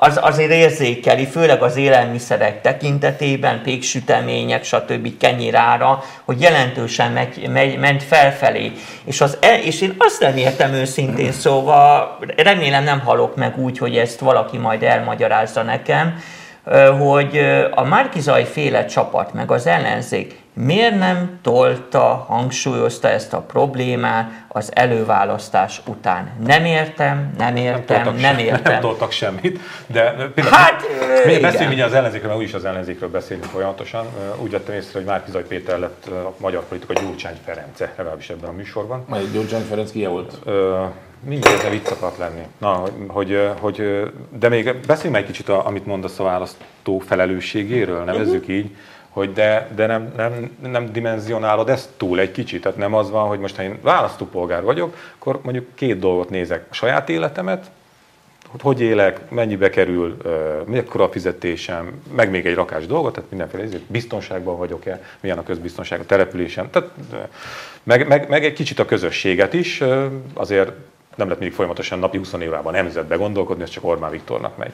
az 0.00 0.18
azért 0.22 0.50
érzékeli, 0.50 1.26
főleg 1.26 1.62
az 1.62 1.76
élelmiszerek 1.76 2.60
tekintetében, 2.60 3.62
péksütemények, 3.62 4.64
stb. 4.64 5.16
kenyérára, 5.18 6.02
hogy 6.24 6.40
jelentősen 6.40 7.12
megy, 7.12 7.48
megy, 7.52 7.78
ment 7.78 8.02
felfelé. 8.02 8.72
És, 9.04 9.20
az, 9.20 9.36
e- 9.40 9.62
és 9.62 9.80
én 9.80 9.94
azt 9.98 10.20
nem 10.20 10.36
értem 10.36 10.72
őszintén, 10.72 11.32
szóval 11.32 12.18
remélem 12.36 12.84
nem 12.84 13.00
halok 13.00 13.36
meg 13.36 13.58
úgy, 13.58 13.78
hogy 13.78 13.96
ezt 13.96 14.20
valaki 14.20 14.58
majd 14.58 14.82
elmagyarázza 14.82 15.62
nekem, 15.62 16.22
hogy 16.98 17.40
a 17.70 17.84
Márkizaj 17.84 18.44
féle 18.44 18.84
csapat, 18.84 19.32
meg 19.32 19.50
az 19.50 19.66
ellenzék 19.66 20.46
miért 20.64 20.98
nem 20.98 21.38
tolta, 21.42 22.24
hangsúlyozta 22.28 23.08
ezt 23.08 23.32
a 23.32 23.40
problémát 23.40 24.30
az 24.48 24.70
előválasztás 24.74 25.80
után? 25.86 26.30
Nem 26.46 26.64
értem, 26.64 27.34
nem 27.38 27.56
értem, 27.56 28.02
nem, 28.04 28.16
nem 28.16 28.38
értem. 28.48 28.72
Nem 28.72 28.80
toltak 28.80 29.10
semmit, 29.10 29.60
de 29.86 30.12
például 30.34 30.56
hát, 30.56 30.82
mi 31.26 31.38
beszéljünk 31.38 31.72
ugye 31.72 31.84
az 31.84 31.92
ellenzékről, 31.92 32.28
mert 32.28 32.40
úgyis 32.42 32.54
az 32.54 32.64
ellenzékről 32.64 33.10
beszélünk 33.10 33.44
folyamatosan. 33.44 34.06
Úgy 34.42 34.50
vettem 34.50 34.74
észre, 34.74 34.98
hogy 34.98 35.08
Márkizaj 35.08 35.42
Péter 35.42 35.78
lett 35.78 36.06
a 36.06 36.34
magyar 36.38 36.64
politika 36.68 36.92
Gyurcsány 36.92 37.36
Ference, 37.44 37.92
legalábbis 37.96 38.30
ebben 38.30 38.48
a 38.48 38.52
műsorban. 38.52 39.04
Majd 39.08 39.32
Gyurcsány 39.32 39.62
Ferenc 39.68 39.90
ki 39.90 40.06
volt? 40.06 40.38
Mindjárt 41.24 41.62
de 41.62 41.70
vicc 41.70 41.90
akart 41.90 42.18
lenni. 42.18 42.42
Na, 42.58 42.82
hogy, 43.06 43.50
hogy, 43.60 44.02
de 44.38 44.48
még 44.48 44.74
beszéljünk 44.86 45.22
egy 45.22 45.26
kicsit, 45.26 45.48
amit 45.48 45.86
mondasz 45.86 46.18
a 46.18 46.22
választó 46.24 46.98
felelősségéről, 46.98 48.04
nevezzük 48.04 48.40
uh-huh. 48.40 48.56
így, 48.56 48.76
hogy 49.08 49.32
de, 49.32 49.68
de 49.74 49.86
nem, 49.86 50.12
nem, 50.16 50.56
nem 50.62 50.92
dimenzionálod 50.92 51.68
ezt 51.68 51.88
túl 51.96 52.20
egy 52.20 52.32
kicsit. 52.32 52.62
Tehát 52.62 52.78
nem 52.78 52.94
az 52.94 53.10
van, 53.10 53.28
hogy 53.28 53.38
most 53.38 53.56
ha 53.56 53.62
én 53.62 53.78
választópolgár 53.82 54.62
vagyok, 54.62 54.96
akkor 55.18 55.40
mondjuk 55.42 55.66
két 55.74 55.98
dolgot 55.98 56.30
nézek. 56.30 56.66
A 56.70 56.74
saját 56.74 57.08
életemet, 57.08 57.70
hogy 58.48 58.60
hogy 58.62 58.80
élek, 58.80 59.30
mennyibe 59.30 59.70
kerül, 59.70 60.16
mekkora 60.66 61.04
a 61.04 61.10
fizetésem, 61.10 62.02
meg 62.16 62.30
még 62.30 62.46
egy 62.46 62.54
rakás 62.54 62.86
dolgot, 62.86 63.12
tehát 63.12 63.30
mindenféle 63.30 63.78
biztonságban 63.86 64.58
vagyok-e, 64.58 65.02
milyen 65.20 65.38
a 65.38 65.42
közbiztonság 65.42 66.00
a 66.00 66.06
településem, 66.06 66.70
tehát, 66.70 66.90
meg, 67.82 68.08
meg, 68.08 68.28
meg 68.28 68.44
egy 68.44 68.52
kicsit 68.52 68.78
a 68.78 68.84
közösséget 68.84 69.54
is, 69.54 69.82
azért 70.34 70.72
nem 71.14 71.26
lehet 71.26 71.38
mindig 71.38 71.56
folyamatosan 71.56 71.98
napi 71.98 72.16
20 72.16 72.32
évában 72.32 72.72
nemzetbe 72.72 73.16
gondolkodni, 73.16 73.62
ez 73.62 73.68
csak 73.68 73.84
Orbán 73.84 74.10
Viktornak 74.10 74.56
megy. 74.56 74.72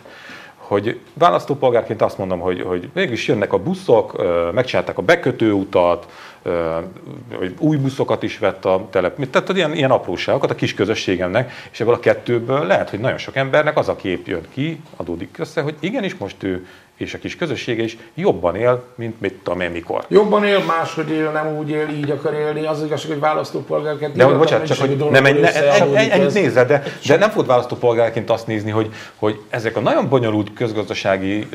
Hogy 0.66 1.00
választópolgárként 1.14 2.02
azt 2.02 2.18
mondom, 2.18 2.40
hogy, 2.40 2.60
hogy 2.60 2.90
mégis 2.92 3.28
jönnek 3.28 3.52
a 3.52 3.58
buszok, 3.58 4.24
megcsinálták 4.52 4.98
a 4.98 5.02
bekötőutat, 5.02 6.06
hogy 7.38 7.54
új 7.58 7.76
buszokat 7.76 8.22
is 8.22 8.38
vett 8.38 8.64
a 8.64 8.86
telep, 8.90 9.30
tehát 9.30 9.48
ilyen, 9.48 9.74
ilyen 9.74 9.90
apróságokat 9.90 10.50
a 10.50 10.54
kis 10.54 10.74
közösségemnek, 10.74 11.52
és 11.72 11.80
ebből 11.80 11.94
a 11.94 12.00
kettőből 12.00 12.66
lehet, 12.66 12.90
hogy 12.90 12.98
nagyon 12.98 13.18
sok 13.18 13.36
embernek 13.36 13.78
az 13.78 13.88
a 13.88 13.96
kép 13.96 14.26
jön 14.26 14.46
ki, 14.52 14.80
adódik 14.96 15.38
össze, 15.38 15.60
hogy 15.60 15.74
igenis 15.80 16.16
most 16.16 16.42
ő 16.42 16.66
és 16.96 17.14
a 17.14 17.18
kis 17.18 17.36
közössége 17.36 17.82
is 17.82 17.96
jobban 18.14 18.56
él, 18.56 18.82
mint 18.94 19.20
mit 19.20 19.34
tudom 19.42 19.60
én 19.60 19.70
mikor. 19.70 20.04
Jobban 20.08 20.44
él, 20.44 20.58
máshogy 20.66 21.10
él, 21.10 21.30
nem 21.30 21.56
úgy 21.56 21.70
él, 21.70 21.88
így 21.88 22.10
akar 22.10 22.34
élni. 22.34 22.66
Az 22.66 22.82
igazság, 22.84 23.10
hogy 23.10 23.20
választópolgárként... 23.20 24.16
De 24.16 24.24
hogy 24.24 24.36
bocsánat, 24.36 24.66
csak 24.66 24.78
hogy 24.78 24.96
nem, 25.10 25.24
egy, 25.24 25.44
egy, 25.94 26.32
nézze, 26.32 26.64
de, 26.64 26.82
de 27.06 27.16
nem 27.16 27.30
fog 27.30 27.46
választópolgárként 27.46 28.30
azt 28.30 28.46
nézni, 28.46 28.70
hogy, 28.70 28.88
hogy 29.16 29.40
ezek 29.48 29.76
a 29.76 29.80
nagyon 29.80 30.08
bonyolult 30.08 30.52
közgazdasági, 30.54 31.48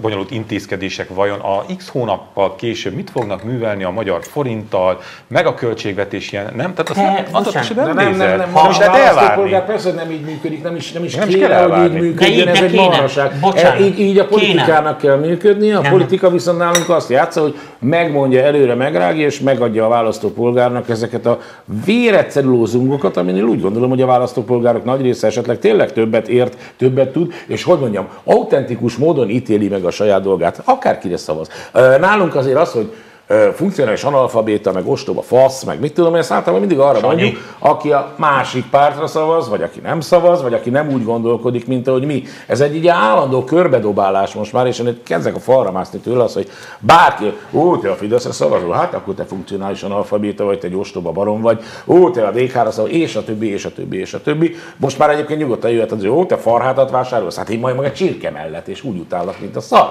bonyolult 0.00 0.30
intézkedések 0.30 1.08
vajon 1.14 1.40
a 1.40 1.64
x 1.76 1.88
hónappal 1.88 2.56
később 2.56 2.94
mit 2.94 3.10
fognak 3.10 3.44
művelni 3.44 3.84
a 3.84 3.90
magyar 3.90 4.24
forinttal, 4.24 5.00
meg 5.26 5.46
a 5.46 5.54
költségvetés 5.54 6.32
ilyen, 6.32 6.52
nem? 6.56 6.74
Tehát 6.74 6.88
azt 6.88 7.00
nem, 7.00 7.26
azt 7.30 7.56
az 7.56 7.72
nem, 7.74 7.84
nem, 7.84 7.94
nem, 7.94 8.16
nem, 8.16 8.38
nem, 8.38 8.50
nem 8.54 8.70
is 8.70 8.78
lehet 8.78 8.96
elvárni. 8.96 9.62
Persze 9.66 9.92
nem 9.92 10.10
így 10.10 10.24
működik, 10.24 10.62
nem 10.62 10.76
is, 10.76 10.92
nem 10.92 11.04
is 11.04 11.14
nem 11.14 11.28
kéne, 11.28 11.62
hogy 11.62 11.84
így 11.84 12.00
működjön, 12.00 12.48
ez 12.48 12.60
egy 12.60 12.74
marhaság. 12.74 13.32
Így, 13.80 14.00
így 14.00 14.18
a 14.18 14.26
politikában 14.26 14.77
politikának 14.82 14.98
kell 14.98 15.28
működnie, 15.28 15.76
a 15.76 15.88
politika 15.90 16.30
viszont 16.30 16.58
nálunk 16.58 16.88
azt 16.88 17.10
játsza, 17.10 17.40
hogy 17.40 17.54
megmondja 17.78 18.42
előre, 18.42 18.74
megrágja, 18.74 19.26
és 19.26 19.40
megadja 19.40 19.84
a 19.84 19.88
választópolgárnak 19.88 20.88
ezeket 20.88 21.26
a 21.26 21.38
véretszerű 21.84 22.48
lózungokat, 22.48 23.16
amin 23.16 23.36
én 23.36 23.44
úgy 23.44 23.60
gondolom, 23.60 23.88
hogy 23.88 24.02
a 24.02 24.06
választópolgárok 24.06 24.84
nagy 24.84 25.00
része 25.00 25.26
esetleg 25.26 25.58
tényleg 25.58 25.92
többet 25.92 26.28
ért, 26.28 26.56
többet 26.76 27.12
tud, 27.12 27.32
és 27.46 27.62
hogy 27.62 27.78
mondjam, 27.78 28.08
autentikus 28.24 28.96
módon 28.96 29.28
ítéli 29.28 29.68
meg 29.68 29.84
a 29.84 29.90
saját 29.90 30.22
dolgát, 30.22 30.62
akárkire 30.64 31.16
szavaz. 31.16 31.48
Nálunk 32.00 32.34
azért 32.34 32.58
az, 32.58 32.72
hogy 32.72 32.92
funkcionális 33.54 34.04
analfabéta, 34.04 34.72
meg 34.72 34.86
ostoba 34.86 35.22
fasz, 35.22 35.62
meg 35.62 35.80
mit 35.80 35.94
tudom, 35.94 36.14
ezt 36.14 36.30
általában 36.30 36.60
mindig 36.60 36.78
arra 36.78 36.98
Sanyi. 36.98 37.06
mondjuk, 37.06 37.36
aki 37.58 37.92
a 37.92 38.12
másik 38.16 38.64
pártra 38.70 39.06
szavaz, 39.06 39.48
vagy 39.48 39.62
aki 39.62 39.80
nem 39.80 40.00
szavaz, 40.00 40.42
vagy 40.42 40.54
aki 40.54 40.70
nem 40.70 40.88
úgy 40.88 41.04
gondolkodik, 41.04 41.66
mint 41.66 41.88
ahogy 41.88 42.04
mi. 42.04 42.22
Ez 42.46 42.60
egy 42.60 42.74
így 42.74 42.86
állandó 42.86 43.44
körbedobálás 43.44 44.34
most 44.34 44.52
már, 44.52 44.66
és 44.66 44.78
én 44.78 45.00
kezdek 45.04 45.34
a 45.34 45.38
falra 45.38 45.72
mászni 45.72 45.98
tőle 45.98 46.22
az, 46.22 46.34
hogy 46.34 46.50
bárki, 46.78 47.32
ó, 47.52 47.76
te 47.76 47.90
a 47.90 47.94
Fideszre 47.94 48.32
szavazol, 48.32 48.72
hát 48.72 48.94
akkor 48.94 49.14
te 49.14 49.24
funkcionális 49.24 49.82
analfabéta 49.82 50.44
vagy, 50.44 50.58
te 50.58 50.66
egy 50.66 50.74
ostoba 50.74 51.12
barom 51.12 51.40
vagy, 51.40 51.62
ó, 51.86 52.10
te 52.10 52.26
a 52.26 52.30
DK-ra 52.30 52.70
szavazol, 52.70 52.96
és 52.96 53.16
a 53.16 53.24
többi, 53.24 53.52
és 53.52 53.64
a 53.64 53.72
többi, 53.72 53.98
és 53.98 54.14
a 54.14 54.22
többi. 54.22 54.54
Most 54.76 54.98
már 54.98 55.10
egyébként 55.10 55.40
nyugodtan 55.40 55.70
jöhet 55.70 55.92
az, 55.92 55.98
hogy 55.98 56.08
ó, 56.08 56.26
te 56.26 56.36
farhátat 56.36 56.90
vásárolsz, 56.90 57.36
hát 57.36 57.48
én 57.48 57.58
majd 57.58 57.76
meg 57.76 57.84
a 57.84 57.92
csirke 57.92 58.30
mellett, 58.30 58.68
és 58.68 58.84
úgy 58.84 58.98
utállak, 58.98 59.40
mint 59.40 59.56
a 59.56 59.60
szar. 59.60 59.90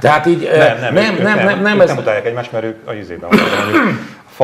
Tehát 0.00 0.26
így 0.26 0.48
nem, 0.56 0.78
nem, 0.80 0.94
nem, 0.94 1.14
nem, 1.14 1.44
nem, 1.44 1.62
nem, 1.62 1.80
ez... 1.80 1.88
nem 1.88 1.98
utálják 1.98 2.26
egymást, 2.26 2.52
mert 2.52 2.57
ők 2.64 2.88
a 2.88 2.92
izében 2.92 3.30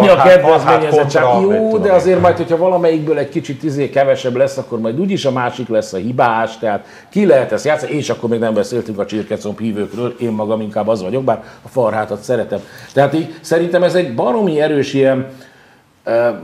mi 0.00 0.08
a 0.08 0.16
kedvezményezett 0.16 1.12
Jó, 1.40 1.78
de 1.78 1.92
azért 1.92 2.20
majd, 2.20 2.36
hogyha 2.36 2.56
valamelyikből 2.56 3.18
egy 3.18 3.28
kicsit 3.28 3.62
izé 3.62 3.90
kevesebb 3.90 4.36
lesz, 4.36 4.56
akkor 4.56 4.80
majd 4.80 5.00
úgyis 5.00 5.24
a 5.24 5.30
másik 5.30 5.68
lesz 5.68 5.92
a 5.92 5.96
hibás, 5.96 6.58
tehát 6.58 6.86
ki 7.08 7.26
lehet 7.26 7.52
ezt 7.52 7.64
játszani, 7.64 7.92
és 7.92 8.10
akkor 8.10 8.28
még 8.28 8.38
nem 8.38 8.54
beszéltünk 8.54 8.98
a 8.98 9.06
csirkecomb 9.06 9.60
hívőkről, 9.60 10.14
én 10.20 10.30
magam 10.30 10.60
inkább 10.60 10.88
az 10.88 11.02
vagyok, 11.02 11.24
bár 11.24 11.42
a 11.62 11.68
farhátat 11.68 12.22
szeretem. 12.22 12.60
Tehát 12.92 13.14
így 13.14 13.34
szerintem 13.40 13.82
ez 13.82 13.94
egy 13.94 14.14
baromi 14.14 14.60
erős 14.60 14.94
ilyen, 14.94 15.26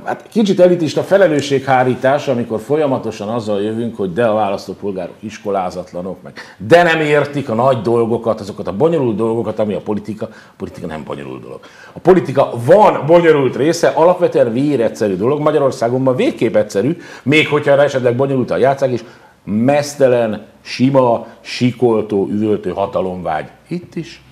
Hát 0.04 0.26
kicsit 0.28 0.60
elitista 0.60 1.02
felelősséghárítás, 1.02 2.28
amikor 2.28 2.60
folyamatosan 2.60 3.28
azzal 3.28 3.62
jövünk, 3.62 3.96
hogy 3.96 4.12
de 4.12 4.24
a 4.24 4.34
választópolgárok 4.34 5.14
iskolázatlanok, 5.18 6.22
meg 6.22 6.32
de 6.56 6.82
nem 6.82 7.00
értik 7.00 7.48
a 7.48 7.54
nagy 7.54 7.80
dolgokat, 7.80 8.40
azokat 8.40 8.66
a 8.66 8.76
bonyolult 8.76 9.16
dolgokat, 9.16 9.58
ami 9.58 9.74
a 9.74 9.80
politika. 9.80 10.28
A 10.32 10.54
politika 10.56 10.86
nem 10.86 11.04
bonyolult 11.04 11.42
dolog. 11.42 11.60
A 11.92 11.98
politika 11.98 12.50
van 12.64 13.06
bonyolult 13.06 13.56
része, 13.56 13.88
alapvetően 13.88 14.52
véretszerű 14.52 15.16
dolog. 15.16 15.40
Magyarországon 15.40 16.00
ma 16.00 16.14
végképp 16.14 16.56
egyszerű, 16.56 16.96
még 17.22 17.48
hogyha 17.48 17.82
esetleg 17.82 18.16
bonyolult 18.16 18.50
a 18.50 18.56
játszák 18.56 18.92
is, 18.92 19.04
mesztelen, 19.44 20.46
sima, 20.60 21.26
sikoltó, 21.40 22.28
üvöltő 22.30 22.70
hatalomvágy. 22.70 23.46
Itt 23.68 23.94
is, 23.94 24.22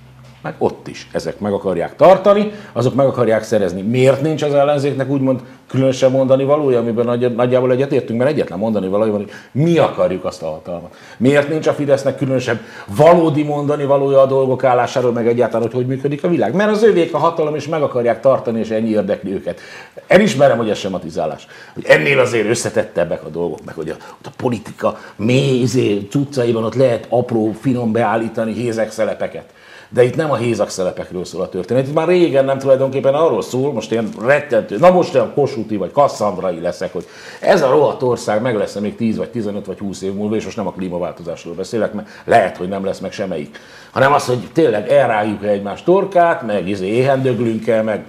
meg 0.42 0.54
ott 0.58 0.88
is 0.88 1.08
ezek 1.12 1.38
meg 1.38 1.52
akarják 1.52 1.96
tartani, 1.96 2.52
azok 2.72 2.94
meg 2.94 3.06
akarják 3.06 3.42
szerezni. 3.42 3.82
Miért 3.82 4.22
nincs 4.22 4.42
az 4.42 4.54
ellenzéknek 4.54 5.08
úgymond 5.08 5.40
különösen 5.68 6.10
mondani 6.10 6.44
valója, 6.44 6.78
amiben 6.78 7.04
nagy, 7.04 7.34
nagyjából 7.34 7.72
egyetértünk, 7.72 8.18
mert 8.18 8.30
egyetlen 8.30 8.58
mondani 8.58 8.88
valója 8.88 9.12
van, 9.12 9.20
hogy 9.20 9.30
mi 9.52 9.78
akarjuk 9.78 10.24
azt 10.24 10.42
a 10.42 10.46
hatalmat. 10.46 10.96
Miért 11.16 11.48
nincs 11.48 11.66
a 11.66 11.72
Fidesznek 11.72 12.16
különösebb 12.16 12.58
valódi 12.96 13.42
mondani 13.42 13.84
valója 13.84 14.20
a 14.20 14.26
dolgok 14.26 14.64
állásáról, 14.64 15.12
meg 15.12 15.26
egyáltalán, 15.28 15.62
hogy 15.62 15.74
hogy 15.74 15.86
működik 15.86 16.24
a 16.24 16.28
világ. 16.28 16.54
Mert 16.54 16.70
az 16.70 16.82
ővék 16.82 17.14
a 17.14 17.18
hatalom, 17.18 17.54
és 17.54 17.68
meg 17.68 17.82
akarják 17.82 18.20
tartani, 18.20 18.58
és 18.58 18.70
ennyi 18.70 18.90
érdekli 18.90 19.32
őket. 19.32 19.60
Elismerem, 20.06 20.56
hogy 20.56 20.70
ez 20.70 20.78
sematizálás. 20.78 21.46
Hogy 21.74 21.84
ennél 21.86 22.18
azért 22.18 22.48
összetettebbek 22.48 23.24
a 23.24 23.28
dolgok, 23.28 23.64
meg 23.64 23.74
hogy 23.74 23.88
a, 23.88 23.94
ott 24.12 24.26
a 24.26 24.30
politika 24.36 24.98
mély 25.16 25.60
izé, 25.60 26.06
cuccaiban 26.10 26.64
ott 26.64 26.74
lehet 26.74 27.06
apró, 27.08 27.52
finom 27.60 27.92
beállítani 27.92 28.52
hézek 28.52 28.90
szelepeket. 28.90 29.56
De 29.90 30.02
itt 30.04 30.16
nem 30.16 30.30
a 30.30 30.36
hézak 30.36 30.70
szelepekről 30.70 31.24
szól 31.24 31.42
a 31.42 31.48
történet. 31.48 31.86
Itt 31.86 31.94
már 31.94 32.08
régen 32.08 32.44
nem 32.44 32.58
tulajdonképpen 32.58 33.14
arról 33.14 33.42
szól, 33.42 33.72
most 33.72 33.90
ilyen 33.90 34.08
rettentő, 34.20 34.78
na 34.78 34.90
most 34.90 35.14
olyan 35.14 35.32
Kossuthi 35.34 35.76
vagy 35.76 35.92
Kasszandrai 35.92 36.60
leszek, 36.60 36.92
hogy 36.92 37.06
ez 37.40 37.62
a 37.62 37.70
rohadt 37.70 38.02
ország 38.02 38.42
meg 38.42 38.56
lesz 38.56 38.74
még 38.74 38.96
10 38.96 39.16
vagy 39.16 39.30
15 39.30 39.66
vagy 39.66 39.78
20 39.78 40.02
év 40.02 40.12
múlva, 40.12 40.36
és 40.36 40.44
most 40.44 40.56
nem 40.56 40.66
a 40.66 40.72
klímaváltozásról 40.72 41.54
beszélek, 41.54 41.92
mert 41.92 42.08
lehet, 42.24 42.56
hogy 42.56 42.68
nem 42.68 42.84
lesz 42.84 42.98
meg 42.98 43.12
semmelyik. 43.12 43.58
Hanem 43.90 44.12
az, 44.12 44.26
hogy 44.26 44.48
tényleg 44.52 44.88
elrágjuk 44.88 45.44
egymás 45.44 45.82
torkát, 45.82 46.42
meg 46.42 46.68
izé 46.68 46.86
éhendöglünk 46.86 47.66
el, 47.66 47.82
meg 47.82 48.04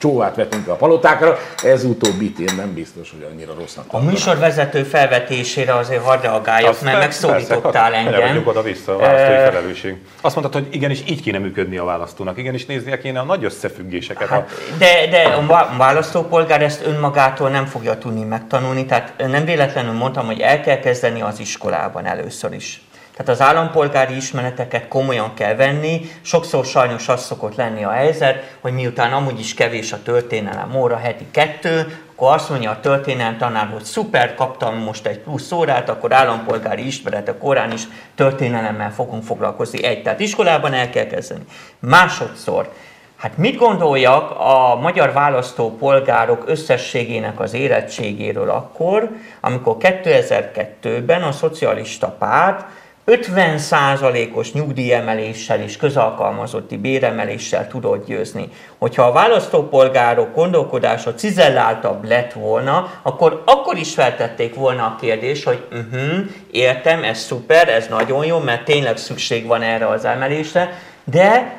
csóvát 0.00 0.36
vetünk 0.36 0.68
a 0.68 0.74
palotákra, 0.74 1.38
ez 1.64 1.84
utóbbi 1.84 2.34
én 2.38 2.54
nem 2.56 2.74
biztos, 2.74 3.10
hogy 3.10 3.26
annyira 3.32 3.54
rossznak. 3.58 3.84
A 3.88 3.98
műsorvezető 4.02 4.82
felvetésére 4.82 5.74
azért 5.74 6.02
hadd 6.02 6.22
reagáljak, 6.22 6.70
Azt 6.70 6.82
mert 6.82 6.98
megszólítottál 6.98 7.90
persze, 7.90 8.22
engem. 8.22 8.42
oda-vissza 8.46 8.94
a 8.94 8.98
választói 8.98 9.34
e... 9.34 9.44
felelősség. 9.44 9.96
Azt 10.20 10.36
mondtad, 10.36 10.62
hogy 10.62 10.74
igenis 10.74 11.02
így 11.08 11.22
kéne 11.22 11.38
működni 11.38 11.76
a 11.76 11.84
választónak, 11.84 12.38
igenis 12.38 12.66
néznie 12.66 12.98
kéne 12.98 13.20
a 13.20 13.24
nagy 13.24 13.44
összefüggéseket. 13.44 14.28
Hát, 14.28 14.50
de, 14.78 15.06
de 15.10 15.22
a 15.22 15.76
választópolgár 15.76 16.62
ezt 16.62 16.86
önmagától 16.86 17.50
nem 17.50 17.66
fogja 17.66 17.98
tudni 17.98 18.24
megtanulni, 18.24 18.86
tehát 18.86 19.12
nem 19.16 19.44
véletlenül 19.44 19.92
mondtam, 19.92 20.26
hogy 20.26 20.40
el 20.40 20.60
kell 20.60 20.78
kezdeni 20.78 21.22
az 21.22 21.40
iskolában 21.40 22.06
először 22.06 22.52
is. 22.52 22.80
Tehát 23.20 23.40
az 23.40 23.46
állampolgári 23.46 24.16
ismereteket 24.16 24.88
komolyan 24.88 25.34
kell 25.34 25.54
venni. 25.54 26.10
Sokszor 26.20 26.64
sajnos 26.64 27.08
az 27.08 27.24
szokott 27.24 27.54
lenni 27.54 27.84
a 27.84 27.90
helyzet, 27.90 28.56
hogy 28.60 28.72
miután 28.72 29.12
amúgy 29.12 29.38
is 29.38 29.54
kevés 29.54 29.92
a 29.92 30.02
történelem 30.02 30.74
óra, 30.76 30.96
heti 30.96 31.26
kettő, 31.30 31.98
akkor 32.12 32.32
azt 32.32 32.50
mondja 32.50 32.70
a 32.70 32.80
történelem 32.80 33.38
tanár, 33.38 33.68
hogy 33.72 33.82
szuper, 33.82 34.34
kaptam 34.34 34.76
most 34.76 35.06
egy 35.06 35.18
plusz 35.18 35.52
órát, 35.52 35.88
akkor 35.88 36.12
állampolgári 36.12 36.86
ismeretek 36.86 37.38
korán 37.38 37.72
is 37.72 37.82
történelemmel 38.14 38.92
fogunk 38.92 39.22
foglalkozni. 39.24 39.84
Egy, 39.84 40.02
tehát 40.02 40.20
iskolában 40.20 40.72
el 40.72 40.90
kell 40.90 41.06
kezdeni. 41.06 41.44
Másodszor, 41.78 42.72
Hát 43.16 43.36
mit 43.36 43.56
gondoljak 43.56 44.30
a 44.30 44.78
magyar 44.80 45.12
választópolgárok 45.12 46.42
összességének 46.46 47.40
az 47.40 47.54
érettségéről 47.54 48.50
akkor, 48.50 49.08
amikor 49.40 49.76
2002-ben 49.78 51.22
a 51.22 51.32
szocialista 51.32 52.08
párt 52.18 52.64
50%-os 53.10 54.52
nyugdíjemeléssel 54.52 55.60
és 55.60 55.76
közalkalmazotti 55.76 56.76
béremeléssel 56.76 57.68
tudod 57.68 58.04
győzni. 58.06 58.48
Hogyha 58.78 59.02
a 59.02 59.12
választópolgárok 59.12 60.34
gondolkodása 60.34 61.14
cizelláltabb 61.14 62.04
lett 62.04 62.32
volna, 62.32 62.92
akkor 63.02 63.42
akkor 63.46 63.76
is 63.76 63.94
feltették 63.94 64.54
volna 64.54 64.84
a 64.84 64.96
kérdést, 65.00 65.44
hogy 65.44 65.66
uh-huh, 65.70 66.18
értem, 66.50 67.04
ez 67.04 67.18
szuper, 67.18 67.68
ez 67.68 67.86
nagyon 67.88 68.24
jó, 68.24 68.38
mert 68.38 68.64
tényleg 68.64 68.96
szükség 68.96 69.46
van 69.46 69.62
erre 69.62 69.86
az 69.86 70.04
emelésre, 70.04 70.78
de 71.04 71.58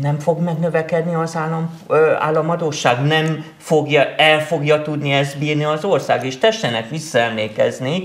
nem 0.00 0.18
fog 0.18 0.40
megnövekedni 0.40 1.14
az 1.14 1.36
állam, 1.36 1.80
ö, 1.88 2.12
államadóság, 2.18 3.02
nem 3.02 3.44
fogja, 3.58 4.14
el 4.16 4.40
fogja 4.40 4.82
tudni 4.82 5.12
ezt 5.12 5.38
bírni 5.38 5.64
az 5.64 5.84
ország, 5.84 6.24
és 6.24 6.38
tessenek 6.38 6.88
visszaemlékezni, 6.88 8.02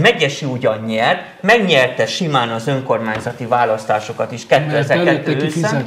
Megyesi 0.00 0.44
ugyan 0.44 0.84
nyert, 0.84 1.20
megnyerte 1.40 2.06
simán 2.06 2.48
az 2.48 2.66
önkormányzati 2.66 3.46
választásokat 3.46 4.32
is 4.32 4.46
2002 4.46 5.28
ősszel 5.28 5.84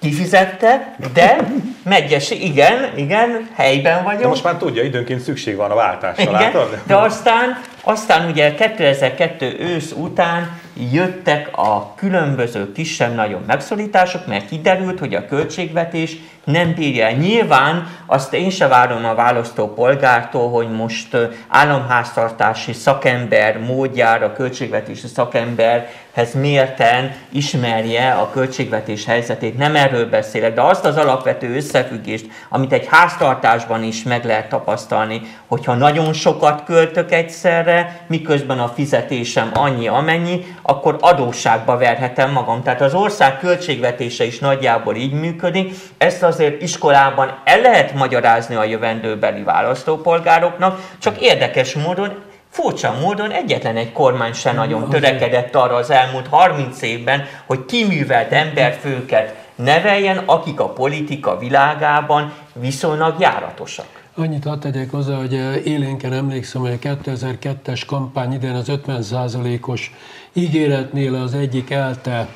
kifizette, 0.00 0.96
de 1.12 1.36
Megyesi, 1.82 2.44
igen, 2.44 2.92
igen, 2.96 3.48
helyben 3.54 4.04
vagyok. 4.04 4.20
De 4.20 4.26
most 4.26 4.44
már 4.44 4.56
tudja, 4.56 4.82
időnként 4.82 5.20
szükség 5.20 5.56
van 5.56 5.70
a 5.70 5.74
váltásra, 5.74 6.22
igen, 6.22 6.34
látod? 6.34 6.78
De 6.86 6.96
aztán, 6.96 7.60
aztán 7.82 8.30
ugye 8.30 8.54
2002 8.54 9.56
ősz 9.60 9.92
után 9.96 10.60
jöttek 10.92 11.48
a 11.56 11.94
különböző 11.96 12.72
kisebb-nagyobb 12.72 13.46
megszorítások, 13.46 14.26
mert 14.26 14.48
kiderült, 14.48 14.98
hogy 14.98 15.14
a 15.14 15.26
költségvetés 15.26 16.16
nem 16.44 16.74
bírja. 16.74 17.10
Nyilván 17.10 17.88
azt 18.06 18.34
én 18.34 18.50
se 18.50 18.68
várom 18.68 19.04
a 19.04 19.14
választópolgártól, 19.14 20.50
hogy 20.50 20.70
most 20.70 21.16
államháztartási 21.48 22.72
szakember 22.72 23.58
módjára, 23.58 24.32
költségvetési 24.32 25.06
szakemberhez 25.06 26.34
mérten 26.34 27.14
ismerje 27.28 28.10
a 28.10 28.30
költségvetés 28.30 29.04
helyzetét. 29.04 29.58
Nem 29.58 29.76
erről 29.76 30.08
beszélek, 30.08 30.54
de 30.54 30.60
azt 30.60 30.84
az 30.84 30.96
alapvető 30.96 31.54
összefüggést, 31.56 32.26
amit 32.48 32.72
egy 32.72 32.86
háztartásban 32.90 33.82
is 33.82 34.02
meg 34.02 34.24
lehet 34.24 34.48
tapasztalni, 34.48 35.20
hogyha 35.46 35.74
nagyon 35.74 36.12
sokat 36.12 36.64
költök 36.64 37.12
egyszerre, 37.12 38.04
miközben 38.06 38.58
a 38.58 38.68
fizetésem 38.68 39.50
annyi 39.54 39.88
amennyi, 39.88 40.46
akkor 40.62 40.96
adósságba 41.00 41.76
verhetem 41.76 42.32
magam. 42.32 42.62
Tehát 42.62 42.80
az 42.80 42.94
ország 42.94 43.38
költségvetése 43.38 44.24
is 44.24 44.38
nagyjából 44.38 44.96
így 44.96 45.12
működik. 45.12 45.74
Ezt 45.98 46.22
azért 46.30 46.62
iskolában 46.62 47.40
el 47.44 47.60
lehet 47.60 47.94
magyarázni 47.94 48.54
a 48.54 48.64
jövendőbeli 48.64 49.42
választópolgároknak, 49.42 50.80
csak 50.98 51.20
érdekes 51.20 51.74
módon 51.74 52.28
Furcsa 52.50 52.94
módon 53.00 53.30
egyetlen 53.30 53.76
egy 53.76 53.92
kormány 53.92 54.32
se 54.32 54.52
nagyon 54.52 54.88
törekedett 54.88 55.54
arra 55.54 55.74
az 55.74 55.90
elmúlt 55.90 56.26
30 56.26 56.82
évben, 56.82 57.24
hogy 57.46 57.64
kiművelt 57.64 58.32
emberfőket 58.32 59.34
neveljen, 59.54 60.18
akik 60.18 60.60
a 60.60 60.68
politika 60.68 61.38
világában 61.38 62.32
viszonylag 62.52 63.20
járatosak. 63.20 63.86
Annyit 64.14 64.44
hadd 64.44 64.60
tegyek 64.60 64.90
hozzá, 64.90 65.14
hogy 65.14 65.32
élénken 65.66 66.12
emlékszem, 66.12 66.60
hogy 66.60 66.78
a 66.82 66.88
2002-es 66.88 67.82
kampány 67.86 68.32
idején 68.32 68.56
az 68.56 68.70
50%-os 68.86 69.92
ígéretnél 70.32 71.14
az 71.14 71.34
egyik 71.34 71.70
ELTE 71.70 72.28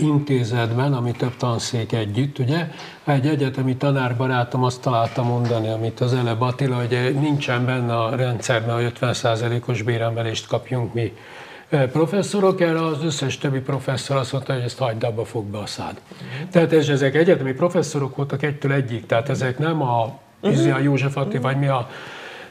intézetben, 0.00 0.92
ami 0.92 1.12
több 1.12 1.36
tanszék 1.36 1.92
együtt, 1.92 2.38
ugye, 2.38 2.70
egy 3.04 3.26
egyetemi 3.26 3.76
tanárbarátom 3.76 4.64
azt 4.64 4.80
találta 4.80 5.22
mondani, 5.22 5.68
amit 5.68 6.00
az 6.00 6.14
előbb 6.14 6.40
Attila, 6.40 6.76
hogy 6.76 7.16
nincsen 7.20 7.64
benne 7.64 7.96
a 7.96 8.16
rendszerben, 8.16 8.74
hogy 8.74 8.92
50%-os 9.00 9.82
béremelést 9.82 10.46
kapjunk 10.46 10.94
mi 10.94 11.12
professzorok, 11.92 12.60
erre 12.60 12.84
az 12.84 13.04
összes 13.04 13.38
többi 13.38 13.60
professzor 13.60 14.16
azt 14.16 14.32
mondta, 14.32 14.52
hogy 14.52 14.62
ezt 14.62 14.78
hagyd 14.78 15.04
abba, 15.04 15.24
fog 15.24 15.44
be 15.44 15.58
a 15.58 15.66
szád. 15.66 16.00
Tehát 16.50 16.72
ez, 16.72 16.88
ezek 16.88 17.14
egyetemi 17.14 17.52
professzorok 17.52 18.16
voltak 18.16 18.42
egytől 18.42 18.72
egyik, 18.72 19.06
tehát 19.06 19.28
ezek 19.28 19.58
nem 19.58 19.82
a, 19.82 20.18
uh-huh. 20.40 20.74
a 20.74 20.78
József 20.78 21.16
Attila, 21.16 21.42
vagy 21.42 21.58
mi 21.58 21.66
a 21.66 21.88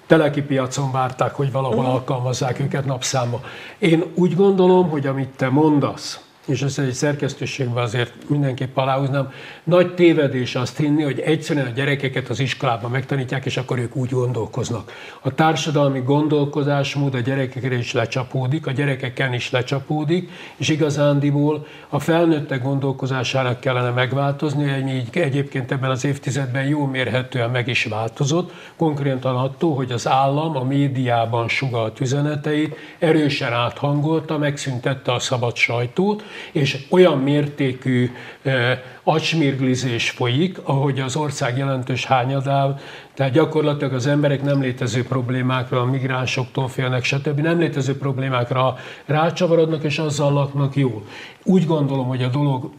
teleki 0.05 0.41
piacon 0.41 0.91
várták, 0.91 1.36
hogy 1.36 1.51
valahol 1.51 1.86
alkalmazzák 1.86 2.59
őket 2.59 2.86
napszámba. 2.86 3.41
Én 3.78 4.03
úgy 4.13 4.36
gondolom, 4.36 4.89
hogy 4.89 5.07
amit 5.07 5.30
te 5.30 5.49
mondasz, 5.49 6.26
és 6.47 6.61
ezt 6.61 6.79
egy 6.79 6.93
szerkesztőségben 6.93 7.83
azért 7.83 8.13
mindenképp 8.29 8.77
aláhúznám, 8.77 9.31
nagy 9.63 9.93
tévedés 9.93 10.55
azt 10.55 10.77
hinni, 10.77 11.03
hogy 11.03 11.19
egyszerűen 11.19 11.65
a 11.65 11.69
gyerekeket 11.69 12.29
az 12.29 12.39
iskolában 12.39 12.91
megtanítják, 12.91 13.45
és 13.45 13.57
akkor 13.57 13.79
ők 13.79 13.95
úgy 13.95 14.09
gondolkoznak. 14.09 14.91
A 15.21 15.33
társadalmi 15.33 15.99
gondolkozásmód 15.99 17.13
a 17.13 17.19
gyerekekre 17.19 17.77
is 17.77 17.93
lecsapódik, 17.93 18.67
a 18.67 18.71
gyerekeken 18.71 19.33
is 19.33 19.51
lecsapódik, 19.51 20.29
és 20.55 20.69
igazándiból 20.69 21.67
a 21.89 21.99
felnőttek 21.99 22.63
gondolkozásának 22.63 23.59
kellene 23.59 23.89
megváltozni, 23.89 24.81
ami 24.81 25.03
egyébként 25.11 25.71
ebben 25.71 25.89
az 25.89 26.05
évtizedben 26.05 26.65
jó 26.67 26.85
mérhetően 26.85 27.49
meg 27.49 27.67
is 27.67 27.83
változott, 27.83 28.51
konkrétan 28.75 29.35
attól, 29.35 29.75
hogy 29.75 29.91
az 29.91 30.07
állam 30.07 30.57
a 30.57 30.63
médiában 30.63 31.47
sugalt 31.47 31.99
üzeneteit 31.99 32.75
erősen 32.99 33.53
áthangolta, 33.53 34.37
megszüntette 34.37 35.13
a 35.13 35.19
szabad 35.19 35.55
sajtót, 35.55 36.23
és 36.51 36.85
olyan 36.89 37.17
mértékű 37.17 38.11
acsmirglizés 39.03 40.09
folyik, 40.09 40.57
ahogy 40.63 40.99
az 40.99 41.15
ország 41.15 41.57
jelentős 41.57 42.05
hányadál, 42.05 42.79
tehát 43.13 43.33
gyakorlatilag 43.33 43.93
az 43.93 44.07
emberek 44.07 44.43
nem 44.43 44.61
létező 44.61 45.03
problémákra, 45.03 45.81
a 45.81 45.85
migránsoktól 45.85 46.67
félnek, 46.67 47.03
stb. 47.03 47.39
nem 47.39 47.59
létező 47.59 47.97
problémákra 47.97 48.77
rácsavarodnak, 49.05 49.83
és 49.83 49.99
azzal 49.99 50.33
laknak 50.33 50.75
jól. 50.75 51.03
Úgy 51.43 51.65
gondolom, 51.65 52.07
hogy 52.07 52.23
a 52.23 52.27
dolog 52.27 52.71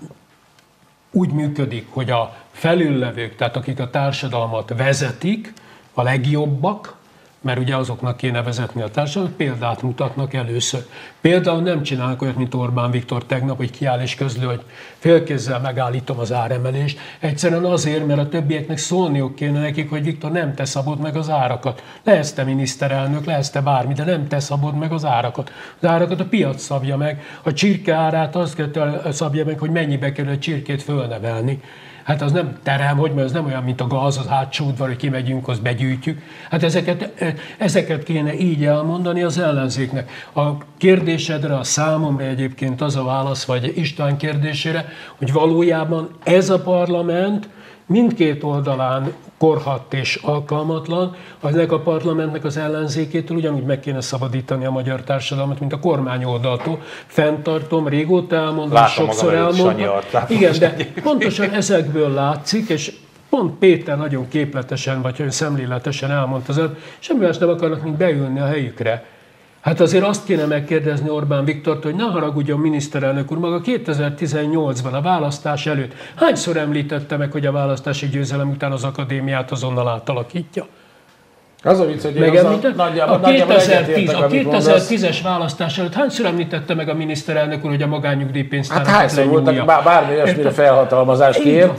úgy 1.11 1.33
működik, 1.33 1.87
hogy 1.91 2.11
a 2.11 2.37
felüllevők, 2.51 3.37
tehát 3.37 3.57
akik 3.57 3.81
a 3.81 3.91
társadalmat 3.91 4.73
vezetik, 4.77 5.53
a 5.93 6.03
legjobbak, 6.03 6.98
mert 7.41 7.59
ugye 7.59 7.77
azoknak 7.77 8.17
kéne 8.17 8.43
vezetni 8.43 8.83
a 8.83 8.89
társadalmat, 8.89 9.37
példát 9.37 9.83
mutatnak 9.83 10.35
először. 10.35 10.85
Például 11.21 11.63
nem 11.63 11.83
csinálnak 11.83 12.23
olyat, 12.23 12.37
mint 12.37 12.55
Orbán 12.55 12.91
Viktor 12.91 13.25
tegnap, 13.25 13.57
hogy 13.57 13.71
kiáll 13.71 14.01
és 14.01 14.15
közlő, 14.15 14.47
hogy 14.47 14.63
félkézzel 14.99 15.61
megállítom 15.61 16.19
az 16.19 16.33
áremelést. 16.33 16.99
Egyszerűen 17.19 17.65
azért, 17.65 18.07
mert 18.07 18.21
a 18.21 18.29
többieknek 18.29 18.79
szólniuk 18.79 19.35
kéne 19.35 19.61
nekik, 19.61 19.91
hogy 19.91 20.05
Viktor 20.05 20.31
nem 20.31 20.55
te 20.55 20.65
szabod 20.65 21.01
meg 21.01 21.17
az 21.17 21.31
árakat. 21.31 21.83
Lehetsz 22.03 22.33
te 22.33 22.45
miniszterelnök, 22.45 23.25
lehetsz 23.25 23.51
te 23.51 23.61
bármi, 23.61 23.95
de 23.95 24.05
nem 24.05 24.29
te 24.29 24.41
szabod 24.41 24.79
meg 24.79 24.93
az 24.93 25.05
árakat. 25.05 25.53
Az 25.81 25.89
árakat 25.89 26.21
a 26.21 26.25
piac 26.25 26.63
szabja 26.63 26.97
meg. 26.97 27.23
A 27.43 27.53
csirke 27.53 27.95
árát 27.95 28.37
az 28.37 28.55
kell 28.55 29.03
szabja 29.13 29.45
meg, 29.45 29.59
hogy 29.59 29.71
mennyibe 29.71 30.13
kerül 30.13 30.33
a 30.33 30.39
csirkét 30.39 30.83
fölnevelni. 30.83 31.61
Hát 32.09 32.23
az 32.23 32.33
nem 32.33 32.59
terem, 32.63 32.97
hogy 32.97 33.13
mert 33.13 33.27
az 33.27 33.33
nem 33.33 33.47
olyan, 33.47 33.63
mint 33.63 33.81
a 33.81 33.87
gáz, 33.87 34.19
az 34.19 34.27
hátsó 34.27 34.67
udvar, 34.67 34.89
hogy 34.89 34.97
kimegyünk, 34.97 35.49
azt 35.49 35.63
begyűjtjük. 35.63 36.23
Hát 36.51 36.63
ezeket, 36.63 37.13
ezeket 37.59 38.03
kéne 38.03 38.35
így 38.35 38.65
elmondani 38.65 39.23
az 39.23 39.39
ellenzéknek. 39.39 40.11
A 40.35 40.49
kérdésedre, 40.77 41.57
a 41.57 41.65
számomra 41.65 42.25
egyébként 42.25 42.81
az 42.81 42.97
a 42.97 43.05
válasz, 43.05 43.45
vagy 43.45 43.73
István 43.77 44.17
kérdésére, 44.17 44.89
hogy 45.17 45.33
valójában 45.33 46.09
ez 46.25 46.51
a 46.51 46.61
parlament 46.61 47.49
mindkét 47.87 48.43
oldalán 48.43 49.13
korhadt 49.39 49.95
és 49.95 50.15
alkalmatlan, 50.23 51.17
ennek 51.43 51.73
a 51.73 51.81
parlamentnek 51.81 52.45
az 52.45 52.57
ellenzékétől 52.57 53.37
ugyanúgy 53.37 53.65
meg 53.65 53.81
kéne 53.81 54.01
szabadítani 54.01 54.65
a 54.65 54.71
magyar 54.71 55.03
társadalmat, 55.03 55.61
mint 55.61 55.73
a 55.73 55.79
kormány 55.79 56.25
oldaltól. 56.25 56.81
Fenntartom, 57.07 57.89
régóta 57.89 58.37
elmondom, 58.37 58.73
látom 58.73 59.07
sokszor 59.07 59.35
elmondom. 59.35 59.91
Igen, 60.29 60.59
de 60.59 60.77
pontosan 61.03 61.51
ezekből 61.51 62.11
látszik, 62.11 62.69
és 62.69 62.93
Pont 63.29 63.59
Péter 63.59 63.97
nagyon 63.97 64.29
képletesen, 64.29 65.03
vagy 65.03 65.17
olyan 65.19 65.31
szemléletesen 65.31 66.11
elmondta, 66.11 66.53
hogy 66.53 66.77
semmi 66.99 67.25
más 67.25 67.39
nem 67.39 67.49
akarnak, 67.49 67.83
mint 67.83 67.97
beülni 67.97 68.41
a 68.41 68.47
helyükre. 68.47 69.05
Hát 69.69 69.81
azért 69.81 70.05
azt 70.05 70.25
kéne 70.25 70.45
megkérdezni 70.45 71.11
Orbán 71.11 71.45
Viktort, 71.45 71.83
hogy 71.83 71.95
ne 71.95 72.03
haragudjon 72.03 72.59
miniszterelnök 72.59 73.33
úr, 73.33 73.39
maga 73.39 73.61
2018-ban 73.65 74.93
a 74.93 75.01
választás 75.01 75.67
előtt 75.67 75.95
hányszor 76.17 76.57
említette 76.57 77.17
meg, 77.17 77.33
hogy 77.33 77.47
a 77.47 77.53
választási 77.53 78.09
győzelem 78.09 78.51
után 78.51 78.73
az 78.73 78.85
akadémiát 78.85 79.51
azonnal 79.51 79.89
átalakítja? 79.89 80.67
Az 81.63 81.81
a 81.81 81.85
vicc, 81.87 82.03
hogy 82.03 82.15
Megemlített? 82.15 82.77
Nagyjából, 82.77 83.15
a 83.15 83.21
2010, 83.21 84.13
a 84.13 84.27
2010-es 84.27 85.19
választás 85.23 85.79
előtt 85.79 85.95
hányszor 85.95 86.27
említette 86.27 86.75
meg 86.75 86.89
a 86.89 86.95
miniszterelnök 86.95 87.65
úr, 87.65 87.71
hogy 87.71 87.83
a 87.83 87.87
magányugdíjpénztár 87.87 88.79
Hát 88.79 88.87
hányszor 88.87 89.27
voltak? 89.27 89.67
bár, 89.67 89.85
bármi 89.85 90.15
olyasmire 90.15 90.51
felhatalmazást 90.51 91.41
kért, 91.41 91.79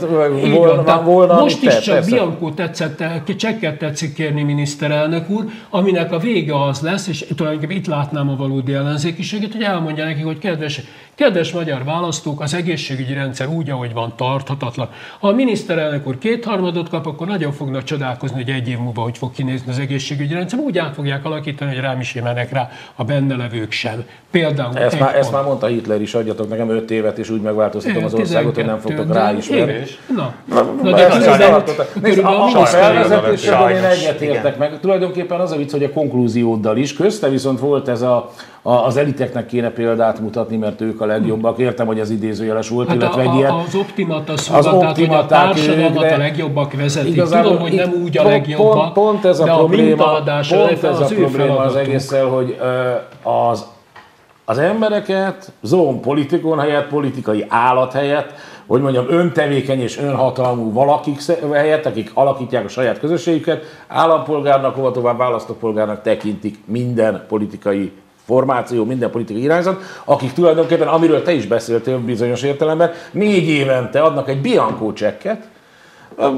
volna, 0.54 1.02
volna 1.02 1.34
Most 1.40 1.62
is 1.62 1.78
csak 1.78 2.04
Bianco 2.04 2.50
tetszett, 2.50 3.02
csekket 3.36 3.78
tetszik 3.78 4.14
kérni 4.14 4.42
miniszterelnök 4.42 5.30
úr, 5.30 5.44
aminek 5.70 6.12
a 6.12 6.18
vége 6.18 6.64
az 6.64 6.80
lesz, 6.80 7.06
és 7.06 7.24
tulajdonképpen 7.36 7.76
itt 7.76 7.86
látnám 7.86 8.28
a 8.28 8.36
valódi 8.36 8.72
ellenzékiséget, 8.72 9.52
hogy 9.52 9.62
elmondja 9.62 10.04
neki, 10.04 10.20
hogy 10.20 10.38
kedves 10.38 10.80
Kedves 11.20 11.52
magyar 11.52 11.84
választók, 11.84 12.40
az 12.40 12.54
egészségügyi 12.54 13.12
rendszer 13.12 13.48
úgy, 13.48 13.70
ahogy 13.70 13.92
van, 13.92 14.12
tarthatatlan. 14.16 14.88
Ha 15.18 15.28
a 15.28 15.32
miniszterelnök 15.32 16.06
úr 16.06 16.18
kétharmadot 16.18 16.88
kap, 16.88 17.06
akkor 17.06 17.26
nagyon 17.26 17.52
fognak 17.52 17.84
csodálkozni, 17.84 18.36
hogy 18.36 18.50
egy 18.54 18.68
év 18.68 18.78
múlva 18.78 19.02
hogy 19.02 19.18
fog 19.18 19.32
kinézni 19.32 19.70
az 19.70 19.78
egészségügyi 19.78 20.34
rendszer. 20.34 20.58
Úgy 20.58 20.78
át 20.78 20.94
fogják 20.94 21.24
alakítani, 21.24 21.70
hogy 21.74 21.80
rám 21.80 22.00
is 22.00 22.12
mennek 22.12 22.52
rá 22.52 22.70
a 22.94 23.04
benne 23.04 23.36
levők 23.36 23.72
sem. 23.72 24.04
Például 24.30 24.78
Ezt 24.78 25.00
már, 25.00 25.14
ezt 25.14 25.20
pont. 25.20 25.32
már 25.32 25.44
mondta 25.44 25.66
Hitler 25.66 26.00
is, 26.00 26.14
adjatok 26.14 26.48
nekem 26.48 26.70
5 26.70 26.90
évet, 26.90 27.18
és 27.18 27.30
úgy 27.30 27.40
megváltoztatom 27.40 28.04
az 28.04 28.14
országot, 28.14 28.54
hogy 28.54 28.64
nem 28.64 28.80
12, 28.80 28.94
fogtok 28.94 29.14
de 29.14 29.20
ráismerni. 29.20 29.72
éves. 29.72 29.98
Na, 30.16 30.34
Na, 30.44 30.62
Na, 30.82 30.90
de 30.90 31.06
ezt 31.06 31.38
tartottak. 31.38 32.02
Nézd, 32.02 32.18
a, 32.18 32.42
a 32.42 32.50
most 32.54 32.68
felvezetésben 32.68 33.70
én 33.70 33.84
egyetértek 33.84 34.58
meg. 34.58 34.80
Tulajdonképpen 34.80 35.40
az 35.40 35.52
a 35.52 35.56
vicc, 35.56 35.70
hogy 35.70 35.84
a 35.84 35.90
konklúzióddal 35.90 36.76
is. 36.76 36.94
Közte 36.94 37.28
viszont 37.28 37.60
volt 37.60 37.88
ez 37.88 38.02
a, 38.02 38.30
a, 38.62 38.72
az 38.72 38.96
eliteknek 38.96 39.46
kéne 39.46 39.70
példát 39.70 40.20
mutatni, 40.20 40.56
mert 40.56 40.80
ők 40.80 41.00
a 41.00 41.06
legjobbak. 41.06 41.58
Értem, 41.58 41.86
hogy 41.86 41.98
ez 41.98 42.10
idézőjeles 42.10 42.68
volt, 42.68 42.88
Hát 42.88 42.96
illetve 42.96 43.22
egy 43.22 43.28
a, 43.28 43.34
ilyen... 43.34 43.50
a, 43.50 43.62
az 43.66 43.74
optimata 43.74 44.36
szóval, 44.36 44.78
tehát 44.78 44.96
hogy 44.96 45.08
a 45.08 45.20
ők, 45.20 45.26
társadalmat 45.26 46.02
de 46.02 46.14
a 46.14 46.18
legjobbak 46.18 46.74
vezetik. 46.74 47.12
Igazából 47.12 47.50
Tudom, 47.50 47.62
hogy 47.62 47.74
nem 47.74 47.92
úgy 48.02 48.18
a 48.18 48.22
legjobbak, 48.22 48.74
Pont, 48.74 48.92
pont 48.92 49.24
ez 49.24 49.40
a 49.40 49.44
de 49.44 49.50
a 49.50 49.56
probléma, 49.56 49.86
mintaadás 49.86 50.48
pont 50.48 50.84
ez 50.84 51.00
a 51.00 51.04
az 51.04 51.10
ő 51.10 51.16
probléma 51.16 51.58
az 51.58 51.76
egésszel, 51.76 52.26
hogy 52.26 52.58
az, 53.22 53.66
az 54.44 54.58
embereket 54.58 55.52
zón 55.62 56.00
politikon 56.00 56.58
helyett, 56.58 56.88
politikai 56.88 57.46
állat 57.48 57.92
helyett, 57.92 58.32
hogy 58.66 58.80
mondjam, 58.80 59.06
öntevékeny 59.08 59.80
és 59.80 59.98
önhatalmú 59.98 60.72
valakik 60.72 61.20
helyett, 61.52 61.86
akik 61.86 62.10
alakítják 62.14 62.64
a 62.64 62.68
saját 62.68 62.98
közösségüket, 62.98 63.64
állampolgárnak, 63.88 64.74
hova 64.74 64.90
tovább 64.90 65.18
választópolgárnak 65.18 66.02
tekintik 66.02 66.58
minden 66.66 67.24
politikai 67.28 67.92
formáció, 68.30 68.84
minden 68.84 69.10
politikai 69.10 69.42
irányzat, 69.42 69.80
akik 70.04 70.32
tulajdonképpen, 70.32 70.88
amiről 70.88 71.22
te 71.22 71.32
is 71.32 71.46
beszéltél 71.46 71.98
bizonyos 71.98 72.42
értelemben, 72.42 72.90
négy 73.10 73.48
évente 73.48 74.00
adnak 74.00 74.28
egy 74.28 74.40
biankó 74.40 74.92
csekket, 74.92 75.48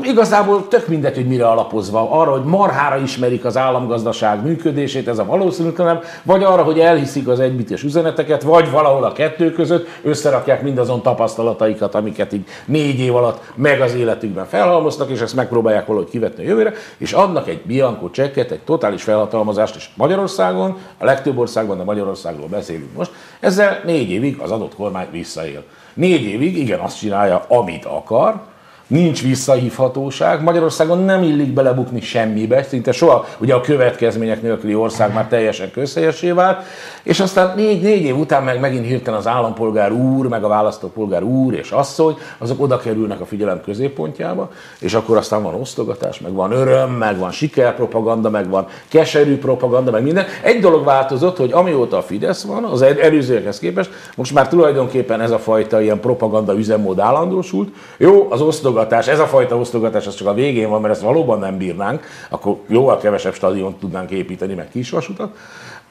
Igazából 0.03 0.69
tök 0.69 0.89
mindegy, 0.89 1.15
hogy 1.15 1.27
mire 1.27 1.49
alapozva. 1.49 2.11
Arra, 2.11 2.31
hogy 2.31 2.45
marhára 2.45 2.97
ismerik 2.97 3.45
az 3.45 3.57
államgazdaság 3.57 4.43
működését, 4.45 5.09
ez 5.09 5.19
a 5.19 5.25
valószínűtlen, 5.25 6.01
vagy 6.23 6.43
arra, 6.43 6.63
hogy 6.63 6.79
elhiszik 6.79 7.29
az 7.29 7.41
egybites 7.41 7.83
üzeneteket, 7.83 8.43
vagy 8.43 8.71
valahol 8.71 9.05
a 9.05 9.13
kettő 9.13 9.53
között 9.53 9.87
összerakják 10.03 10.63
mindazon 10.63 11.03
tapasztalataikat, 11.03 11.95
amiket 11.95 12.33
így 12.33 12.45
négy 12.65 13.01
év 13.01 13.17
alatt 13.17 13.53
meg 13.55 13.81
az 13.81 13.95
életükben 13.95 14.47
felhalmoztak, 14.47 15.11
és 15.11 15.21
ezt 15.21 15.35
megpróbálják 15.35 15.87
valahogy 15.87 16.11
kivetni 16.11 16.45
a 16.45 16.49
jövőre, 16.49 16.73
és 16.99 17.13
adnak 17.13 17.49
egy 17.49 17.63
bianco 17.67 18.11
csekket, 18.11 18.51
egy 18.51 18.61
totális 18.61 19.03
felhatalmazást, 19.03 19.77
és 19.77 19.89
Magyarországon, 19.95 20.77
a 20.99 21.05
legtöbb 21.05 21.39
országban, 21.39 21.77
de 21.77 21.85
Magyarországról 21.85 22.49
beszélünk 22.49 22.97
most, 22.97 23.11
ezzel 23.41 23.81
négy 23.85 24.11
évig 24.11 24.39
az 24.39 24.51
adott 24.51 24.75
kormány 24.75 25.09
visszaél. 25.11 25.63
Négy 25.95 26.23
évig, 26.23 26.59
igen, 26.59 26.79
azt 26.79 26.99
csinálja, 26.99 27.45
amit 27.49 27.85
akar, 27.85 28.51
nincs 28.87 29.23
visszahívhatóság. 29.23 30.43
Magyarországon 30.43 30.99
nem 30.99 31.23
illik 31.23 31.53
belebukni 31.53 32.01
semmibe, 32.01 32.63
szinte 32.63 32.93
soha, 32.93 33.27
ugye 33.39 33.55
a 33.55 33.61
következmények 33.61 34.43
nélküli 34.43 34.75
ország 34.75 35.15
már 35.15 35.27
teljesen 35.29 35.71
közhelyesé 35.71 36.31
vált, 36.31 36.63
és 37.03 37.21
aztán 37.21 37.53
négy, 37.57 37.83
négy 37.83 38.03
év 38.05 38.19
után 38.19 38.43
meg 38.43 38.61
megint 38.61 38.87
hirtelen 38.87 39.19
az 39.19 39.27
állampolgár 39.27 39.93
úr, 39.93 40.27
meg 40.27 40.45
a 40.45 40.49
választópolgár 40.49 41.23
úr 41.23 41.55
és 41.55 41.71
asszony, 41.71 42.17
azok 42.39 42.61
oda 42.61 42.77
kerülnek 42.77 43.21
a 43.21 43.25
figyelem 43.25 43.61
középpontjába, 43.65 44.51
és 44.81 44.95
akkor 44.95 45.17
aztán 45.17 45.43
van 45.43 45.55
osztogatás, 45.55 46.21
meg 46.21 46.33
van 46.33 46.53
öröm, 46.53 46.91
meg 46.91 47.19
van 47.19 47.31
sikerpropaganda, 47.31 48.31
meg 48.31 48.49
van 48.49 48.67
keserű 48.89 49.39
propaganda, 49.39 49.91
meg 49.91 50.03
minden. 50.03 50.25
Egy 50.43 50.61
dolog 50.61 50.85
változott, 50.85 51.37
hogy 51.37 51.53
amióta 51.53 51.97
a 51.97 52.03
Fidesz 52.03 52.43
van, 52.43 52.65
az 52.65 52.83
el- 52.83 53.01
előzőekhez 53.01 53.59
képest, 53.59 53.91
most 54.17 54.35
már 54.35 54.49
tulajdonképpen 54.49 55.21
ez 55.21 55.31
a 55.31 55.39
fajta 55.39 55.81
ilyen 55.81 56.01
propaganda 56.01 56.55
üzemmód 56.55 56.99
állandósult. 56.99 57.69
Jó, 57.97 58.27
az 58.31 58.41
osztogatás, 58.41 58.81
ez 58.91 59.19
a 59.19 59.27
fajta 59.27 59.57
osztogatás, 59.57 60.07
az 60.07 60.15
csak 60.15 60.27
a 60.27 60.35
végén 60.35 60.69
van, 60.69 60.81
mert 60.81 60.95
ezt 60.95 61.03
valóban 61.03 61.39
nem 61.39 61.59
bírnánk, 61.59 62.05
akkor 62.31 62.57
jóval 62.67 62.99
kevesebb 62.99 63.35
stadiont 63.35 63.77
tudnánk 63.77 64.11
építeni, 64.11 64.55
meg 64.55 64.69
kisvasutat 64.69 65.37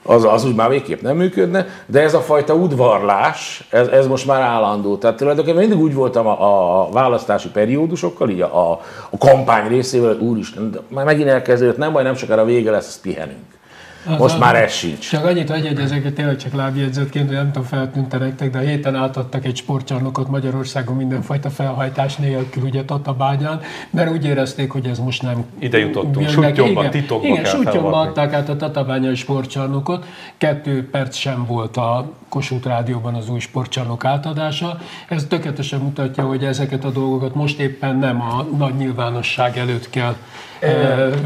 az, 0.04 0.26
az 0.26 0.46
úgy 0.46 0.56
már 0.56 0.70
végképp 0.70 1.02
nem 1.02 1.16
működne, 1.16 1.68
de 1.86 2.02
ez 2.02 2.14
a 2.14 2.20
fajta 2.20 2.54
udvarlás, 2.54 3.68
ez, 3.70 3.88
ez 3.88 4.08
most 4.08 4.26
már 4.26 4.42
állandó. 4.42 4.98
Tehát 4.98 5.18
tulajdonképpen 5.18 5.60
mindig 5.60 5.80
úgy 5.80 5.94
voltam 5.94 6.28
a, 6.28 6.82
a 6.82 6.89
választási 6.92 7.50
periódusokkal, 7.50 8.30
így 8.30 8.42
a, 8.42 8.72
a, 8.72 8.82
a 9.10 9.18
kampány 9.18 9.68
részével, 9.68 10.18
úristen, 10.20 10.80
már 10.88 11.06
megint 11.06 11.30
elkezdődött, 11.30 11.78
nem 11.78 11.92
baj, 11.92 12.04
nem 12.04 12.16
sokára 12.16 12.46
vége 12.46 12.72
lesz, 12.72 12.88
ezt 12.88 13.02
pihenünk. 13.02 13.60
Most 14.06 14.39
már 14.39 14.56
ez 14.56 14.72
sincs. 14.72 15.10
Csak 15.10 15.26
annyit 15.26 15.49
hagyj 15.49 15.68
ezeket 15.82 16.14
tényleg 16.14 16.38
csak 16.38 16.54
lábjegyzetként, 16.54 17.28
hogy 17.28 17.36
nem 17.36 17.52
tudom, 17.52 17.68
feltűnte 17.68 18.18
nektek, 18.18 18.49
de 18.49 18.58
a 18.58 18.62
héten 18.62 18.95
átadtak 18.95 19.45
egy 19.45 19.56
sportcsarnokot 19.56 20.28
Magyarországon 20.30 20.95
mindenfajta 20.95 21.49
felhajtás 21.49 22.16
nélkül, 22.16 22.64
ugye 22.64 22.84
Tatabányán, 22.84 23.62
mert 23.89 24.12
úgy 24.12 24.26
érezték, 24.26 24.72
hogy 24.72 24.86
ez 24.86 24.99
most 24.99 25.22
nem... 25.22 25.45
Ide 25.60 25.78
jutottunk, 25.78 26.32
Igen, 26.32 26.89
titokban 26.89 27.30
Igen, 27.32 27.43
felvarni. 27.43 28.08
adták 28.08 28.34
át 28.34 28.49
a 28.49 28.56
Tatabányai 28.56 29.16
sportcsarnokot. 29.16 30.06
Kettő 30.38 30.89
perc 30.89 31.16
sem 31.16 31.45
volt 31.45 31.78
a 31.78 32.12
Kossuth 32.30 32.68
Rádióban 32.68 33.14
az 33.14 33.30
új 33.30 33.39
sportcsarnok 33.39 34.06
átadása. 34.06 34.78
Ez 35.10 35.26
tökéletesen 35.30 35.80
mutatja, 35.80 36.24
hogy 36.24 36.43
ezeket 36.43 36.84
a 36.84 36.89
dolgokat 36.89 37.36
most 37.36 37.60
éppen 37.60 37.95
nem 37.95 38.22
a 38.22 38.45
nagy 38.58 38.76
nyilvánosság 38.76 39.58
előtt 39.58 39.89
kell 39.89 40.16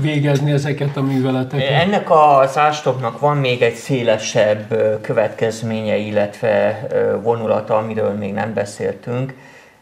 végezni 0.01 0.51
ezeket 0.51 0.97
a 0.97 1.01
műveleteket. 1.01 1.69
Ennek 1.69 2.07
az 2.11 2.57
ástoknak 2.65 3.19
van 3.19 3.37
még 3.37 3.61
egy 3.61 3.73
szélesebb 3.73 4.75
következménye, 5.01 5.95
illetve 5.95 6.87
vonulata, 7.21 7.77
amiről 7.77 8.11
még 8.11 8.33
nem 8.33 8.53
beszéltünk. 8.53 9.33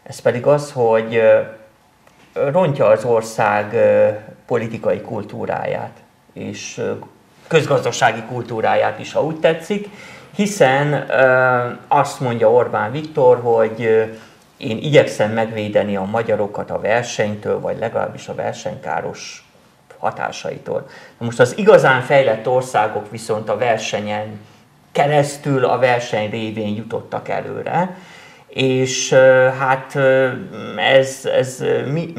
Ez 0.02 0.18
pedig 0.18 0.46
az, 0.46 0.72
hogy 0.72 1.22
rontja 2.32 2.86
az 2.86 3.04
ország 3.04 3.76
politikai 4.46 5.00
kultúráját, 5.00 5.92
és 6.32 6.80
közgazdasági 7.46 8.22
kultúráját 8.22 8.98
is, 8.98 9.12
ha 9.12 9.24
úgy 9.24 9.40
tetszik, 9.40 9.88
hiszen 10.34 11.06
azt 11.88 12.20
mondja 12.20 12.50
Orbán 12.50 12.92
Viktor, 12.92 13.40
hogy 13.42 13.80
én 14.56 14.78
igyekszem 14.78 15.32
megvédeni 15.32 15.96
a 15.96 16.04
magyarokat 16.04 16.70
a 16.70 16.80
versenytől, 16.80 17.60
vagy 17.60 17.78
legalábbis 17.78 18.28
a 18.28 18.34
versenykáros 18.34 19.43
hatásaitól. 19.98 20.86
Most 21.18 21.40
az 21.40 21.58
igazán 21.58 22.00
fejlett 22.00 22.48
országok 22.48 23.10
viszont 23.10 23.48
a 23.48 23.56
versenyen 23.56 24.40
keresztül, 24.92 25.64
a 25.64 25.78
verseny 25.78 26.30
révén 26.30 26.74
jutottak 26.74 27.28
előre, 27.28 27.96
és 28.48 29.12
hát 29.58 29.98
ez, 30.76 31.24
ez 31.24 31.64
mi, 31.92 32.12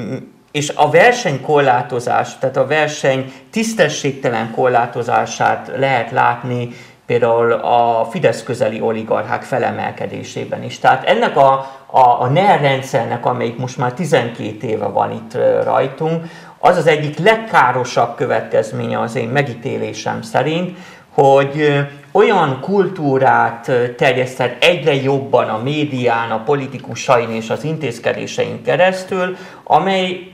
és 0.51 0.71
a 0.75 0.89
verseny 0.89 1.41
korlátozás, 1.41 2.37
tehát 2.37 2.57
a 2.57 2.67
verseny 2.67 3.31
tisztességtelen 3.51 4.51
korlátozását 4.51 5.71
lehet 5.77 6.11
látni 6.11 6.69
például 7.05 7.51
a 7.51 8.07
Fidesz 8.09 8.43
közeli 8.43 8.81
oligarchák 8.81 9.43
felemelkedésében 9.43 10.63
is. 10.63 10.79
Tehát 10.79 11.07
ennek 11.07 11.37
a, 11.37 11.51
a, 11.85 12.21
a 12.21 12.27
NER 12.27 12.61
rendszernek, 12.61 13.25
amelyik 13.25 13.57
most 13.57 13.77
már 13.77 13.93
12 13.93 14.67
éve 14.67 14.85
van 14.85 15.11
itt 15.11 15.37
rajtunk, 15.63 16.25
az 16.65 16.77
az 16.77 16.87
egyik 16.87 17.17
legkárosabb 17.17 18.15
következménye 18.15 18.99
az 18.99 19.15
én 19.15 19.29
megítélésem 19.29 20.21
szerint, 20.21 20.77
hogy 21.13 21.85
olyan 22.11 22.59
kultúrát 22.61 23.67
ö, 23.67 23.89
terjesztett 23.95 24.63
egyre 24.63 24.93
jobban 24.93 25.49
a 25.49 25.57
médián, 25.57 26.31
a 26.31 26.43
politikusain 26.43 27.29
és 27.29 27.49
az 27.49 27.63
intézkedésein 27.63 28.63
keresztül, 28.63 29.37
amely 29.63 30.31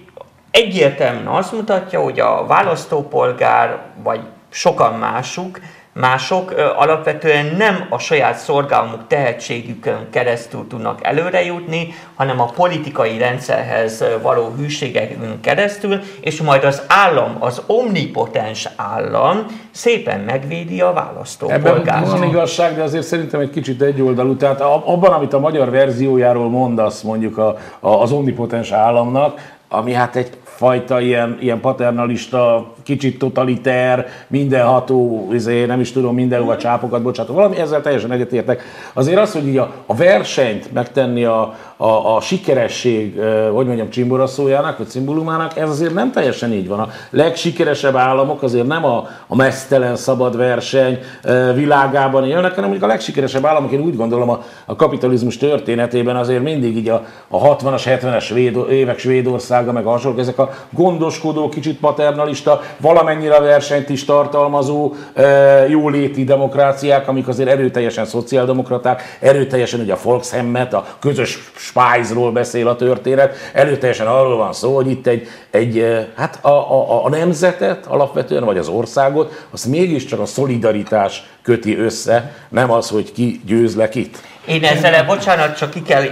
egyértelműen 0.51 1.27
azt 1.27 1.51
mutatja, 1.51 2.01
hogy 2.01 2.19
a 2.19 2.45
választópolgár, 2.45 3.79
vagy 4.03 4.21
sokan 4.49 4.93
másuk, 4.93 5.59
mások 5.93 6.53
alapvetően 6.77 7.55
nem 7.57 7.85
a 7.89 7.97
saját 7.97 8.37
szorgalmuk 8.37 9.07
tehetségükön 9.07 10.07
keresztül 10.09 10.67
tudnak 10.67 11.05
előre 11.05 11.45
jutni, 11.45 11.93
hanem 12.15 12.39
a 12.39 12.45
politikai 12.45 13.17
rendszerhez 13.17 14.03
való 14.21 14.53
hűségekön 14.57 15.39
keresztül, 15.41 15.99
és 16.21 16.41
majd 16.41 16.63
az 16.63 16.81
állam, 16.87 17.35
az 17.39 17.61
omnipotens 17.65 18.69
állam 18.75 19.45
szépen 19.71 20.19
megvédi 20.19 20.81
a 20.81 20.87
Ebben 20.87 21.03
választópolgárt. 21.03 22.09
van 22.09 22.23
igazság, 22.23 22.75
de 22.75 22.83
azért 22.83 23.05
szerintem 23.05 23.39
egy 23.39 23.49
kicsit 23.49 23.81
egyoldalú. 23.81 24.35
Tehát 24.35 24.61
abban, 24.61 25.13
amit 25.13 25.33
a 25.33 25.39
magyar 25.39 25.69
verziójáról 25.69 26.49
mondasz 26.49 27.01
mondjuk 27.01 27.37
a, 27.37 27.57
a, 27.79 27.89
az 27.89 28.11
omnipotens 28.11 28.71
államnak, 28.71 29.59
ami 29.67 29.93
hát 29.93 30.15
egy 30.15 30.29
fajta 30.43 30.99
ilyen, 30.99 31.37
ilyen 31.39 31.59
paternalista 31.59 32.73
kicsit 32.83 33.19
totaliter, 33.19 34.07
mindenható, 34.27 35.29
izé, 35.33 35.65
nem 35.65 35.79
is 35.79 35.91
tudom, 35.91 36.15
mindenhova 36.15 36.57
csápokat 36.57 37.01
bocsátó, 37.01 37.33
valami 37.33 37.57
ezzel 37.57 37.81
teljesen 37.81 38.11
egyetértek. 38.11 38.61
Azért 38.93 39.19
az, 39.19 39.31
hogy 39.31 39.47
így 39.47 39.57
a, 39.57 39.71
a 39.85 39.95
versenyt 39.95 40.73
megtenni 40.73 41.23
a, 41.23 41.55
a, 41.77 42.15
a 42.15 42.21
sikeresség, 42.21 43.19
hogy 43.53 43.65
mondjam, 43.65 43.89
csimboraszójának, 43.89 44.77
vagy 44.77 44.87
cimbulumának, 44.87 45.57
ez 45.57 45.69
azért 45.69 45.93
nem 45.93 46.11
teljesen 46.11 46.51
így 46.51 46.67
van. 46.67 46.79
A 46.79 46.89
legsikeresebb 47.09 47.95
államok 47.95 48.43
azért 48.43 48.67
nem 48.67 48.85
a, 48.85 49.07
a 49.27 49.35
mesztelen 49.35 49.95
szabad 49.95 50.37
verseny 50.37 50.99
világában 51.55 52.25
élnek, 52.25 52.53
hanem 52.53 52.69
mondjuk 52.69 52.83
a 52.83 52.87
legsikeresebb 52.87 53.45
államok, 53.45 53.71
én 53.71 53.81
úgy 53.81 53.95
gondolom 53.95 54.29
a, 54.29 54.43
a 54.65 54.75
kapitalizmus 54.75 55.37
történetében 55.37 56.15
azért 56.15 56.43
mindig 56.43 56.77
így 56.77 56.89
a, 56.89 57.05
a 57.27 57.55
60-as, 57.55 57.81
70-es 57.85 58.33
évek 58.69 58.99
Svédországa, 58.99 59.71
meg 59.71 59.83
hasonlók, 59.83 60.19
ezek 60.19 60.39
a 60.39 60.53
gondoskodó, 60.69 61.49
kicsit 61.49 61.79
paternalista, 61.79 62.61
valamennyire 62.77 63.39
versenyt 63.39 63.89
is 63.89 64.05
tartalmazó 64.05 64.93
jóléti 65.67 66.23
demokráciák, 66.23 67.07
amik 67.07 67.27
azért 67.27 67.49
erőteljesen 67.49 68.05
szociáldemokraták, 68.05 69.17
erőteljesen 69.19 69.79
ugye 69.79 69.93
a 69.93 69.97
Volkshemmet, 70.03 70.73
a 70.73 70.85
közös 70.99 71.51
Spájzról 71.55 72.31
beszél 72.31 72.67
a 72.67 72.75
történet, 72.75 73.35
előteljesen 73.53 74.07
arról 74.07 74.37
van 74.37 74.53
szó, 74.53 74.75
hogy 74.75 74.89
itt 74.89 75.07
egy, 75.07 75.27
egy 75.49 75.85
hát 76.15 76.45
a, 76.45 76.49
a, 76.49 77.05
a 77.05 77.09
nemzetet 77.09 77.85
alapvetően, 77.85 78.45
vagy 78.45 78.57
az 78.57 78.67
országot, 78.67 79.45
azt 79.51 79.65
mégiscsak 79.65 80.19
a 80.19 80.25
szolidaritás 80.25 81.23
köti 81.41 81.77
össze, 81.77 82.33
nem 82.49 82.71
az, 82.71 82.89
hogy 82.89 83.11
ki 83.11 83.41
győz 83.45 83.75
le 83.75 83.89
kit. 83.89 84.17
Én 84.45 84.63
ezzel, 84.63 85.05
bocsánat, 85.05 85.57
csak 85.57 85.69
ki 85.69 85.81
kell, 85.81 86.03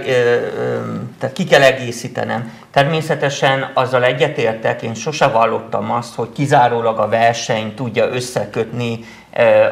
tehát 1.18 1.32
ki 1.34 1.44
kell 1.44 1.62
egészítenem. 1.62 2.52
Természetesen 2.72 3.70
azzal 3.74 4.04
egyetértek, 4.04 4.82
én 4.82 4.94
sose 4.94 5.26
vallottam 5.26 5.90
azt, 5.90 6.14
hogy 6.14 6.32
kizárólag 6.32 6.98
a 6.98 7.08
verseny 7.08 7.74
tudja 7.74 8.08
összekötni 8.08 9.04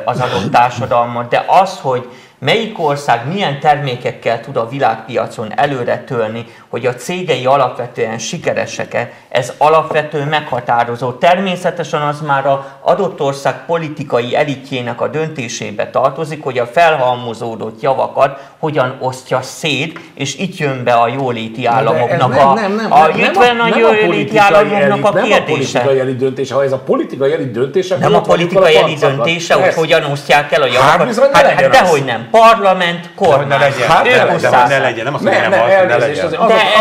az 0.04 0.20
adott 0.20 0.50
társadalmat, 0.60 1.28
de 1.28 1.44
az, 1.46 1.78
hogy 1.80 2.08
melyik 2.38 2.78
ország 2.78 3.32
milyen 3.32 3.60
termékekkel 3.60 4.40
tud 4.40 4.56
a 4.56 4.68
világpiacon 4.68 5.58
előre 5.58 6.04
törni, 6.04 6.46
hogy 6.68 6.86
a 6.86 6.94
cégei 6.94 7.46
alapvetően 7.46 8.18
sikeresek-e, 8.18 9.12
ez 9.28 9.52
alapvetően 9.58 10.28
meghatározó. 10.28 11.12
Természetesen 11.12 12.02
az 12.02 12.20
már 12.20 12.46
a 12.46 12.78
adott 12.80 13.20
ország 13.20 13.64
politikai 13.66 14.36
elitjének 14.36 15.00
a 15.00 15.08
döntésébe 15.08 15.90
tartozik, 15.90 16.42
hogy 16.42 16.58
a 16.58 16.66
felhalmozódott 16.66 17.80
javakat 17.80 18.38
hogyan 18.58 18.96
osztja 19.00 19.42
szét, 19.42 20.00
és 20.14 20.36
itt 20.36 20.56
jön 20.56 20.84
be 20.84 20.92
a 20.92 21.08
jóléti 21.08 21.66
államoknak 21.66 22.36
a, 22.36 22.52
nem, 22.54 22.72
nem, 22.72 22.92
a, 22.92 23.02
a 23.02 23.76
jóléti 23.78 24.36
államoknak 24.38 25.04
a 25.04 25.12
kérdése. 25.12 25.78
Nem 25.78 25.84
a 25.84 25.92
politikai 25.92 25.98
elit 25.98 26.16
döntése, 26.16 26.54
ha 26.54 26.64
ez 26.64 26.72
a 26.72 26.78
politikai 26.78 27.32
elit 27.32 27.50
döntése, 27.50 27.96
nem 27.96 28.14
a 28.14 28.20
politikai 28.20 28.76
elit 28.76 28.98
döntése, 28.98 29.54
hogy 29.54 29.74
hogyan 29.74 30.04
osztják 30.04 30.52
el 30.52 30.62
a 30.62 30.66
javakat. 30.66 31.32
Hát, 31.32 31.46
hát, 31.46 31.60
hát 31.60 31.70
dehogy 31.70 32.04
nem. 32.04 32.28
Parlament, 32.30 33.10
kormány. 33.16 33.48
Ne 33.48 33.56
legyen, 33.56 33.88
hát, 33.88 34.04
ne, 34.04 34.66
ne 34.68 34.78
legyen, 34.78 35.04
nem 35.04 35.14
azt 35.14 35.22
mondja, 35.22 35.48
nem 35.48 35.60
az, 35.62 35.68
ne 35.88 35.96
legyen. 35.96 36.26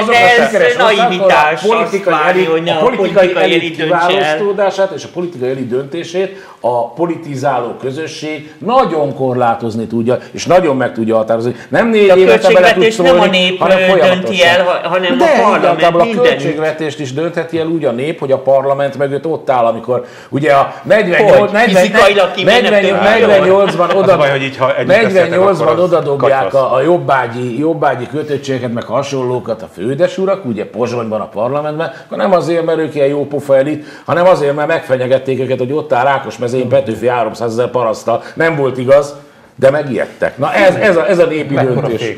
De, 0.05 0.11
de 0.11 0.65
ez 0.65 0.75
naivitás. 0.77 1.63
A 1.63 1.67
politikai 1.67 2.45
elit, 2.45 2.69
a 2.69 2.77
politikai 2.77 3.53
elit 3.53 3.75
kiválasztódását 3.75 4.91
és 4.91 5.03
a 5.03 5.09
politikai 5.13 5.49
elit 5.49 5.67
döntését 5.67 6.47
a 6.59 6.93
politizáló 6.93 7.75
közösség 7.81 8.53
nagyon 8.57 9.15
korlátozni 9.15 9.87
tudja, 9.87 10.17
és 10.31 10.45
nagyon 10.45 10.77
meg 10.77 10.93
tudja 10.93 11.15
határozni. 11.15 11.55
Nem 11.69 11.89
négy 11.89 12.17
évet 12.17 12.53
bele 12.53 12.73
tud 12.73 12.91
szólni, 12.91 13.11
nem 13.11 13.21
a 13.21 13.25
nép 13.25 13.59
hanem 13.59 13.99
dönti 13.99 14.43
el, 14.43 14.81
hanem 14.83 15.17
De 15.17 15.23
a 15.23 15.41
parlament 15.41 16.17
a 16.17 16.21
költségvetést 16.21 16.99
is 16.99 17.13
döntheti 17.13 17.59
el 17.59 17.67
úgy 17.67 17.85
a 17.85 17.91
nép, 17.91 18.19
hogy 18.19 18.31
a 18.31 18.37
parlament 18.37 18.97
mögött 18.97 19.27
ott 19.27 19.49
áll, 19.49 19.65
amikor 19.65 20.05
ugye 20.29 20.53
a 20.53 20.73
48, 20.83 21.51
48-ban 21.53 23.95
oda, 23.95 24.17
baj, 24.17 24.29
hogy 24.29 24.43
így, 24.43 24.57
ha 24.57 24.71
48-ban 24.87 25.83
oda 25.83 25.99
dobják 25.99 26.53
a, 26.53 26.73
a 26.73 26.81
jobbágyi, 26.81 27.59
jobbágyi 27.59 28.07
kötöttségeket, 28.07 28.73
meg 28.73 28.83
hasonlókat 28.83 29.61
a 29.61 29.67
fődesurak, 29.73 30.45
ugye 30.45 30.65
Pozsonyban 30.65 31.21
a 31.21 31.27
parlamentben, 31.27 31.91
akkor 32.05 32.17
nem 32.17 32.31
azért, 32.31 32.65
mert 32.65 32.77
ők 32.77 32.95
ilyen 32.95 33.07
jó 33.07 33.25
pofa 33.25 33.57
elit, 33.57 33.85
hanem 34.05 34.25
azért, 34.25 34.55
mert 34.55 34.67
megfenyegették 34.67 35.39
őket, 35.39 35.57
hogy 35.57 35.71
ott 35.71 35.93
áll 35.93 36.03
Rákos 36.03 36.37
mezén 36.51 36.69
Petőfi 36.69 37.07
300 37.07 37.51
ezer 37.51 37.69
parasztal. 37.69 38.23
Nem 38.35 38.55
volt 38.55 38.77
igaz, 38.77 39.15
de 39.55 39.71
megijedtek. 39.71 40.37
Na 40.37 40.53
ez, 40.53 40.75
ez, 40.75 40.95
a, 40.95 41.09
ez 41.09 41.19
a 41.19 41.25
népi 41.25 41.53
Mekkora 41.53 41.87
döntés. 41.87 42.17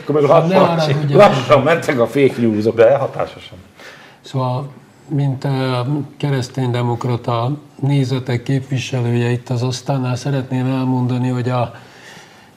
Akkor 0.00 0.14
meg 0.14 0.22
lassan, 0.22 0.78
lassan 1.12 1.62
mentek 1.62 2.00
a 2.00 2.06
fake 2.06 2.34
news-ok. 2.36 2.76
De 2.76 2.96
hatásosan. 2.96 3.58
Szóval, 4.20 4.68
mint 5.08 5.46
kereszténydemokrata 6.16 7.50
nézetek 7.80 8.42
képviselője 8.42 9.30
itt 9.30 9.48
az 9.48 9.62
asztalnál, 9.62 10.16
szeretném 10.16 10.66
elmondani, 10.66 11.28
hogy 11.28 11.48
a, 11.48 11.74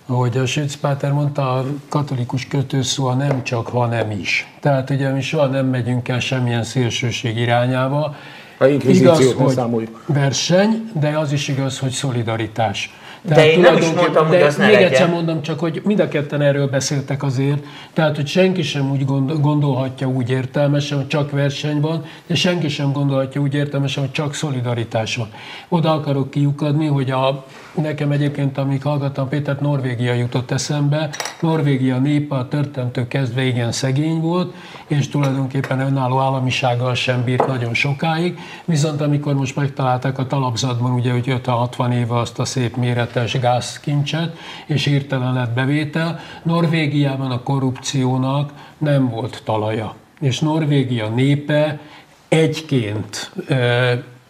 ahogy 0.05 0.37
a 0.37 0.45
Sütz 0.45 0.75
Páter 0.75 1.11
mondta, 1.11 1.53
a 1.53 1.65
katolikus 1.89 2.47
kötőszó 2.47 3.07
a 3.07 3.13
nem 3.13 3.43
csak, 3.43 3.67
hanem 3.67 4.11
is. 4.11 4.53
Tehát 4.59 4.89
ugye 4.89 5.09
mi 5.09 5.21
soha 5.21 5.45
nem 5.45 5.65
megyünk 5.65 6.07
el 6.07 6.19
semmilyen 6.19 6.63
szélsőség 6.63 7.37
irányába, 7.37 8.15
a 8.59 8.65
igaz, 8.65 9.33
hogy 9.33 9.53
számoljuk. 9.53 10.03
verseny, 10.05 10.89
de 10.93 11.17
az 11.17 11.31
is 11.31 11.47
igaz, 11.47 11.79
hogy 11.79 11.91
szolidaritás. 11.91 12.93
Tehát 13.27 13.43
de 13.43 13.51
én 13.51 13.59
nem 13.59 13.77
is 13.77 13.91
mondtam, 13.91 14.27
hogy 14.27 14.41
az 14.41 14.55
ne 14.55 14.65
Még 14.65 14.73
legyen. 14.73 14.89
egyszer 14.89 15.09
mondom 15.09 15.41
csak, 15.41 15.59
hogy 15.59 15.81
mind 15.85 15.99
a 15.99 16.07
ketten 16.07 16.41
erről 16.41 16.67
beszéltek 16.67 17.23
azért, 17.23 17.63
tehát, 17.93 18.15
hogy 18.15 18.27
senki 18.27 18.61
sem 18.61 18.91
úgy 18.91 19.05
gondolhatja 19.41 20.07
úgy 20.07 20.29
értelmesen, 20.29 20.97
hogy 20.97 21.07
csak 21.07 21.31
verseny 21.31 21.79
van, 21.79 22.05
de 22.27 22.35
senki 22.35 22.67
sem 22.67 22.91
gondolhatja 22.91 23.41
úgy 23.41 23.53
értelmesen, 23.53 24.03
hogy 24.03 24.11
csak 24.11 24.33
szolidaritás 24.33 25.15
van. 25.15 25.29
Oda 25.69 25.93
akarok 25.93 26.29
kiukadni, 26.29 26.85
hogy 26.85 27.11
a, 27.11 27.45
nekem 27.73 28.11
egyébként, 28.11 28.57
amíg 28.57 28.83
hallgattam 28.83 29.29
Pétert, 29.29 29.61
Norvégia 29.61 30.13
jutott 30.13 30.51
eszembe. 30.51 31.09
Norvégia 31.41 31.97
népe 31.97 32.35
a 32.35 32.47
történetől 32.47 33.07
kezdve 33.07 33.43
igen 33.43 33.71
szegény 33.71 34.19
volt, 34.19 34.53
és 34.87 35.09
tulajdonképpen 35.09 35.79
önálló 35.79 36.19
államisággal 36.19 36.95
sem 36.95 37.23
bírt 37.23 37.47
nagyon 37.47 37.73
sokáig. 37.73 38.39
Viszont 38.65 39.01
amikor 39.01 39.33
most 39.33 39.55
megtalálták 39.55 40.17
a 40.17 40.27
talapzatban, 40.27 40.91
ugye, 40.91 41.11
hogy 41.11 41.25
jött 41.25 41.47
a 41.47 41.51
60 41.51 41.91
éve 41.91 42.17
azt 42.17 42.39
a 42.39 42.45
szép 42.45 42.75
méretes 43.13 43.39
gázkincset, 43.41 44.37
és 44.65 44.83
hirtelen 44.83 45.33
lett 45.33 45.53
bevétel, 45.53 46.19
Norvégiában 46.43 47.31
a 47.31 47.43
korrupciónak 47.43 48.51
nem 48.77 49.09
volt 49.09 49.41
talaja. 49.45 49.95
És 50.19 50.39
Norvégia 50.39 51.07
népe 51.07 51.79
egyként, 52.27 53.31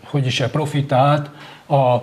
hogy 0.04 0.26
is 0.26 0.40
-e, 0.40 0.50
profitált 0.50 1.30
a 1.70 1.98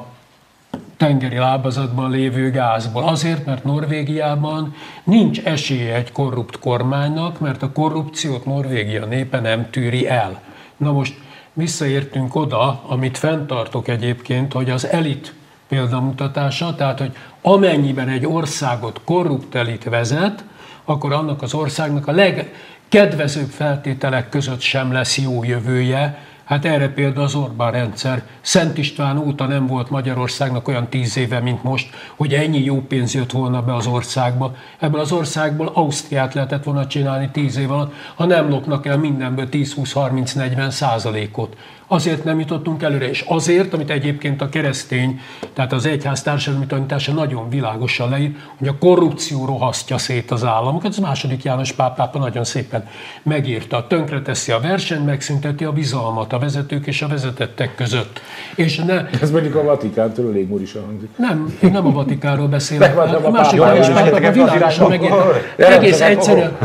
tengeri 0.96 1.36
lábazatban 1.36 2.10
lévő 2.10 2.50
gázból. 2.50 3.02
Azért, 3.02 3.46
mert 3.46 3.64
Norvégiában 3.64 4.74
nincs 5.04 5.40
esélye 5.40 5.94
egy 5.94 6.12
korrupt 6.12 6.58
kormánynak, 6.58 7.40
mert 7.40 7.62
a 7.62 7.72
korrupciót 7.72 8.44
Norvégia 8.44 9.04
népe 9.04 9.40
nem 9.40 9.70
tűri 9.70 10.08
el. 10.08 10.40
Na 10.76 10.92
most 10.92 11.14
visszaértünk 11.52 12.34
oda, 12.34 12.82
amit 12.86 13.18
fenntartok 13.18 13.88
egyébként, 13.88 14.52
hogy 14.52 14.70
az 14.70 14.86
elit 14.86 15.34
példamutatása, 15.68 16.74
tehát 16.74 16.98
hogy 16.98 17.16
amennyiben 17.42 18.08
egy 18.08 18.26
országot 18.26 19.00
korrupt 19.04 19.54
elit 19.54 19.84
vezet, 19.84 20.44
akkor 20.84 21.12
annak 21.12 21.42
az 21.42 21.54
országnak 21.54 22.06
a 22.06 22.12
legkedvezőbb 22.12 23.48
feltételek 23.48 24.28
között 24.28 24.60
sem 24.60 24.92
lesz 24.92 25.18
jó 25.18 25.44
jövője, 25.44 26.18
Hát 26.46 26.64
erre 26.64 26.88
példa 26.88 27.22
az 27.22 27.34
Orbán 27.34 27.72
rendszer. 27.72 28.22
Szent 28.40 28.78
István 28.78 29.18
óta 29.18 29.46
nem 29.46 29.66
volt 29.66 29.90
Magyarországnak 29.90 30.68
olyan 30.68 30.88
tíz 30.88 31.16
éve, 31.16 31.40
mint 31.40 31.62
most, 31.62 31.94
hogy 32.16 32.34
ennyi 32.34 32.64
jó 32.64 32.80
pénz 32.80 33.14
jött 33.14 33.30
volna 33.30 33.62
be 33.62 33.74
az 33.74 33.86
országba. 33.86 34.54
Ebből 34.78 35.00
az 35.00 35.12
országból 35.12 35.70
Ausztriát 35.74 36.34
lehetett 36.34 36.64
volna 36.64 36.86
csinálni 36.86 37.28
tíz 37.32 37.56
év 37.56 37.70
alatt, 37.70 37.92
ha 38.14 38.24
nem 38.24 38.48
lopnak 38.48 38.86
el 38.86 38.98
mindenből 38.98 39.48
10-20-30-40 39.50 40.70
százalékot. 40.70 41.56
Azért 41.88 42.24
nem 42.24 42.38
jutottunk 42.38 42.82
előre, 42.82 43.08
és 43.08 43.24
azért, 43.28 43.74
amit 43.74 43.90
egyébként 43.90 44.42
a 44.42 44.48
keresztény, 44.48 45.20
tehát 45.52 45.72
az 45.72 45.86
egyház 45.86 46.22
társadalmi 46.22 46.66
tanítása 46.66 47.12
nagyon 47.12 47.48
világosan 47.48 48.10
leír, 48.10 48.30
hogy 48.58 48.68
a 48.68 48.78
korrupció 48.78 49.44
rohasztja 49.44 49.98
szét 49.98 50.30
az 50.30 50.44
államokat. 50.44 50.90
Ez 50.90 50.98
második 50.98 51.42
János 51.42 51.72
pápápa 51.72 52.18
nagyon 52.18 52.44
szépen 52.44 52.88
megírta. 53.22 53.86
Tönkreteszi 53.86 54.52
a 54.52 54.60
versenyt, 54.60 55.06
megszünteti 55.06 55.64
a 55.64 55.72
bizalmat 55.72 56.32
a 56.32 56.38
vezetők 56.38 56.86
és 56.86 57.02
a 57.02 57.08
vezetettek 57.08 57.74
között. 57.74 58.20
És 58.54 58.76
ne, 58.76 59.06
Ez 59.20 59.30
mondjuk 59.30 59.54
a 59.54 59.62
Vatikántól 59.62 60.28
elég 60.30 60.48
murisa 60.48 60.80
hangzik. 60.86 61.08
Nem, 61.16 61.56
én 61.62 61.70
nem 61.70 61.86
a 61.86 61.90
Vatikánról 61.90 62.48
beszélek. 62.48 62.98
A 63.24 63.30
másik 63.30 63.58
János 63.58 63.88
pápápa 63.88 64.30
világosan 64.30 64.88
megírta. 64.88 65.32
Egész 65.56 66.00
egyszerűen 66.00 66.56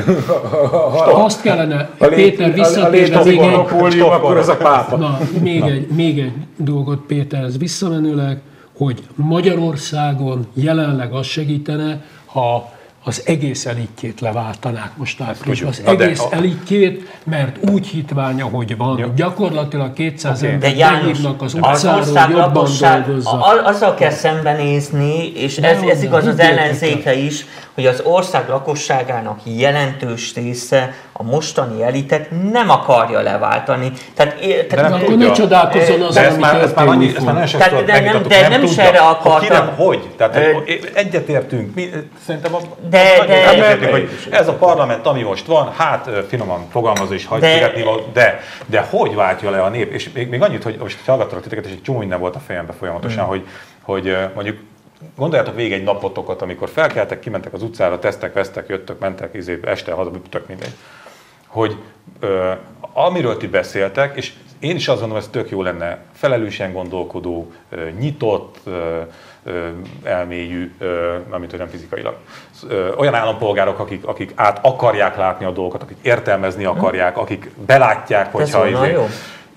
azt 1.14 1.42
kellene, 1.42 1.90
Péter 1.98 2.54
visszatérve 2.54 3.24
még 3.24 3.40
egy... 3.40 4.00
akkor 4.00 4.38
ez 4.38 4.48
a 4.48 4.58
pápa. 4.58 5.11
Na, 5.12 5.39
még 5.41 5.62
egy, 5.62 5.88
még 5.88 6.20
egy 6.20 6.34
dolgot 6.57 6.99
Péterhez 6.99 7.57
visszamenőleg, 7.57 8.41
hogy 8.78 9.03
Magyarországon 9.16 10.47
jelenleg 10.53 11.14
az 11.14 11.26
segítene, 11.26 12.01
ha 12.26 12.72
az 13.03 13.22
egész 13.26 13.66
elitjét 13.66 14.20
leváltanák 14.20 14.97
most 14.97 15.22
áprilisban. 15.22 15.70
Az 15.70 15.82
Na 15.86 15.95
de 15.95 16.03
egész 16.03 16.20
a- 16.20 16.28
elitjét, 16.32 17.20
mert 17.24 17.70
úgy 17.70 17.88
hitványa, 17.88 18.45
hogy 18.45 18.78
van. 18.78 18.97
Jó. 18.97 19.07
Gyakorlatilag 19.16 19.93
200 19.93 20.38
Oké. 20.43 20.55
okay. 20.55 20.59
De 20.74 20.86
ember 20.86 21.03
beírnak 21.03 21.41
az 21.41 21.53
az 21.53 21.59
utcáról, 21.74 21.99
ország 21.99 22.30
jobban 22.30 22.47
lakosság, 22.53 23.05
dolgozza. 23.05 23.39
azzal 23.66 23.93
kell 23.93 24.09
szembenézni, 24.12 25.32
és 25.36 25.57
ez, 25.57 25.82
ez 25.82 26.03
igaz 26.03 26.26
az 26.26 26.39
ellenzékre 26.39 27.16
is, 27.18 27.45
hogy 27.74 27.86
az 27.86 28.02
ország 28.06 28.50
lakosságának 28.50 29.40
jelentős 29.44 30.34
része 30.36 30.94
a 31.14 31.24
mostani 31.24 31.84
elitet 31.84 32.28
nem 32.52 32.70
akarja 32.70 33.20
leváltani. 33.22 33.92
Tehát, 34.14 34.40
é- 34.40 34.68
tehát 34.68 34.90
nem 34.90 34.94
Akkor 35.00 35.08
tudja. 35.10 35.28
ne 35.28 35.34
csodálkozzon 35.34 36.02
az, 36.02 36.14
De 36.14 36.26
ez 36.26 36.38
már, 36.38 36.62
ez 36.62 36.74
már, 36.74 36.88
annyi, 36.88 37.14
ez 37.16 37.24
már 37.24 37.34
nagyon 37.34 37.58
Tehát, 37.58 37.86
de 37.86 38.00
nem- 38.00 38.24
de 38.28 38.48
nem 38.48 38.64
is 38.64 38.70
tudja. 38.70 38.84
erre 38.84 38.98
ki 38.98 39.04
akartam. 39.04 39.58
nem, 39.58 39.76
hogy? 39.76 40.10
Tehát 40.18 40.36
hogy 40.54 40.90
egyetértünk. 40.94 41.76
Mi, 41.76 41.90
szerintem 42.26 42.56
a, 42.56 42.60
De- 42.90 43.18
nagyon 43.18 43.28
de- 43.28 43.50
egyetértünk, 43.50 43.92
hogy 43.92 44.10
ez 44.32 44.48
a 44.48 44.54
parlament, 44.54 45.06
ami 45.06 45.22
most 45.22 45.46
van, 45.46 45.72
hát 45.78 46.10
finoman 46.28 46.66
fogalmazva 46.72 47.14
is 47.14 47.26
hagy 47.26 47.40
De- 47.40 47.54
születni, 47.54 47.84
de, 48.14 48.40
de 48.66 48.88
hogy 48.90 49.16
váltja 49.16 49.50
le 49.50 49.62
a 49.62 49.70
nép? 49.70 49.94
És 49.94 50.12
még, 50.14 50.30
még 50.30 50.42
annyit, 50.42 50.64
hogy 50.64 50.78
most 50.80 50.98
hallgattalak 51.06 51.44
titeket, 51.44 51.66
és 51.66 51.72
egy 51.72 51.82
csomó 51.82 51.98
minden 52.00 52.20
volt 52.20 52.36
a 52.36 52.40
fejembe 52.40 52.74
folyamatosan, 52.80 53.26
hogy, 53.26 53.48
hogy 53.82 54.08
ö, 54.08 54.18
mondjuk 54.36 54.58
Gondoljátok 55.16 55.56
végig 55.56 55.72
egy 55.72 55.84
napotokat, 55.84 56.41
amikor 56.41 56.70
felkeltek, 56.70 57.20
kimentek 57.20 57.54
az 57.54 57.64
utcára, 57.64 57.99
tesztek, 57.99 58.34
vesztek, 58.34 58.68
jöttök, 58.68 58.99
mentek, 58.99 59.34
izé, 59.34 59.60
este 59.64 59.91
haza, 59.91 60.12
tök 60.30 60.47
mindegy. 60.47 60.74
Hogy 61.47 61.76
ö, 62.20 62.52
amiről 62.93 63.38
ti 63.38 63.47
beszéltek, 63.47 64.18
és 64.18 64.34
én 64.60 64.76
is 64.76 64.88
azt 64.88 64.99
gondolom, 64.99 65.24
ez 65.24 65.30
tök 65.30 65.49
jó 65.49 65.62
lenne, 65.62 65.97
felelősen 66.14 66.74
gondolkodó, 66.74 67.52
ö, 67.70 67.89
nyitott, 67.99 68.60
ö, 68.64 69.02
ö, 69.43 69.68
elmélyű, 70.04 70.76
amit 71.30 71.49
hogy 71.49 71.60
nem 71.60 71.68
fizikailag. 71.68 72.16
Olyan 72.97 73.14
állampolgárok, 73.14 73.80
akik, 73.80 74.06
akik 74.06 74.32
át 74.36 74.60
akarják 74.62 75.18
látni 75.18 75.45
a 75.45 75.52
dolgokat, 75.52 75.82
akik 75.82 75.97
értelmezni 76.02 76.66
akarják, 76.66 77.18
akik 77.18 77.52
belátják, 77.66 78.32
hogyha... 78.32 78.60
volna 78.60 78.86
jó. 78.86 79.08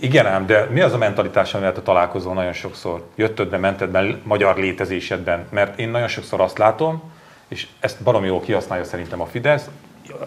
Igen 0.05 0.27
ám, 0.27 0.47
de 0.47 0.67
mi 0.71 0.81
az 0.81 0.93
a 0.93 0.99
mentalitás, 0.99 1.55
amivel 1.55 1.73
te 1.73 1.81
találkozol 1.81 2.35
nagyon 2.35 2.53
sokszor? 2.53 3.05
Jöttöd 3.15 3.59
mented 3.61 3.91
be 3.91 4.19
magyar 4.23 4.57
létezésedben? 4.57 5.47
Mert 5.51 5.79
én 5.79 5.89
nagyon 5.89 6.09
sokszor 6.09 6.41
azt 6.41 6.59
látom, 6.59 7.03
és 7.49 7.67
ezt 7.81 8.03
baromi 8.03 8.27
jól 8.27 8.41
kihasználja 8.41 8.85
szerintem 8.85 9.21
a 9.21 9.27
Fidesz, 9.27 9.69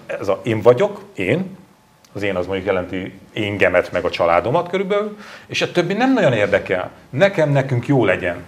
ez 0.06 0.28
a 0.28 0.42
én 0.44 0.62
vagyok, 0.62 1.02
én, 1.16 1.58
az 2.14 2.24
én 2.24 2.36
az 2.36 2.46
mondjuk 2.46 2.68
jelenti 2.68 3.20
éngemet, 3.34 3.92
meg 3.92 4.06
a 4.06 4.10
családomat 4.10 4.70
körülbelül, 4.70 5.18
és 5.48 5.62
a 5.62 5.72
többi 5.72 5.94
nem 5.94 6.14
nagyon 6.14 6.34
érdekel. 6.34 6.92
Nekem, 7.10 7.50
nekünk 7.50 7.88
jó 7.88 8.06
legyen. 8.06 8.44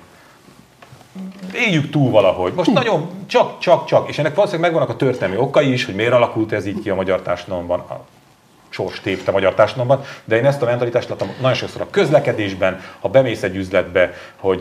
Éljük 1.54 1.90
túl 1.90 2.12
valahogy. 2.12 2.54
Most 2.54 2.74
nagyon 2.74 3.10
csak, 3.28 3.60
csak, 3.60 3.86
csak, 3.86 4.10
és 4.10 4.18
ennek 4.18 4.36
valószínűleg 4.36 4.72
megvannak 4.72 4.96
a 4.96 4.98
történelmi 4.98 5.38
okai 5.38 5.72
is, 5.72 5.86
hogy 5.86 5.96
miért 5.96 6.14
alakult 6.14 6.52
ez 6.52 6.66
így 6.66 6.82
ki 6.82 6.90
a 6.90 6.96
magyar 6.96 7.22
társadalomban, 7.22 7.86
sors 8.70 9.00
tépte 9.00 9.30
a 9.30 9.34
magyar 9.34 9.54
társadalomban, 9.54 10.02
de 10.26 10.38
én 10.38 10.46
ezt 10.46 10.62
a 10.62 10.66
mentalitást 10.66 11.10
láttam 11.10 11.28
nagyon 11.42 11.54
sokszor 11.56 11.82
a 11.82 11.88
közlekedésben, 11.92 12.80
ha 13.00 13.08
bemész 13.10 13.44
egy 13.44 13.56
üzletbe, 13.56 14.14
hogy 14.36 14.60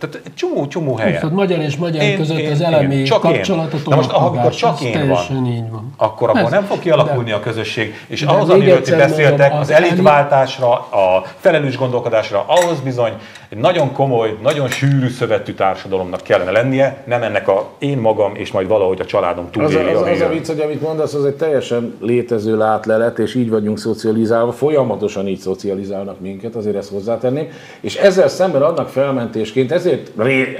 tehát 0.00 0.20
egy 0.24 0.34
csomó, 0.34 0.66
csomó 0.66 0.94
helyen. 0.96 1.20
Tehát 1.20 1.34
magyar 1.34 1.58
és 1.58 1.76
magyar 1.76 2.02
Én- 2.02 2.16
között 2.16 2.38
én- 2.38 2.50
az 2.50 2.60
elemi 2.60 3.02
csak 3.02 3.24
én. 3.24 3.30
kapcsolat 3.32 3.72
a 3.72 3.76
Na 3.90 3.96
most, 3.96 4.10
amikor 4.10 4.50
csak 4.54 4.80
én 4.80 5.08
van, 5.08 5.46
így 5.46 5.70
van. 5.70 5.92
akkor 5.96 6.28
abból 6.28 6.50
nem 6.50 6.64
fog 6.64 6.78
kialakulni 6.78 7.32
a 7.32 7.40
közösség. 7.40 7.94
És 8.06 8.20
de 8.24 8.30
ahhoz, 8.30 8.48
amiről 8.50 8.80
ti 8.82 8.90
beszéltek, 8.90 9.52
az 9.52 9.58
az 9.60 9.70
elit- 9.70 9.90
elitváltásra, 9.90 10.70
a 10.72 11.24
felelős 11.38 11.76
gondolkodásra, 11.76 12.44
ahhoz 12.46 12.80
bizony 12.80 13.12
egy 13.48 13.58
nagyon 13.58 13.92
komoly, 13.92 14.36
nagyon 14.42 14.68
sűrű 14.68 15.08
szövetű 15.08 15.52
társadalomnak 15.52 16.20
kellene 16.22 16.50
lennie, 16.50 17.02
nem 17.06 17.22
ennek 17.22 17.48
a 17.48 17.68
én 17.78 17.98
magam 17.98 18.34
és 18.34 18.52
majd 18.52 18.68
valahogy 18.68 19.00
a 19.00 19.04
családom 19.04 19.44
Az, 19.44 19.50
túléli. 19.50 19.74
a- 19.74 19.90
az, 19.90 19.94
az 19.94 20.00
a 20.00 20.04
végén. 20.04 20.28
vicc, 20.30 20.46
hogy 20.46 20.60
amit 20.60 20.80
mondasz, 20.80 21.14
az 21.14 21.24
egy 21.24 21.34
teljesen 21.34 21.96
létező 22.00 22.56
látlelet, 22.56 23.18
és 23.18 23.34
így 23.34 23.47
vagyunk 23.50 23.78
szocializálva, 23.78 24.52
folyamatosan 24.52 25.26
így 25.26 25.38
szocializálnak 25.38 26.20
minket, 26.20 26.54
azért 26.54 26.76
ezt 26.76 26.90
hozzátenném. 26.90 27.48
És 27.80 27.96
ezzel 27.96 28.28
szemben 28.28 28.62
adnak 28.62 28.88
felmentésként, 28.88 29.72
ezért, 29.72 30.16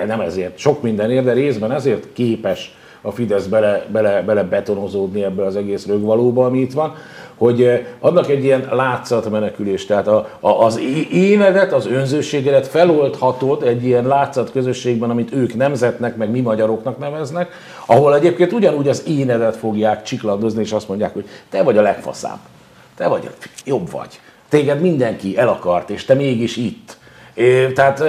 nem 0.07 0.20
ezért, 0.20 0.59
sok 0.59 0.82
mindenért, 0.82 1.24
de 1.24 1.32
részben 1.32 1.72
ezért 1.72 2.07
képes 2.12 2.76
a 3.01 3.11
Fidesz 3.11 3.47
bele, 3.47 3.86
bele, 3.93 4.22
bele 4.22 4.43
betonozódni 4.43 5.24
ebbe 5.24 5.45
az 5.45 5.57
egész 5.57 5.86
rögvalóba, 5.86 6.45
ami 6.45 6.59
itt 6.59 6.72
van, 6.72 6.95
hogy 7.36 7.62
eh, 7.62 7.86
adnak 8.01 8.28
egy 8.28 8.45
ilyen 8.45 8.68
látszatmenekülést, 8.70 9.89
tehát 9.89 10.07
a, 10.07 10.28
a, 10.41 10.49
az 10.49 10.80
énedet, 11.12 11.72
az 11.72 11.86
önzőségedet 11.86 12.66
feloldhatod 12.66 13.62
egy 13.62 13.84
ilyen 13.84 14.07
látszat 14.07 14.51
közösségben, 14.51 15.11
amit 15.11 15.32
ők 15.32 15.55
nemzetnek, 15.55 16.16
meg 16.16 16.30
mi 16.30 16.41
magyaroknak 16.41 16.99
neveznek, 16.99 17.53
ahol 17.86 18.14
egyébként 18.14 18.53
ugyanúgy 18.53 18.89
az 18.89 19.03
énedet 19.07 19.57
fogják 19.57 20.03
csiklandozni, 20.03 20.61
és 20.61 20.72
azt 20.72 20.89
mondják, 20.89 21.12
hogy 21.12 21.26
te 21.51 21.62
vagy 21.62 21.76
a 21.76 21.82
legfaszább, 21.82 22.39
te 22.99 23.09
vagy 23.09 23.30
jobb 23.64 23.90
vagy, 23.90 24.20
téged 24.49 24.80
mindenki 24.80 25.36
el 25.36 25.49
akart, 25.49 25.90
és 25.90 26.05
te 26.05 26.14
mégis 26.14 26.57
itt. 26.57 26.97
É, 27.39 27.72
tehát 27.72 28.05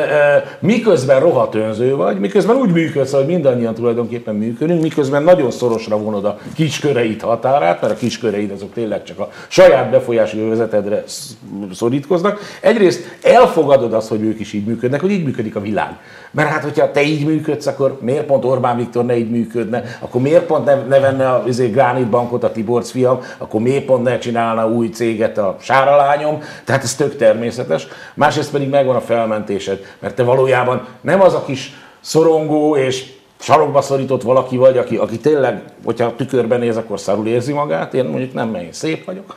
miközben 0.60 1.20
rohadt 1.20 1.56
önző 1.56 1.96
vagy, 1.96 2.20
miközben 2.20 2.56
úgy 2.56 2.72
működsz, 2.72 3.12
hogy 3.12 3.26
mindannyian 3.26 3.74
tulajdonképpen 3.74 4.36
működünk, 4.36 4.82
miközben 4.82 5.24
nagyon 5.24 5.52
szorosra 5.52 5.98
vonod 5.98 6.26
a 6.26 6.38
kisköreid 6.56 7.22
határát, 7.22 7.82
mert 7.82 7.94
a 7.94 7.96
kisköreid 7.96 8.52
azok 8.52 8.74
tényleg 8.74 9.04
csak 9.04 9.20
a 9.20 9.30
saját 9.48 9.90
befolyási 9.90 10.40
övezetedre 10.40 11.04
sz- 11.06 11.38
szorítkoznak. 11.74 12.40
Egyrészt 12.62 13.18
elfogadod 13.22 13.94
azt, 13.94 14.10
hogy 14.10 14.22
ők 14.22 14.40
is 14.40 14.54
így 14.54 14.66
működnek, 14.66 15.02
hogy 15.02 15.12
így 15.12 15.24
működik 15.24 15.56
a 15.56 15.62
világ. 15.62 15.98
Mert 16.32 16.50
hát, 16.50 16.64
hogyha 16.64 16.92
te 16.92 17.02
így 17.02 17.26
működsz, 17.26 17.66
akkor 17.66 17.98
miért 18.02 18.26
pont 18.26 18.46
Orbán 18.46 18.78
Viktor 18.78 19.06
ne 19.06 19.18
így 19.18 19.30
működne, 19.30 19.84
akkor 20.00 20.22
miért 20.22 20.46
pont 20.46 20.66
ne, 20.66 20.76
ne 20.76 21.00
venne 21.00 21.30
a 21.30 21.44
izé, 21.48 21.68
Gránit 21.68 22.10
Bankot 22.10 22.44
a 22.44 22.52
Tiborcs 22.52 22.88
fiam, 22.88 23.20
akkor 23.38 23.62
miért 23.62 23.86
pont 23.86 24.04
ne 24.04 24.18
csinálna 24.18 24.70
új 24.70 24.88
céget 24.88 25.38
a 25.38 25.56
Sára 25.60 25.96
lányom, 25.96 26.42
tehát 26.64 26.84
ez 26.84 26.96
tök 26.96 27.16
természetes. 27.16 27.88
Másrészt 28.14 28.52
pedig 28.52 28.70
megvan 28.70 28.96
a 28.96 29.00
felmentésed, 29.20 29.80
mert 30.00 30.16
te 30.16 30.24
valójában 30.24 30.88
nem 31.02 31.22
az 31.22 31.34
a 31.34 31.44
kis 31.46 31.74
szorongó 32.00 32.76
és 32.76 33.06
sarokba 33.40 33.82
szorított 33.82 34.22
valaki 34.22 34.58
vagy, 34.58 34.78
aki, 34.78 34.96
aki 34.96 35.18
tényleg, 35.18 35.62
hogyha 35.84 36.16
tükörben 36.16 36.60
néz, 36.60 36.78
akkor 36.78 37.00
szarul 37.00 37.28
érzi 37.28 37.54
magát, 37.54 37.94
én 37.94 38.06
mondjuk 38.06 38.34
nem, 38.34 38.50
mert 38.50 38.64
én 38.64 38.74
szép 38.74 39.06
vagyok, 39.06 39.36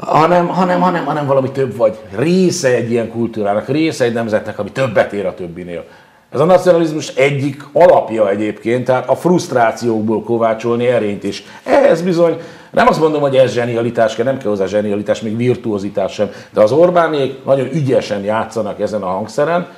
hanem, 0.00 0.46
hanem, 0.46 0.80
hanem, 0.80 1.04
hanem 1.04 1.26
valami 1.26 1.50
több 1.50 1.76
vagy. 1.76 1.98
Része 2.16 2.74
egy 2.74 2.90
ilyen 2.90 3.10
kultúrának, 3.10 3.68
része 3.68 4.04
egy 4.04 4.12
nemzetnek, 4.12 4.58
ami 4.58 4.70
többet 4.70 5.12
ér 5.12 5.26
a 5.26 5.34
többinél. 5.34 5.84
Ez 6.32 6.40
a 6.40 6.44
nacionalizmus 6.44 7.08
egyik 7.08 7.64
alapja 7.72 8.30
egyébként, 8.30 8.84
tehát 8.84 9.08
a 9.08 9.16
frusztrációkból 9.16 10.22
kovácsolni 10.22 10.86
erényt 10.86 11.24
is. 11.24 11.44
Ehhez 11.64 12.02
bizony, 12.02 12.36
nem 12.70 12.86
azt 12.86 13.00
mondom, 13.00 13.20
hogy 13.20 13.36
ez 13.36 13.52
zsenialitás, 13.52 14.14
kell, 14.14 14.24
nem 14.24 14.38
kell 14.38 14.48
hozzá 14.48 14.66
zsenialitás, 14.66 15.20
még 15.20 15.36
virtuozitás 15.36 16.12
sem, 16.12 16.30
de 16.50 16.60
az 16.60 16.72
Orbánék 16.72 17.44
nagyon 17.44 17.68
ügyesen 17.72 18.24
játszanak 18.24 18.80
ezen 18.80 19.02
a 19.02 19.06
hangszeren, 19.06 19.68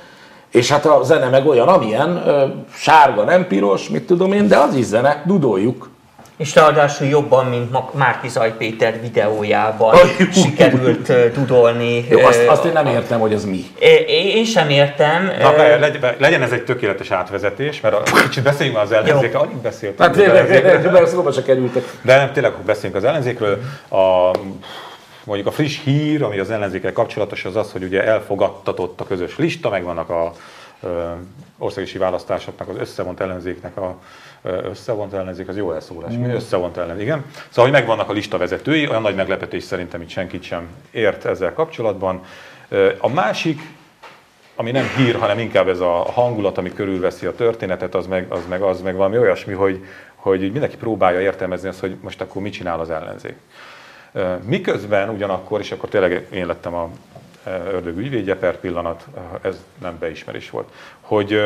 és 0.50 0.70
hát 0.70 0.86
a 0.86 1.00
zene 1.02 1.28
meg 1.28 1.46
olyan, 1.46 1.68
amilyen, 1.68 2.22
sárga, 2.74 3.24
nem 3.24 3.46
piros, 3.46 3.88
mit 3.88 4.06
tudom 4.06 4.32
én, 4.32 4.48
de 4.48 4.56
az 4.56 4.74
is 4.74 4.84
zene, 4.84 5.22
dudoljuk. 5.26 5.89
És 6.40 6.54
ráadásul 6.54 7.06
jobban, 7.06 7.46
mint 7.46 7.70
Ma- 7.70 7.90
Márki-Zaj 7.94 8.56
Péter 8.56 9.00
videójában 9.00 9.96
sikerült 10.32 11.32
tudolni. 11.32 12.06
Jó, 12.08 12.20
azt, 12.20 12.46
azt 12.46 12.64
én 12.64 12.72
nem 12.72 12.86
értem, 12.86 13.20
hogy 13.20 13.32
ez 13.32 13.44
mi. 13.44 13.64
Én 14.06 14.44
sem 14.44 14.68
értem. 14.70 15.24
Na, 15.24 15.52
ö, 15.52 15.56
várjál, 15.56 15.78
legyen, 15.78 16.14
legyen 16.18 16.42
ez 16.42 16.52
egy 16.52 16.64
tökéletes 16.64 17.10
átvezetés, 17.10 17.80
mert 17.80 17.94
a, 17.94 18.02
kicsit 18.22 18.42
beszéljünk 18.42 18.78
az 18.78 18.92
ellenzékről, 18.92 19.40
alig 19.40 19.56
beszéltünk 19.56 20.00
Hát 20.02 20.12
tényleg, 20.12 20.46
tényleg, 20.46 20.92
mert 20.92 21.08
szóba 21.08 21.32
se 21.32 21.42
kerültek. 21.42 21.84
De 22.02 22.16
nem, 22.16 22.32
tényleg 22.32 22.52
hogy 22.52 22.64
beszéljünk 22.64 23.02
az 23.02 23.08
ellenzékről. 23.08 23.58
A, 23.88 24.30
mondjuk 25.24 25.48
a 25.48 25.52
friss 25.52 25.78
hír, 25.84 26.22
ami 26.22 26.38
az 26.38 26.50
ellenzékkel 26.50 26.92
kapcsolatos, 26.92 27.44
az 27.44 27.56
az, 27.56 27.72
hogy 27.72 27.82
ugye 27.82 28.04
elfogadtatott 28.04 29.00
a 29.00 29.04
közös 29.04 29.36
lista, 29.36 29.70
megvannak 29.70 30.10
a 30.10 30.32
ö, 30.82 30.88
országosi 31.58 31.98
választásoknak, 31.98 32.68
az 32.68 32.76
összevont 32.78 33.20
ellenzéknek 33.20 33.76
a 33.76 33.96
összevont 34.42 35.12
ellenzék, 35.12 35.48
az 35.48 35.56
jó 35.56 35.72
elszólás, 35.72 36.14
mi 36.14 36.32
összevont 36.32 36.76
ellenzék, 36.76 37.02
igen. 37.02 37.24
Szóval, 37.48 37.70
hogy 37.70 37.80
megvannak 37.80 38.08
a 38.08 38.12
lista 38.12 38.38
vezetői, 38.38 38.88
olyan 38.88 39.02
nagy 39.02 39.14
meglepetés 39.14 39.62
szerintem 39.62 40.00
itt 40.00 40.08
senkit 40.08 40.42
sem 40.42 40.68
ért 40.90 41.24
ezzel 41.24 41.52
kapcsolatban. 41.52 42.22
A 42.98 43.08
másik, 43.08 43.60
ami 44.54 44.70
nem 44.70 44.86
hír, 44.96 45.14
hanem 45.14 45.38
inkább 45.38 45.68
ez 45.68 45.80
a 45.80 45.90
hangulat, 45.90 46.58
ami 46.58 46.72
körülveszi 46.72 47.26
a 47.26 47.34
történetet, 47.34 47.94
az 47.94 48.06
meg 48.06 48.26
az, 48.28 48.40
meg, 48.48 48.62
az 48.62 48.80
meg 48.80 48.96
valami 48.96 49.18
olyasmi, 49.18 49.52
hogy, 49.52 49.84
hogy 50.14 50.40
mindenki 50.40 50.76
próbálja 50.76 51.20
értelmezni 51.20 51.68
azt, 51.68 51.80
hogy 51.80 51.96
most 52.00 52.20
akkor 52.20 52.42
mit 52.42 52.52
csinál 52.52 52.80
az 52.80 52.90
ellenzék. 52.90 53.36
Miközben 54.44 55.08
ugyanakkor, 55.08 55.60
és 55.60 55.72
akkor 55.72 55.88
tényleg 55.88 56.26
én 56.32 56.46
lettem 56.46 56.74
a 56.74 56.90
ördög 57.44 57.98
ügyvédje 57.98 58.36
per 58.36 58.56
pillanat, 58.56 59.06
ez 59.42 59.64
nem 59.80 59.96
beismerés 59.98 60.50
volt, 60.50 60.68
hogy, 61.00 61.42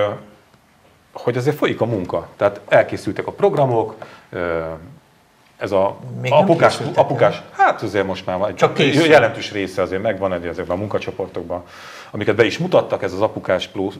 hogy 1.14 1.36
azért 1.36 1.56
folyik 1.56 1.80
a 1.80 1.84
munka. 1.84 2.28
Tehát 2.36 2.60
elkészültek 2.68 3.26
a 3.26 3.32
programok, 3.32 3.94
ez 5.56 5.72
a 5.72 5.96
Még 6.20 6.32
apukás, 6.32 6.70
készültek 6.76 6.96
el. 6.98 7.02
apukás, 7.04 7.42
hát 7.56 7.82
azért 7.82 8.06
most 8.06 8.26
már 8.26 8.38
van- 8.38 8.54
Csak 8.54 8.74
készül. 8.74 9.06
jelentős 9.06 9.52
része 9.52 9.82
azért 9.82 10.02
megvan 10.02 10.32
egy 10.32 10.46
ezekben 10.46 10.76
a 10.76 10.78
munkacsoportokban, 10.78 11.62
amiket 12.10 12.34
be 12.36 12.44
is 12.44 12.58
mutattak, 12.58 13.02
ez 13.02 13.12
az 13.12 13.20
apukás 13.20 13.66
plusz, 13.66 13.94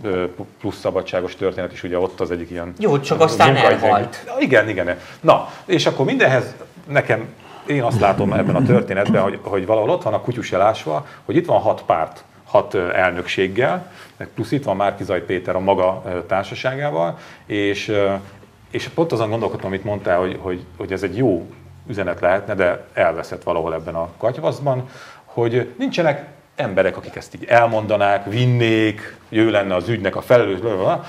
plusz 0.61 0.79
szabadságos 0.79 1.37
történet 1.37 1.73
is 1.73 1.83
ugye 1.83 1.99
ott 1.99 2.21
az 2.21 2.31
egyik 2.31 2.51
ilyen 2.51 2.75
Jó, 2.79 3.01
csak 3.01 3.21
aztán 3.21 3.57
elhalt. 3.57 4.25
Igen, 4.39 4.69
igen. 4.69 4.99
Na, 5.21 5.49
és 5.65 5.87
akkor 5.87 6.05
mindenhez 6.05 6.55
nekem, 6.89 7.29
én 7.67 7.83
azt 7.83 8.01
látom 8.01 8.33
ebben 8.33 8.57
a 8.57 8.63
történetben, 8.63 9.23
hogy, 9.23 9.39
hogy 9.43 9.67
valahol 9.67 9.91
ott 9.91 10.03
van 10.03 10.15
a 10.15 10.21
kutyus 10.21 10.53
elásva, 10.53 11.07
hogy 11.25 11.37
itt 11.37 11.47
van 11.47 11.61
hat 11.61 11.83
párt, 11.87 12.25
hat 12.55 12.75
elnökséggel, 12.75 13.93
plusz 14.35 14.53
itt 14.53 14.65
van 14.65 14.77
Márkizaj 14.77 15.25
Péter 15.25 15.57
a 15.57 15.61
maga 15.61 16.03
társaságával, 16.27 17.19
és, 17.47 17.93
és 18.71 18.89
pont 18.89 19.13
azon 19.13 19.31
gondolkodtam, 19.31 19.69
amit 19.69 19.85
mondtál, 19.85 20.19
hogy, 20.19 20.39
hogy, 20.41 20.65
hogy 20.77 20.93
ez 20.93 21.03
egy 21.03 21.17
jó 21.17 21.47
üzenet 21.89 22.21
lehetne, 22.21 22.55
de 22.55 22.87
elveszett 22.93 23.43
valahol 23.43 23.75
ebben 23.75 23.95
a 23.95 24.09
katyvaszban, 24.17 24.89
hogy 25.25 25.75
nincsenek 25.79 26.27
emberek, 26.57 26.97
akik 26.97 27.17
ezt 27.17 27.35
így 27.35 27.45
elmondanák, 27.45 28.25
vinnék, 28.27 29.17
ő 29.29 29.51
lenne 29.51 29.75
az 29.75 29.89
ügynek 29.89 30.17
a 30.17 30.21
felelős, 30.21 30.59
blablabla. 30.59 31.05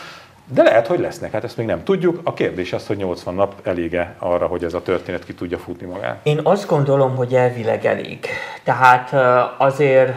De 0.47 0.63
lehet, 0.63 0.87
hogy 0.87 0.99
lesznek, 0.99 1.31
hát 1.31 1.43
ezt 1.43 1.57
még 1.57 1.65
nem 1.65 1.83
tudjuk. 1.83 2.19
A 2.23 2.33
kérdés 2.33 2.73
az, 2.73 2.87
hogy 2.87 2.97
80 2.97 3.33
nap 3.33 3.67
elége 3.67 4.15
arra, 4.19 4.47
hogy 4.47 4.63
ez 4.63 4.73
a 4.73 4.81
történet 4.81 5.25
ki 5.25 5.33
tudja 5.33 5.57
futni 5.57 5.87
magát. 5.87 6.19
Én 6.23 6.39
azt 6.43 6.67
gondolom, 6.67 7.15
hogy 7.15 7.33
elvileg 7.33 7.85
elég. 7.85 8.27
Tehát 8.63 9.13
azért 9.57 10.13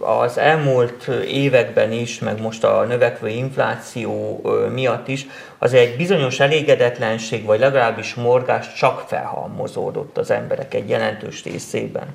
az 0.00 0.38
elmúlt 0.38 1.06
években 1.28 1.92
is, 1.92 2.18
meg 2.18 2.40
most 2.40 2.64
a 2.64 2.84
növekvő 2.84 3.28
infláció 3.28 4.42
miatt 4.72 5.08
is, 5.08 5.26
azért 5.58 5.86
egy 5.86 5.96
bizonyos 5.96 6.40
elégedetlenség, 6.40 7.44
vagy 7.44 7.58
legalábbis 7.58 8.14
morgás 8.14 8.74
csak 8.74 9.04
felhalmozódott 9.06 10.18
az 10.18 10.30
emberek 10.30 10.74
egy 10.74 10.88
jelentős 10.88 11.44
részében. 11.44 12.06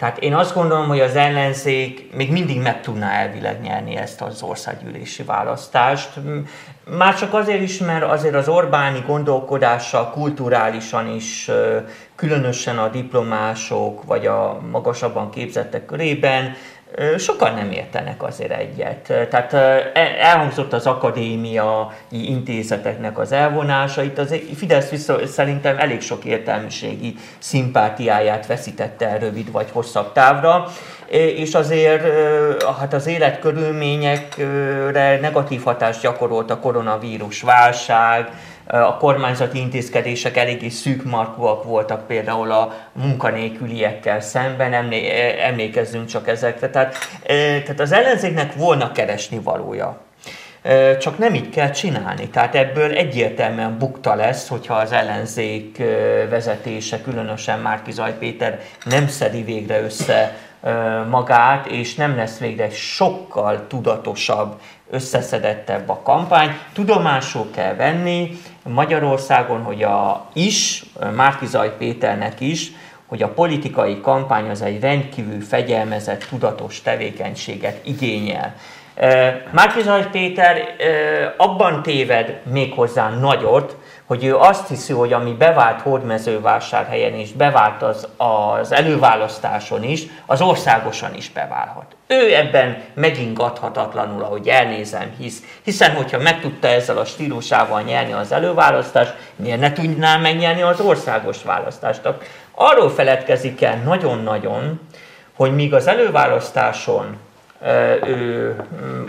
Tehát 0.00 0.18
én 0.18 0.34
azt 0.34 0.54
gondolom, 0.54 0.86
hogy 0.88 1.00
az 1.00 1.16
ellenzék 1.16 2.14
még 2.14 2.32
mindig 2.32 2.60
meg 2.60 2.80
tudná 2.80 3.12
elvileg 3.12 3.60
nyerni 3.60 3.96
ezt 3.96 4.20
az 4.20 4.42
országgyűlési 4.42 5.22
választást. 5.22 6.10
Már 6.84 7.14
csak 7.14 7.34
azért 7.34 7.60
is, 7.60 7.78
mert 7.78 8.04
azért 8.04 8.34
az 8.34 8.48
Orbáni 8.48 9.02
gondolkodással 9.06 10.10
kulturálisan 10.10 11.14
is, 11.14 11.50
különösen 12.14 12.78
a 12.78 12.88
diplomások 12.88 14.04
vagy 14.04 14.26
a 14.26 14.60
magasabban 14.70 15.30
képzettek 15.30 15.86
körében 15.86 16.54
sokan 17.18 17.54
nem 17.54 17.70
értenek 17.70 18.22
azért 18.22 18.50
egyet. 18.50 19.28
Tehát 19.30 19.52
el- 19.52 20.16
elhangzott 20.20 20.72
az 20.72 20.86
akadémiai 20.86 21.86
intézeteknek 22.10 23.18
az 23.18 23.32
elvonása, 23.32 24.02
itt 24.02 24.18
az 24.18 24.34
Fidesz 24.56 24.88
vissza, 24.88 25.26
szerintem 25.26 25.78
elég 25.78 26.00
sok 26.00 26.24
értelmiségi 26.24 27.14
szimpátiáját 27.38 28.46
veszítette 28.46 29.08
el 29.08 29.18
rövid 29.18 29.52
vagy 29.52 29.68
hosszabb 29.72 30.12
távra, 30.12 30.66
és 31.10 31.54
azért 31.54 32.02
hát 32.80 32.92
az 32.92 33.06
életkörülményekre 33.06 35.18
negatív 35.20 35.62
hatást 35.62 36.02
gyakorolt 36.02 36.50
a 36.50 36.58
koronavírus 36.58 37.42
válság, 37.42 38.28
a 38.70 38.96
kormányzati 38.96 39.58
intézkedések 39.58 40.36
eléggé 40.36 40.68
szűkmarkúak 40.68 41.64
voltak 41.64 42.06
például 42.06 42.52
a 42.52 42.74
munkanélküliekkel 42.92 44.20
szemben, 44.20 44.72
emlé- 44.72 45.38
emlékezzünk 45.40 46.06
csak 46.06 46.28
ezekre. 46.28 46.70
Tehát, 46.70 46.94
ö, 47.22 47.34
tehát 47.34 47.80
az 47.80 47.92
ellenzéknek 47.92 48.54
volna 48.54 48.92
keresni 48.92 49.38
valója. 49.38 50.00
Csak 51.00 51.18
nem 51.18 51.34
így 51.34 51.48
kell 51.50 51.70
csinálni. 51.70 52.28
Tehát 52.28 52.54
ebből 52.54 52.92
egyértelműen 52.92 53.78
bukta 53.78 54.14
lesz, 54.14 54.48
hogyha 54.48 54.74
az 54.74 54.92
ellenzék 54.92 55.82
vezetése, 56.30 57.00
különösen 57.00 57.58
Márki 57.58 57.92
Zaj 57.92 58.18
Péter 58.18 58.60
nem 58.84 59.08
szedi 59.08 59.42
végre 59.42 59.80
össze 59.80 60.36
magát, 61.08 61.66
és 61.66 61.94
nem 61.94 62.16
lesz 62.16 62.38
végre 62.38 62.70
sokkal 62.70 63.66
tudatosabb, 63.66 64.60
összeszedettebb 64.90 65.88
a 65.88 66.00
kampány. 66.02 66.58
Tudomásul 66.72 67.50
kell 67.50 67.74
venni 67.74 68.30
Magyarországon, 68.62 69.62
hogy 69.62 69.82
a 69.82 70.28
is, 70.32 70.84
Márki 71.14 71.46
Zaj 71.46 71.76
Péternek 71.76 72.40
is, 72.40 72.72
hogy 73.06 73.22
a 73.22 73.28
politikai 73.28 74.00
kampány 74.00 74.50
az 74.50 74.62
egy 74.62 74.80
rendkívül 74.80 75.40
fegyelmezett, 75.40 76.24
tudatos 76.28 76.82
tevékenységet 76.82 77.86
igényel. 77.86 78.54
Márkizaj 79.50 80.08
Péter 80.10 80.74
ö, 80.78 81.26
abban 81.36 81.82
téved 81.82 82.40
méghozzá 82.50 83.08
nagyot, 83.08 83.76
hogy 84.10 84.24
ő 84.24 84.36
azt 84.36 84.68
hiszi, 84.68 84.92
hogy 84.92 85.12
ami 85.12 85.32
bevált 85.32 85.80
Hódmezővásárhelyen 85.80 87.14
és 87.14 87.32
bevált 87.32 87.82
az, 87.82 88.08
az 88.16 88.72
előválasztáson 88.72 89.82
is, 89.82 90.06
az 90.26 90.40
országosan 90.40 91.14
is 91.14 91.30
beválhat. 91.30 91.96
Ő 92.06 92.34
ebben 92.34 92.82
megingathatatlanul, 92.94 94.22
ahogy 94.22 94.48
elnézem, 94.48 95.12
hisz. 95.18 95.42
Hiszen, 95.62 95.94
hogyha 95.94 96.18
meg 96.18 96.40
tudta 96.40 96.68
ezzel 96.68 96.98
a 96.98 97.04
stílusával 97.04 97.82
nyerni 97.82 98.12
az 98.12 98.32
előválasztást, 98.32 99.14
miért 99.36 99.60
ne 99.60 99.72
tudná 99.72 100.16
megnyerni 100.16 100.62
az 100.62 100.80
országos 100.80 101.42
választást? 101.42 102.08
Arról 102.54 102.90
feledkezik 102.90 103.62
el 103.62 103.76
nagyon-nagyon, 103.76 104.80
hogy 105.36 105.54
míg 105.54 105.74
az 105.74 105.86
előválasztáson 105.86 107.16
ő 108.06 108.56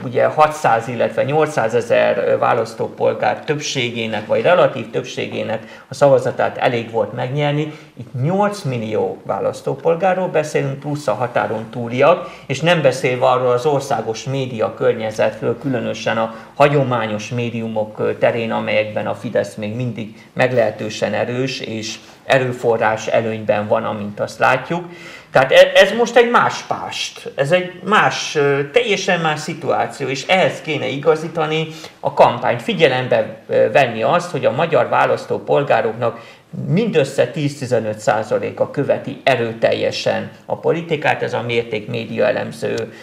ugye 0.03 0.25
600, 0.25 0.87
illetve 0.87 1.23
800 1.23 1.75
ezer 1.75 2.37
választópolgár 2.37 3.39
többségének, 3.39 4.27
vagy 4.27 4.41
relatív 4.41 4.89
többségének 4.89 5.83
a 5.87 5.93
szavazatát 5.93 6.57
elég 6.57 6.91
volt 6.91 7.13
megnyerni. 7.13 7.73
Itt 7.97 8.21
8 8.21 8.61
millió 8.61 9.21
választópolgárról 9.25 10.27
beszélünk, 10.27 10.79
plusz 10.79 11.07
a 11.07 11.13
határon 11.13 11.65
túliak, 11.69 12.29
és 12.45 12.59
nem 12.59 12.81
beszélve 12.81 13.25
arról 13.25 13.51
az 13.51 13.65
országos 13.65 14.23
média 14.23 14.73
környezetről, 14.73 15.57
különösen 15.59 16.17
a 16.17 16.35
hagyományos 16.55 17.29
médiumok 17.29 18.17
terén, 18.19 18.51
amelyekben 18.51 19.07
a 19.07 19.15
Fidesz 19.15 19.55
még 19.55 19.75
mindig 19.75 20.27
meglehetősen 20.33 21.13
erős, 21.13 21.59
és 21.59 21.99
erőforrás 22.25 23.07
előnyben 23.07 23.67
van, 23.67 23.83
amint 23.83 24.19
azt 24.19 24.39
látjuk. 24.39 24.85
Tehát 25.31 25.51
e- 25.51 25.71
ez 25.75 25.91
most 25.91 26.15
egy 26.15 26.29
más 26.29 26.61
pást, 26.61 27.31
ez 27.35 27.51
egy 27.51 27.71
más, 27.83 28.37
teljesen 28.71 29.19
más 29.19 29.39
szituáció, 29.39 30.07
és 30.07 30.27
ehhez 30.27 30.61
kéne 30.61 30.87
igazítani 30.87 31.67
a 31.99 32.13
kampányt. 32.13 32.61
Figyelembe 32.61 33.43
venni 33.71 34.03
azt, 34.03 34.31
hogy 34.31 34.45
a 34.45 34.51
magyar 34.51 34.89
választópolgároknak 34.89 36.19
mindössze 36.67 37.31
10-15%-a 37.35 38.71
követi 38.71 39.21
erőteljesen 39.23 40.31
a 40.45 40.57
politikát. 40.57 41.23
Ez 41.23 41.33
a 41.33 41.41
Mérték 41.41 41.87
Média 41.87 42.25
Elemző 42.25 42.93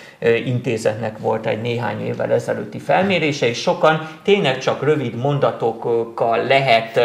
Intézetnek 0.44 1.18
volt 1.18 1.46
egy 1.46 1.60
néhány 1.60 2.06
évvel 2.06 2.32
ezelőtti 2.32 2.78
felmérése, 2.78 3.46
és 3.46 3.60
sokan 3.60 4.08
tényleg 4.22 4.58
csak 4.58 4.82
rövid 4.82 5.14
mondatokkal 5.14 6.44
lehet 6.44 7.00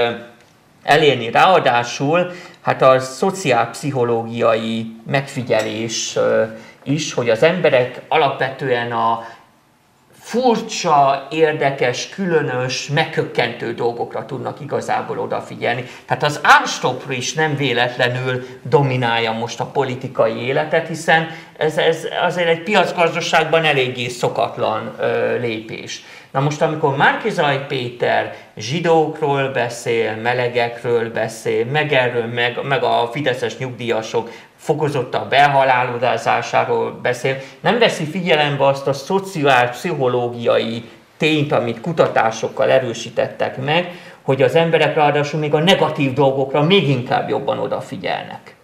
elérni. 0.84 1.32
Ráadásul 1.32 2.32
hát 2.64 2.82
a 2.82 3.00
szociálpszichológiai 3.00 4.96
megfigyelés 5.08 6.18
is, 6.84 7.14
hogy 7.14 7.30
az 7.30 7.44
emberek 7.44 8.02
alapvetően 8.08 8.92
a 8.92 9.26
furcsa, 10.24 11.28
érdekes, 11.32 12.10
különös, 12.10 12.88
megkökkentő 12.88 13.74
dolgokra 13.74 14.26
tudnak 14.26 14.60
igazából 14.60 15.20
odafigyelni. 15.20 15.86
Tehát 16.06 16.24
az 16.24 16.40
Árstop 16.44 17.04
is 17.10 17.34
nem 17.34 17.56
véletlenül 17.56 18.46
dominálja 18.62 19.32
most 19.32 19.60
a 19.60 19.66
politikai 19.66 20.36
életet, 20.36 20.88
hiszen 20.88 21.28
ez, 21.58 21.78
ez 21.78 22.08
azért 22.22 22.48
egy 22.48 22.64
piacgazdaságban 22.64 23.64
eléggé 23.64 24.08
szokatlan 24.08 24.96
ö, 25.00 25.38
lépés. 25.38 26.04
Na 26.34 26.40
most, 26.40 26.62
amikor 26.62 26.96
Márkizaj 26.96 27.66
Péter 27.68 28.36
zsidókról 28.58 29.48
beszél, 29.48 30.16
melegekről 30.16 31.12
beszél, 31.12 31.66
meg 31.66 31.94
erről, 31.94 32.26
meg, 32.26 32.60
meg 32.64 32.84
a 32.84 33.10
fideszes 33.12 33.58
nyugdíjasok 33.58 34.30
fokozottabb 34.56 35.34
elhalálozásáról 35.34 37.00
beszél, 37.02 37.38
nem 37.60 37.80
veszi 37.80 38.06
figyelembe 38.06 38.66
azt 38.66 38.88
a 38.88 38.94
szociál-pszichológiai 38.94 40.84
tényt, 41.18 41.52
amit 41.52 41.82
kutatásokkal 41.82 42.72
erősítettek 42.72 43.64
meg, 43.64 43.92
hogy 44.22 44.42
az 44.42 44.56
emberek 44.56 44.96
ráadásul 44.96 45.40
még 45.40 45.54
a 45.54 45.60
negatív 45.60 46.14
dolgokra 46.14 46.64
még 46.64 46.90
inkább 46.90 47.30
jobban 47.30 47.60
odafigyelnek. 47.60 48.56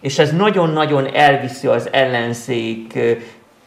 És 0.00 0.18
ez 0.18 0.32
nagyon-nagyon 0.32 1.14
elviszi 1.14 1.66
az 1.66 1.88
ellenzék 1.92 2.98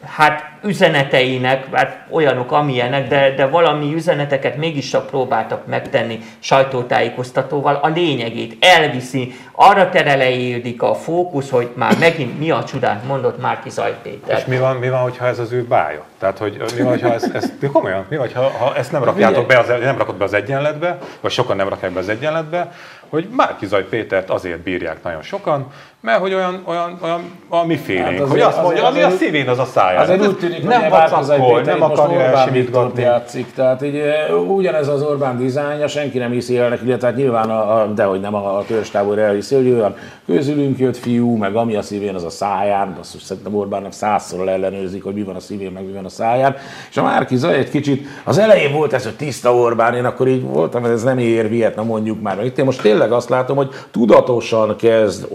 hát 0.04 0.50
üzeneteinek, 0.64 1.74
hát 1.74 2.06
olyanok 2.10 2.52
amilyenek, 2.52 3.08
de, 3.08 3.34
de 3.34 3.46
valami 3.46 3.94
üzeneteket 3.94 4.56
mégis 4.56 4.90
csak 4.90 5.06
próbáltak 5.06 5.66
megtenni 5.66 6.20
sajtótájékoztatóval, 6.38 7.74
a 7.74 7.88
lényegét 7.88 8.64
elviszi, 8.64 9.34
arra 9.52 9.88
terelejédik 9.88 10.82
a 10.82 10.94
fókusz, 10.94 11.50
hogy 11.50 11.70
már 11.74 11.98
megint 11.98 12.38
mi 12.38 12.50
a 12.50 12.64
csodát 12.64 13.04
mondott 13.04 13.40
Márki 13.40 13.70
Zaj. 13.70 13.94
És 14.26 14.44
mi 14.44 14.58
van, 14.58 14.76
mi 14.76 14.88
van, 14.88 15.00
hogyha 15.00 15.26
ez 15.26 15.38
az 15.38 15.52
ő 15.52 15.64
bája? 15.64 16.04
Tehát, 16.18 16.38
hogy 16.38 16.62
mi 16.76 16.82
van, 16.82 16.90
hogyha 16.90 17.14
ezt, 17.14 17.34
ezt 17.34 17.52
komolyan, 17.72 18.06
mi 18.08 18.16
van, 18.16 18.28
ha, 18.34 18.48
ha 18.48 18.76
ezt 18.76 18.92
nem 18.92 19.04
rakjátok 19.04 19.46
be, 19.46 19.58
az, 19.58 19.66
nem 19.66 19.98
rakod 19.98 20.14
be 20.14 20.24
az 20.24 20.32
egyenletbe, 20.32 20.98
vagy 21.20 21.30
sokan 21.30 21.56
nem 21.56 21.68
rakják 21.68 21.92
be 21.92 21.98
az 21.98 22.08
egyenletbe, 22.08 22.72
hogy 23.08 23.28
Márkizaj 23.36 23.84
Pétert 23.84 24.30
azért 24.30 24.60
bírják 24.60 25.02
nagyon 25.02 25.22
sokan, 25.22 25.72
mert 26.00 26.20
hogy 26.20 26.34
olyan, 26.34 26.62
olyan, 26.64 26.98
olyan 27.02 27.20
a 27.48 27.64
mi 27.64 27.76
félénk, 27.76 28.18
hát 28.18 28.28
hogy 28.28 28.40
azt 28.40 28.62
mondja, 28.62 28.86
ami 28.86 29.02
a 29.02 29.10
szívén, 29.10 29.48
az 29.48 29.58
a 29.58 29.64
száján. 29.64 30.02
Azért 30.02 30.26
úgy 30.26 30.36
tűnik, 30.36 30.62
nem 30.62 30.80
hogy 30.80 30.90
vacakol, 30.90 31.60
nem 31.60 31.82
akarja 31.82 32.16
Orbán 32.16 32.34
elsimítgatni. 32.34 33.02
játszik. 33.02 33.52
Tehát 33.54 33.82
így, 33.82 34.02
ugyanez 34.48 34.88
az 34.88 35.02
Orbán 35.02 35.38
dizájnja, 35.38 35.88
senki 35.88 36.18
nem 36.18 36.30
hiszi 36.30 36.58
el 36.58 36.68
neki, 36.68 36.86
illetve 36.86 37.06
hát 37.06 37.16
nyilván, 37.16 37.50
a, 37.50 37.80
a, 37.80 37.86
dehogy 37.86 38.20
nem 38.20 38.34
a, 38.34 38.58
a 38.58 38.64
törzstábor 38.64 39.18
elhiszi, 39.18 39.54
hogy 39.54 39.70
olyan 39.70 39.96
közülünk 40.26 40.78
jött 40.78 40.96
fiú, 40.96 41.36
meg 41.36 41.54
ami 41.56 41.76
a 41.76 41.82
szívén, 41.82 42.14
az 42.14 42.24
a 42.24 42.30
száján, 42.30 42.96
azt 43.00 43.20
szerintem 43.20 43.54
Orbánnak 43.54 43.92
százszor 43.92 44.48
ellenőrzik, 44.48 45.04
hogy 45.04 45.14
mi 45.14 45.22
van 45.22 45.36
a 45.36 45.40
szívén, 45.40 45.72
meg 45.72 45.86
mi 45.86 45.92
van 45.92 46.04
a 46.04 46.08
száján. 46.08 46.56
És 46.90 46.96
a 46.96 47.02
Márki 47.02 47.36
Zaj 47.36 47.54
egy 47.54 47.70
kicsit, 47.70 48.06
az 48.24 48.38
elején 48.38 48.72
volt 48.72 48.92
ez, 48.92 49.04
hogy 49.04 49.16
tiszta 49.16 49.54
Orbán, 49.54 49.94
én 49.94 50.04
akkor 50.04 50.28
így 50.28 50.42
voltam, 50.42 50.84
ez 50.84 51.02
nem 51.02 51.18
ér 51.18 51.48
Vietnam, 51.48 51.86
mondjuk 51.86 52.22
már. 52.22 52.44
Itt 52.44 52.58
én 52.58 52.64
most 52.64 52.82
tényleg 52.82 53.12
azt 53.12 53.28
látom, 53.28 53.56
hogy 53.56 53.70
tudatosan 53.90 54.76
kezd 54.76 55.26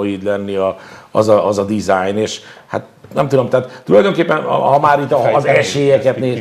Orbánoid 0.00 0.22
lenni 0.22 0.54
a, 0.56 0.76
az, 1.10 1.28
a, 1.28 1.46
az 1.46 1.58
a 1.58 1.64
design, 1.64 2.16
és 2.16 2.40
hát 2.66 2.84
nem 3.14 3.28
tudom, 3.28 3.48
tehát 3.48 3.82
tulajdonképpen, 3.84 4.42
ha 4.42 4.78
már 4.80 5.00
itt 5.00 5.12
a- 5.12 5.34
az 5.34 5.44
esélyeket 5.46 6.16
néz, 6.18 6.34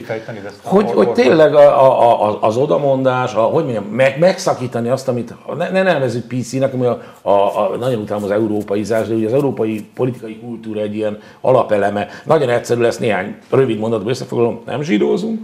hogy, 0.64 0.92
hogy 0.92 1.12
tényleg 1.12 1.56
a, 1.56 1.84
a, 1.84 2.30
a, 2.30 2.38
az 2.42 2.58
odamondás, 2.58 3.34
a, 3.34 3.42
hogy 3.42 3.64
mondjam, 3.64 3.84
meg, 3.84 4.20
megszakítani 4.20 4.90
azt, 4.90 5.08
amit 5.08 5.34
ne, 5.58 5.70
ne 5.70 5.82
nevezzük 5.84 6.28
PC-nek, 6.28 6.74
ami 6.74 6.86
a, 6.86 7.02
a, 7.22 7.32
a, 7.32 7.76
nagyon 7.80 8.02
utálom 8.02 8.24
az 8.24 8.32
európaizás, 8.32 9.08
de 9.08 9.14
ugye 9.14 9.28
az 9.28 9.34
európai 9.34 9.90
politikai 9.96 10.40
kultúra 10.40 10.80
egy 10.82 10.96
ilyen 10.96 11.18
alapeleme. 11.42 12.08
Nagyon 12.26 12.50
egyszerű 12.50 12.82
lesz 12.82 12.98
néhány 12.98 13.36
rövid 13.50 13.80
mondatban 13.80 14.10
összefoglalom, 14.10 14.62
nem 14.66 14.82
zsidózunk, 14.82 15.40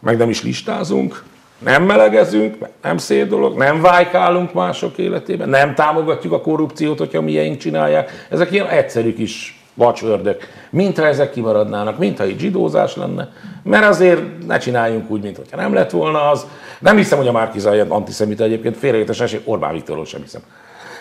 meg 0.00 0.16
nem 0.16 0.28
is 0.28 0.42
listázunk, 0.42 1.22
nem 1.58 1.82
melegezünk, 1.82 2.56
nem 2.82 2.96
szép 2.96 3.28
dolog, 3.28 3.56
nem 3.56 3.80
vájkálunk 3.80 4.52
mások 4.52 4.98
életében, 4.98 5.48
nem 5.48 5.74
támogatjuk 5.74 6.32
a 6.32 6.40
korrupciót, 6.40 6.98
hogyha 6.98 7.20
miénk 7.20 7.56
csinálják. 7.56 8.26
Ezek 8.30 8.52
ilyen 8.52 8.66
egyszerű 8.68 9.14
kis 9.14 9.62
vacsördök. 9.74 10.48
Mintha 10.70 11.06
ezek 11.06 11.30
kimaradnának, 11.30 11.98
mintha 11.98 12.24
itt 12.24 12.38
zsidózás 12.38 12.96
lenne, 12.96 13.32
mert 13.62 13.84
azért 13.84 14.46
ne 14.46 14.58
csináljunk 14.58 15.10
úgy, 15.10 15.22
mintha 15.22 15.56
nem 15.56 15.74
lett 15.74 15.90
volna 15.90 16.30
az. 16.30 16.46
Nem 16.78 16.96
hiszem, 16.96 17.18
hogy 17.18 17.28
a 17.28 17.32
Márkizaj 17.32 17.74
ilyen 17.74 17.90
antiszemita 17.90 18.44
egyébként, 18.44 18.76
félreértés 18.76 19.20
esik, 19.20 19.40
Orbán 19.44 19.72
Viktorról 19.72 20.04
sem 20.04 20.20
hiszem. 20.20 20.40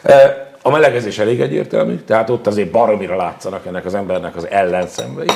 E, 0.04 0.46
A 0.62 0.70
melegezés 0.70 1.20
elég 1.20 1.42
egyértelmű, 1.42 1.96
tehát 1.96 2.30
ott 2.30 2.48
azért 2.48 2.72
baromira 2.72 3.16
látszanak 3.16 3.66
ennek 3.66 3.86
az 3.86 3.94
embernek 3.96 4.36
az 4.36 4.48
ellenszemvei 4.50 5.28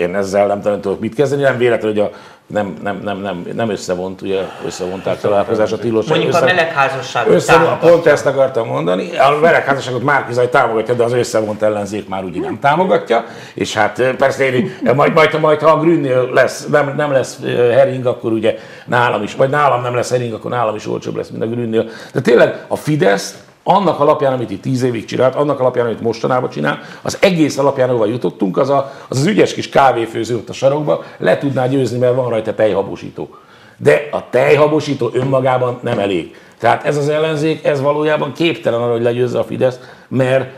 én 0.00 0.14
ezzel 0.14 0.46
nem 0.46 0.60
tudom, 0.60 0.80
tudok 0.80 1.00
mit 1.00 1.14
kezdeni, 1.14 1.42
nem 1.42 1.58
véletlen, 1.58 1.90
hogy 1.90 2.00
a, 2.00 2.10
nem, 2.46 2.76
nem, 2.82 3.00
nem, 3.04 3.18
nem, 3.18 3.46
nem 3.54 3.70
összevont, 3.70 4.22
ugye 4.22 4.40
összevonták 4.66 5.20
találkozás 5.20 5.72
a 5.72 5.78
tilos. 5.78 6.06
Mondjuk 6.06 6.32
a 6.32 6.36
össze- 6.36 6.44
melegházasságot 6.44 7.34
össze, 7.34 7.78
pont 7.80 8.06
ezt 8.06 8.26
akartam 8.26 8.66
mondani, 8.66 9.18
a 9.18 9.38
melegházasságot 9.40 10.02
Márkizaj 10.02 10.48
támogatja, 10.48 10.94
de 10.94 11.02
az 11.02 11.12
összevont 11.12 11.62
ellenzék 11.62 12.08
már 12.08 12.24
ugye 12.24 12.40
nem 12.40 12.58
támogatja, 12.60 13.24
és 13.54 13.74
hát 13.74 14.02
persze 14.18 14.44
én, 14.44 14.72
majd, 14.94 15.12
majd, 15.14 15.40
majd, 15.40 15.60
ha 15.60 15.70
a 15.70 15.80
Grünnél 15.80 16.30
lesz, 16.32 16.66
nem, 16.66 16.94
nem 16.96 17.12
lesz 17.12 17.38
hering, 17.74 18.06
akkor 18.06 18.32
ugye 18.32 18.54
nálam 18.86 19.22
is, 19.22 19.34
vagy 19.34 19.50
nálam 19.50 19.82
nem 19.82 19.94
lesz 19.94 20.10
hering, 20.10 20.32
akkor 20.32 20.50
nálam 20.50 20.74
is 20.74 20.86
olcsóbb 20.86 21.16
lesz, 21.16 21.28
mint 21.28 21.42
a 21.42 21.46
Grünnél. 21.46 21.88
De 22.12 22.20
tényleg 22.20 22.64
a 22.68 22.76
Fidesz 22.76 23.34
annak 23.62 24.00
alapján, 24.00 24.32
amit 24.32 24.50
itt 24.50 24.62
tíz 24.62 24.82
évig 24.82 25.04
csinált, 25.04 25.34
annak 25.34 25.60
alapján, 25.60 25.86
amit 25.86 26.00
mostanában 26.00 26.50
csinál, 26.50 26.80
az 27.02 27.18
egész 27.20 27.58
alapján, 27.58 27.88
ahova 27.88 28.06
jutottunk, 28.06 28.56
az 28.56 28.68
a, 28.68 28.92
az, 29.08 29.18
az 29.18 29.26
ügyes 29.26 29.54
kis 29.54 29.68
kávéfőző 29.68 30.36
ott 30.36 30.48
a 30.48 30.52
sarokba 30.52 31.04
le 31.18 31.38
tudná 31.38 31.66
győzni, 31.66 31.98
mert 31.98 32.14
van 32.14 32.28
rajta 32.28 32.54
tejhabosító. 32.54 33.28
De 33.76 34.08
a 34.10 34.24
tejhabosító 34.30 35.10
önmagában 35.12 35.78
nem 35.82 35.98
elég. 35.98 36.34
Tehát 36.58 36.84
ez 36.84 36.96
az 36.96 37.08
ellenzék, 37.08 37.64
ez 37.64 37.80
valójában 37.80 38.32
képtelen 38.32 38.80
arra, 38.80 38.92
hogy 38.92 39.02
legyőzze 39.02 39.38
a 39.38 39.44
Fidesz, 39.44 39.78
mert 40.08 40.50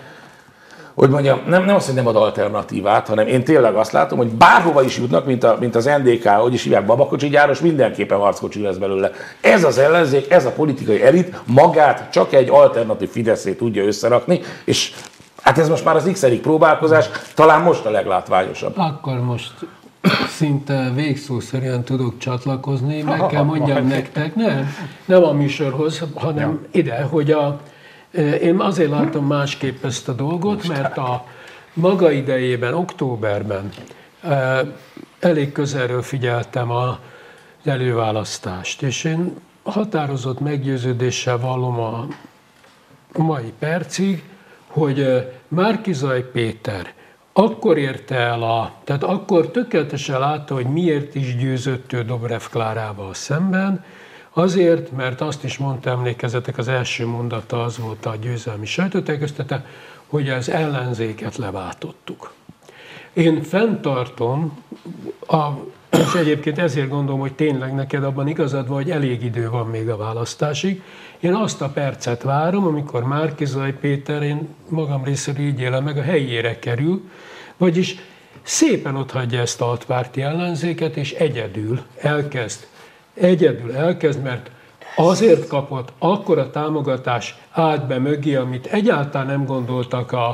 hogy 0.94 1.10
mondjam, 1.10 1.40
nem, 1.46 1.64
nem 1.64 1.74
azt, 1.74 1.86
hogy 1.86 1.94
nem 1.94 2.06
ad 2.06 2.16
alternatívát, 2.16 3.08
hanem 3.08 3.26
én 3.26 3.44
tényleg 3.44 3.74
azt 3.74 3.92
látom, 3.92 4.18
hogy 4.18 4.28
bárhova 4.28 4.82
is 4.82 4.98
jutnak, 4.98 5.26
mint, 5.26 5.44
a, 5.44 5.56
mint 5.60 5.74
az 5.74 5.84
NDK, 6.02 6.28
hogy 6.28 6.54
is 6.54 6.62
hívják, 6.62 6.86
babakocsi 6.86 7.28
gyáros, 7.28 7.60
mindenképpen 7.60 8.18
harckocsi 8.18 8.60
lesz 8.60 8.76
belőle. 8.76 9.10
Ez 9.40 9.64
az 9.64 9.78
ellenzék, 9.78 10.30
ez 10.30 10.44
a 10.44 10.50
politikai 10.50 11.02
elit 11.02 11.36
magát 11.46 12.10
csak 12.12 12.32
egy 12.32 12.48
alternatív 12.48 13.10
Fideszé 13.10 13.52
tudja 13.52 13.84
összerakni, 13.84 14.40
és 14.64 14.92
hát 15.42 15.58
ez 15.58 15.68
most 15.68 15.84
már 15.84 15.96
az 15.96 16.10
x 16.12 16.26
próbálkozás, 16.42 17.08
talán 17.34 17.62
most 17.62 17.84
a 17.84 17.90
leglátványosabb. 17.90 18.74
Akkor 18.76 19.20
most 19.20 19.52
szinte 20.28 20.90
végszószerűen 20.94 21.82
tudok 21.82 22.18
csatlakozni, 22.18 23.02
meg 23.02 23.26
kell 23.30 23.42
mondjam 23.42 23.86
nektek, 23.86 24.34
nem, 24.34 24.74
nem 25.04 25.24
a 25.24 25.32
műsorhoz, 25.32 26.02
hanem 26.14 26.66
ide, 26.70 27.02
hogy 27.02 27.30
a, 27.30 27.60
én 28.40 28.60
azért 28.60 28.90
látom 28.90 29.26
másképp 29.26 29.84
ezt 29.84 30.08
a 30.08 30.12
dolgot, 30.12 30.68
mert 30.68 30.96
a 30.96 31.26
maga 31.72 32.10
idejében, 32.10 32.74
októberben 32.74 33.68
elég 35.18 35.52
közelről 35.52 36.02
figyeltem 36.02 36.70
a 36.70 36.98
az 37.64 37.68
előválasztást, 37.68 38.82
és 38.82 39.04
én 39.04 39.36
határozott 39.62 40.40
meggyőződéssel 40.40 41.38
vallom 41.38 41.80
a 41.80 42.06
mai 43.12 43.52
percig, 43.58 44.24
hogy 44.66 45.26
Márkizaj 45.48 46.30
Péter 46.30 46.92
akkor 47.32 47.78
érte 47.78 48.14
el 48.14 48.42
a, 48.42 48.72
tehát 48.84 49.02
akkor 49.02 49.50
tökéletesen 49.50 50.18
látta, 50.18 50.54
hogy 50.54 50.66
miért 50.66 51.14
is 51.14 51.36
győzött 51.36 51.92
ő 51.92 52.02
Dobrev 52.02 52.42
Klárával 52.50 53.14
szemben, 53.14 53.84
azért, 54.32 54.92
mert 54.92 55.20
azt 55.20 55.44
is 55.44 55.58
mondta, 55.58 55.90
emlékezetek, 55.90 56.58
az 56.58 56.68
első 56.68 57.06
mondata 57.06 57.64
az 57.64 57.78
volt 57.78 58.06
a 58.06 58.16
győzelmi 58.20 58.66
sajtótájékoztatá, 58.66 59.64
hogy 60.06 60.28
az 60.28 60.50
ellenzéket 60.50 61.36
leváltottuk. 61.36 62.32
Én 63.12 63.42
fenntartom, 63.42 64.58
a, 65.26 65.48
és 65.90 66.14
egyébként 66.14 66.58
ezért 66.58 66.88
gondolom, 66.88 67.20
hogy 67.20 67.32
tényleg 67.32 67.74
neked 67.74 68.04
abban 68.04 68.28
igazad 68.28 68.68
van, 68.68 68.76
hogy 68.76 68.90
elég 68.90 69.22
idő 69.22 69.50
van 69.50 69.66
még 69.66 69.88
a 69.88 69.96
választásig. 69.96 70.82
Én 71.20 71.34
azt 71.34 71.60
a 71.60 71.68
percet 71.68 72.22
várom, 72.22 72.66
amikor 72.66 73.04
Márkizaj 73.04 73.72
Péter, 73.72 74.22
én 74.22 74.48
magam 74.68 75.04
részéről 75.04 75.46
így 75.46 75.60
élem 75.60 75.84
meg, 75.84 75.98
a 75.98 76.02
helyére 76.02 76.58
kerül, 76.58 77.10
vagyis 77.56 77.96
szépen 78.42 78.96
otthagyja 78.96 79.40
ezt 79.40 79.60
a 79.60 79.68
altpárti 79.68 80.22
ellenzéket, 80.22 80.96
és 80.96 81.12
egyedül 81.12 81.82
elkezd. 81.96 82.66
Egyedül 83.14 83.76
elkezd, 83.76 84.22
mert 84.22 84.50
azért 84.96 85.46
kapott 85.46 85.92
akkora 85.98 86.50
támogatás 86.50 87.36
át 87.50 87.86
be 87.86 87.98
mögé, 87.98 88.34
amit 88.34 88.66
egyáltalán 88.66 89.26
nem 89.26 89.44
gondoltak 89.44 90.12
a, 90.12 90.28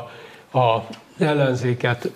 a 0.59 0.87
ellenzéket, 1.19 2.11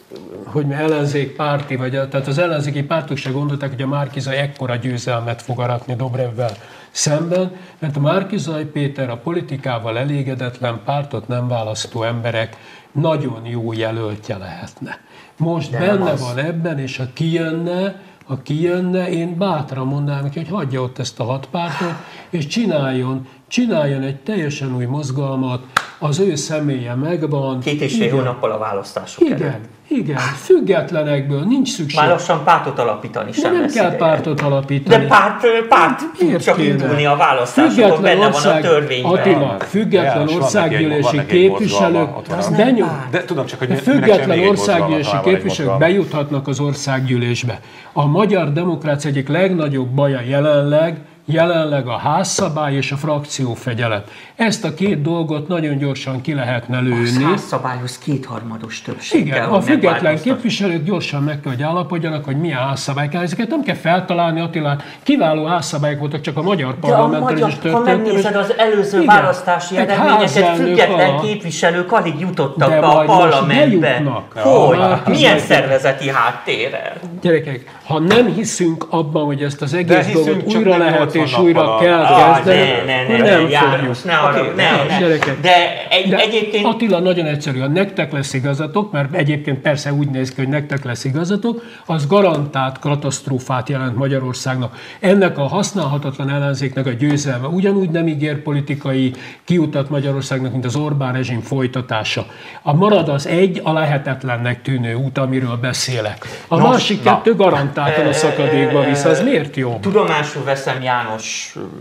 hogy 0.44 0.66
mi 0.66 0.74
ellenzék 0.74 1.36
párti, 1.36 1.76
vagy 1.76 1.90
tehát 1.90 2.26
az 2.26 2.38
ellenzéki 2.38 2.82
pártok 2.82 3.16
se 3.16 3.30
gondolták, 3.30 3.70
hogy 3.70 3.82
a 3.82 3.86
Márkizaj 3.86 4.38
ekkora 4.38 4.76
győzelmet 4.76 5.42
fog 5.42 5.60
aratni 5.60 5.94
Dobrevvel 5.94 6.52
szemben, 6.90 7.56
mert 7.78 7.96
a 7.96 8.00
Márkizaj 8.00 8.64
Péter 8.64 9.10
a 9.10 9.16
politikával 9.16 9.98
elégedetlen 9.98 10.80
pártot 10.84 11.28
nem 11.28 11.48
választó 11.48 12.02
emberek 12.02 12.56
nagyon 12.92 13.46
jó 13.46 13.72
jelöltje 13.72 14.36
lehetne. 14.36 14.98
Most 15.36 15.70
De 15.70 15.78
benne 15.78 16.14
van 16.16 16.38
ebben, 16.38 16.78
és 16.78 16.96
ha 16.96 17.04
kijönne, 17.12 18.00
ha 18.32 18.42
kijönne, 18.42 19.10
én 19.10 19.38
bátran 19.38 19.86
mondanám 19.86 20.22
neki, 20.22 20.38
hogy 20.38 20.48
hagyja 20.48 20.82
ott 20.82 20.98
ezt 20.98 21.20
a 21.20 21.24
hat 21.24 21.48
pártot, 21.50 21.94
és 22.30 22.46
csináljon, 22.46 23.26
csináljon 23.48 24.02
egy 24.02 24.16
teljesen 24.16 24.76
új 24.76 24.84
mozgalmat, 24.84 25.62
az 25.98 26.18
ő 26.18 26.34
személye 26.34 26.94
megvan. 26.94 27.60
Két 27.60 27.80
és 27.80 27.96
fél 27.96 28.10
hónappal 28.10 28.50
a 28.50 28.58
választások 28.58 29.24
Igen, 29.24 29.42
előtt. 29.42 29.68
Igen, 29.88 30.16
függetlenekből 30.16 31.44
nincs 31.44 31.68
szükség. 31.68 32.00
Már 32.00 32.08
lassan 32.08 32.44
pártot 32.44 32.78
alapítani 32.78 33.30
De 33.30 33.36
sem 33.36 33.52
nem 33.52 33.60
lesz 33.62 33.74
kell 33.74 33.84
ideje. 33.84 33.98
pártot 33.98 34.40
alapítani. 34.40 35.02
De 35.02 35.08
párt, 35.08 35.46
párt 35.68 35.98
tud 35.98 36.26
Miért 36.26 36.42
csak 36.44 36.56
kéne? 36.56 36.68
indulni 36.68 37.04
a 37.06 37.16
választásokon, 37.16 38.02
benne 38.02 38.30
van 38.30 38.42
a 38.44 38.60
törvényben. 38.60 39.12
Attila, 39.12 39.56
független 39.68 40.28
országgyűlési 40.28 41.26
képviselők, 41.26 42.08
párt. 42.28 43.10
De 43.10 43.24
tudom 43.24 43.46
csak, 43.46 43.58
hogy 43.58 43.68
de 43.68 43.76
független 43.76 44.38
országgyűlési 44.38 45.16
képviselők 45.24 45.78
bejuthatnak 45.78 46.48
az 46.48 46.60
országgyűlésbe. 46.60 47.60
A 47.92 48.06
magyar 48.06 48.52
demokrácia 48.52 49.10
egyik 49.10 49.28
legnagyobb 49.28 49.88
baja 49.88 50.20
jelenleg, 50.20 50.96
jelenleg 51.24 51.86
a 51.86 51.96
házszabály 51.96 52.74
és 52.74 52.92
a 52.92 52.96
frakciófegyelet. 52.96 54.10
Ezt 54.36 54.64
a 54.64 54.74
két 54.74 55.02
dolgot 55.02 55.48
nagyon 55.48 55.78
gyorsan 55.78 56.20
ki 56.20 56.34
lehetne 56.34 56.76
A 56.76 56.80
lőni. 56.80 57.24
házszabályhoz 57.24 57.98
kétharmados 57.98 58.82
többség 58.82 59.20
Igen, 59.26 59.34
kell, 59.38 59.48
a 59.48 59.60
független 59.60 60.20
képviselők 60.20 60.84
gyorsan 60.84 61.22
meg 61.22 61.40
kell, 61.40 61.52
hogy 61.52 61.62
állapodjanak, 61.62 62.24
hogy 62.24 62.36
milyen 62.36 62.58
házszabály 62.58 63.08
kell. 63.08 63.22
Ezeket 63.22 63.48
nem 63.48 63.62
kell 63.62 63.74
feltalálni, 63.74 64.40
Attila. 64.40 64.76
Kiváló 65.02 65.44
házszabályok 65.44 65.98
voltak, 65.98 66.20
csak 66.20 66.36
a 66.36 66.42
magyar 66.42 66.76
De 66.80 66.86
a 66.86 66.90
parlamenten 66.90 67.32
magyar, 67.32 67.48
is 67.48 67.54
ha 67.54 67.60
történtek. 67.60 67.96
megnézed 67.96 68.36
az 68.36 68.54
előző 68.58 69.00
Igen, 69.02 69.16
választási 69.16 69.76
eredményeket, 69.76 70.56
független 70.56 71.08
alatt. 71.08 71.22
képviselők 71.24 71.92
alig 71.92 72.20
jutottak 72.20 72.68
De 72.68 72.80
be 72.80 72.86
a 72.86 73.04
parlamentbe. 73.04 74.02
Hogy? 74.34 74.78
Ja, 74.78 75.02
Milyen 75.06 75.30
hát, 75.32 75.40
szervezeti 75.40 76.08
háttérrel? 76.10 76.92
Gyerekek, 77.20 77.78
ha 77.86 77.98
nem 77.98 78.26
hiszünk 78.26 78.86
abban, 78.90 79.24
hogy 79.24 79.42
ezt 79.42 79.62
az 79.62 79.74
egész 79.74 80.12
dolgot 80.12 80.54
újra 80.54 80.76
lehet 80.76 81.00
80 81.12 81.21
és 81.22 81.38
újra 81.38 81.76
kell 81.76 82.00
Ah, 82.02 82.34
kezdeni, 82.34 82.70
ne, 82.86 83.02
ne, 83.02 83.16
ne, 83.16 83.30
nem 83.30 83.48
János, 83.48 84.02
ne 84.02 84.14
arra, 84.16 84.42
ne, 84.56 84.70
ne. 84.98 85.16
De, 85.40 85.86
egy, 85.90 86.08
De 86.08 86.16
egyébként 86.16 86.66
Attila 86.66 86.98
nagyon 86.98 87.26
egyszerű, 87.26 87.58
ha 87.58 87.66
nektek 87.68 88.12
lesz 88.12 88.32
igazatok, 88.32 88.92
mert 88.92 89.14
egyébként 89.14 89.58
persze 89.58 89.92
úgy 89.92 90.08
néz 90.08 90.28
ki, 90.34 90.40
hogy 90.40 90.48
nektek 90.48 90.84
lesz 90.84 91.04
igazatok, 91.04 91.62
az 91.86 92.06
garantált 92.06 92.78
katasztrófát 92.78 93.68
jelent 93.68 93.96
Magyarországnak. 93.96 94.76
Ennek 95.00 95.38
a 95.38 95.42
használhatatlan 95.46 96.30
ellenzéknek 96.30 96.86
a 96.86 96.90
győzelme 96.90 97.46
ugyanúgy 97.46 97.90
nem 97.90 98.06
ígér 98.06 98.42
politikai 98.42 99.12
kiutat 99.44 99.90
Magyarországnak, 99.90 100.52
mint 100.52 100.64
az 100.64 100.76
Orbán 100.76 101.12
rezsim 101.12 101.40
folytatása. 101.40 102.26
A 102.62 102.74
marad 102.74 103.08
az 103.08 103.26
egy 103.26 103.60
a 103.64 103.72
lehetetlennek 103.72 104.62
tűnő 104.62 104.94
út, 104.94 105.18
amiről 105.18 105.56
beszélek. 105.60 106.26
A 106.48 106.56
Nos, 106.56 106.68
másik 106.68 107.04
na. 107.04 107.10
kettő 107.10 107.34
garantáltan 107.34 108.06
a 108.06 108.12
szakadékba 108.12 108.84
visz. 108.84 109.04
Az 109.04 109.22
miért 109.22 109.56
jó? 109.56 109.78
tudomásul 109.80 110.44
veszem 110.44 110.82
János 110.82 111.01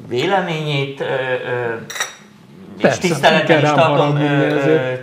véleményét, 0.07 0.99
ö, 0.99 1.03
ö, 1.03 1.73
és 2.77 2.81
Persze, 2.81 2.99
tiszteletben 2.99 3.61
is 3.61 3.69
tartom, 3.69 4.19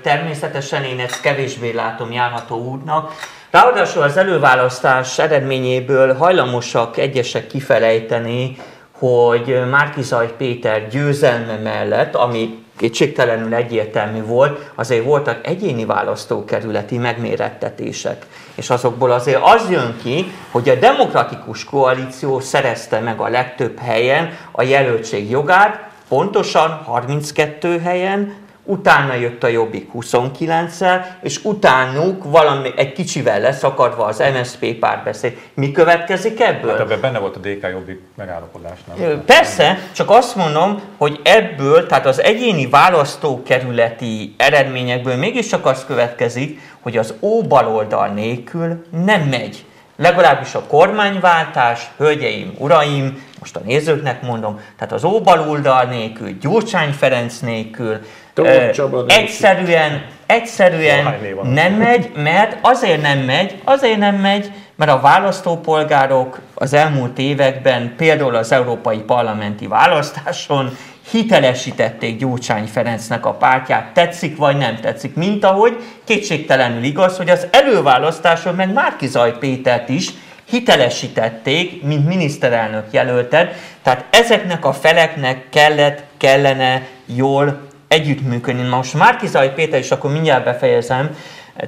természetesen 0.02 0.84
én 0.84 1.00
ezt 1.00 1.20
kevésbé 1.20 1.72
látom 1.72 2.12
járható 2.12 2.56
útnak. 2.56 3.12
Ráadásul 3.50 4.02
az 4.02 4.16
előválasztás 4.16 5.18
eredményéből 5.18 6.14
hajlamosak 6.14 6.96
egyesek 6.96 7.46
kifelejteni, 7.46 8.56
hogy 8.98 9.60
Márkizaj 9.70 10.34
Péter 10.36 10.88
győzelme 10.88 11.56
mellett, 11.56 12.14
ami 12.14 12.66
kétségtelenül 12.78 13.54
egyértelmű 13.54 14.22
volt, 14.22 14.70
azért 14.74 15.04
voltak 15.04 15.46
egyéni 15.46 15.84
választókerületi 15.84 16.98
megmérettetések. 16.98 18.26
És 18.54 18.70
azokból 18.70 19.10
azért 19.10 19.42
az 19.42 19.70
jön 19.70 19.96
ki, 20.02 20.32
hogy 20.50 20.68
a 20.68 20.74
demokratikus 20.74 21.64
koalíció 21.64 22.40
szerezte 22.40 23.00
meg 23.00 23.20
a 23.20 23.28
legtöbb 23.28 23.78
helyen 23.78 24.36
a 24.52 24.62
jelöltség 24.62 25.30
jogát, 25.30 25.88
pontosan 26.08 26.70
32 26.70 27.78
helyen, 27.78 28.34
utána 28.68 29.14
jött 29.14 29.42
a 29.42 29.46
Jobbik 29.46 29.90
29-szel, 29.94 31.04
és 31.22 31.44
utánuk 31.44 32.24
valami 32.24 32.72
egy 32.76 32.92
kicsivel 32.92 33.40
leszakadva 33.40 34.04
az 34.04 34.22
MSZP 34.34 34.74
párbeszéd. 34.74 35.36
Mi 35.54 35.72
következik 35.72 36.40
ebből? 36.40 36.70
Hát 36.70 36.80
ebben 36.80 37.00
benne 37.00 37.18
volt 37.18 37.36
a 37.36 37.38
DK 37.38 37.68
jobbik 37.70 38.00
megállapodás, 38.16 38.78
nem? 38.86 39.08
Ö, 39.10 39.18
Persze, 39.18 39.78
csak 39.92 40.10
azt 40.10 40.36
mondom, 40.36 40.80
hogy 40.96 41.20
ebből, 41.24 41.86
tehát 41.86 42.06
az 42.06 42.22
egyéni 42.22 42.66
választókerületi 42.66 44.34
eredményekből 44.36 45.16
mégiscsak 45.16 45.66
az 45.66 45.84
következik, 45.84 46.60
hogy 46.80 46.96
az 46.96 47.14
óbaloldal 47.20 48.08
nélkül 48.08 48.84
nem 49.04 49.20
megy. 49.20 49.64
Legalábbis 49.96 50.54
a 50.54 50.62
kormányváltás, 50.62 51.90
hölgyeim, 51.96 52.54
uraim, 52.58 53.22
most 53.38 53.56
a 53.56 53.60
nézőknek 53.64 54.22
mondom, 54.22 54.60
tehát 54.78 54.92
az 54.92 55.04
óbaloldal 55.04 55.84
nélkül, 55.84 56.30
Gyurcsány 56.30 56.92
Ferenc 56.92 57.38
nélkül, 57.38 57.98
Tóth 58.42 58.70
Csaba 58.70 59.04
egyszerűen, 59.06 60.02
egyszerűen 60.26 61.14
nem 61.42 61.72
megy, 61.72 62.10
mert 62.14 62.56
azért 62.60 63.02
nem 63.02 63.18
megy, 63.18 63.54
azért 63.64 63.98
nem 63.98 64.14
megy, 64.14 64.52
mert 64.76 64.90
a 64.90 65.00
választópolgárok 65.00 66.40
az 66.54 66.72
elmúlt 66.72 67.18
években, 67.18 67.94
például 67.96 68.34
az 68.34 68.52
európai 68.52 68.98
parlamenti 68.98 69.66
választáson 69.66 70.76
hitelesítették 71.10 72.18
Gyurcsány 72.18 72.66
Ferencnek 72.66 73.26
a 73.26 73.32
pártját, 73.32 73.92
tetszik 73.92 74.36
vagy 74.36 74.56
nem 74.56 74.76
tetszik, 74.80 75.14
mint 75.14 75.44
ahogy 75.44 75.76
kétségtelenül 76.04 76.82
igaz, 76.82 77.16
hogy 77.16 77.30
az 77.30 77.46
előválasztáson 77.50 78.54
meg 78.54 78.72
Márkizaj 78.72 79.38
Pétert 79.38 79.88
is 79.88 80.10
hitelesítették, 80.50 81.82
mint 81.82 82.06
miniszterelnök 82.06 82.84
jelölted, 82.90 83.54
tehát 83.82 84.04
ezeknek 84.10 84.64
a 84.64 84.72
feleknek 84.72 85.44
kellett, 85.50 86.02
kellene 86.16 86.82
jól 87.06 87.67
együttműködni. 87.88 88.62
Na 88.62 88.76
Most 88.76 88.94
Márkizaj 88.94 89.54
Péter, 89.54 89.78
és 89.78 89.90
akkor 89.90 90.12
mindjárt 90.12 90.44
befejezem, 90.44 91.16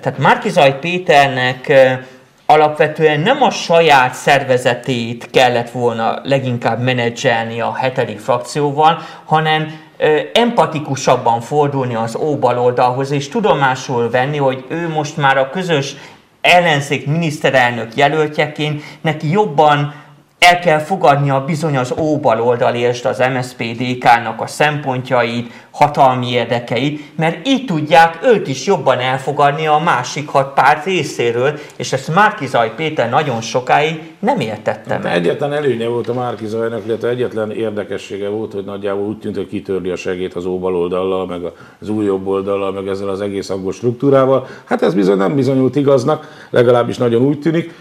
tehát 0.01 0.19
Márkizaj 0.19 0.79
Péternek 0.79 1.73
alapvetően 2.47 3.21
nem 3.21 3.43
a 3.43 3.51
saját 3.51 4.15
szervezetét 4.15 5.31
kellett 5.31 5.71
volna 5.71 6.21
leginkább 6.23 6.81
menedzselni 6.83 7.61
a 7.61 7.75
hetedik 7.75 8.19
frakcióval, 8.19 8.99
hanem 9.25 9.81
empatikusabban 10.33 11.41
fordulni 11.41 11.95
az 11.95 12.17
óbaloldalhoz, 12.17 13.11
és 13.11 13.29
tudomásul 13.29 14.11
venni, 14.11 14.37
hogy 14.37 14.65
ő 14.69 14.89
most 14.89 15.17
már 15.17 15.39
a 15.39 15.51
közös 15.51 15.95
ellenzék 16.41 17.07
miniszterelnök 17.07 17.97
jelöltjeként 17.97 18.83
neki 19.01 19.31
jobban 19.31 19.95
el 20.41 20.59
kell 20.59 20.79
fogadnia 20.79 21.45
bizony 21.45 21.77
az 21.77 21.95
óbaloldal 21.99 22.75
és 22.75 23.05
az 23.05 23.23
MSZPDK-nak 23.35 24.41
a 24.41 24.47
szempontjait, 24.47 25.53
hatalmi 25.71 26.31
érdekeit, 26.31 27.17
mert 27.17 27.47
így 27.47 27.65
tudják 27.65 28.19
őt 28.25 28.49
is 28.49 28.67
jobban 28.67 28.99
elfogadni 28.99 29.67
a 29.67 29.79
másik 29.85 30.29
hat 30.29 30.55
párt 30.55 30.85
részéről, 30.85 31.59
és 31.77 31.93
ezt 31.93 32.15
Márkizaj 32.15 32.73
Péter 32.77 33.11
nagyon 33.11 33.41
sokáig 33.41 34.01
nem 34.19 34.41
értette 34.41 34.97
De 34.97 34.99
meg. 35.03 35.17
egyetlen 35.17 35.53
előnye 35.53 35.89
volt 35.89 36.09
a 36.09 36.15
Márki 36.15 36.47
Zajnak, 36.47 36.83
illetve 36.87 37.09
egyetlen 37.09 37.51
érdekessége 37.51 38.29
volt, 38.29 38.53
hogy 38.53 38.65
nagyjából 38.65 39.07
úgy 39.07 39.19
tűnt, 39.19 39.37
hogy 39.37 39.49
kitörli 39.49 39.91
a 39.91 39.97
segét 39.97 40.35
az 40.35 40.45
óbaloldallal, 40.45 41.27
meg 41.27 41.41
az 41.81 41.89
új 41.89 42.05
jobb 42.05 42.27
oldallal, 42.27 42.73
meg 42.73 42.87
ezzel 42.87 43.09
az 43.09 43.21
egész 43.21 43.51
angol 43.51 43.73
struktúrával. 43.73 44.47
Hát 44.65 44.83
ez 44.83 44.95
bizony 44.95 45.17
nem 45.17 45.35
bizonyult 45.35 45.77
igaznak, 45.77 46.47
legalábbis 46.51 46.97
nagyon 46.97 47.23
úgy 47.23 47.41
tűnik. 47.41 47.75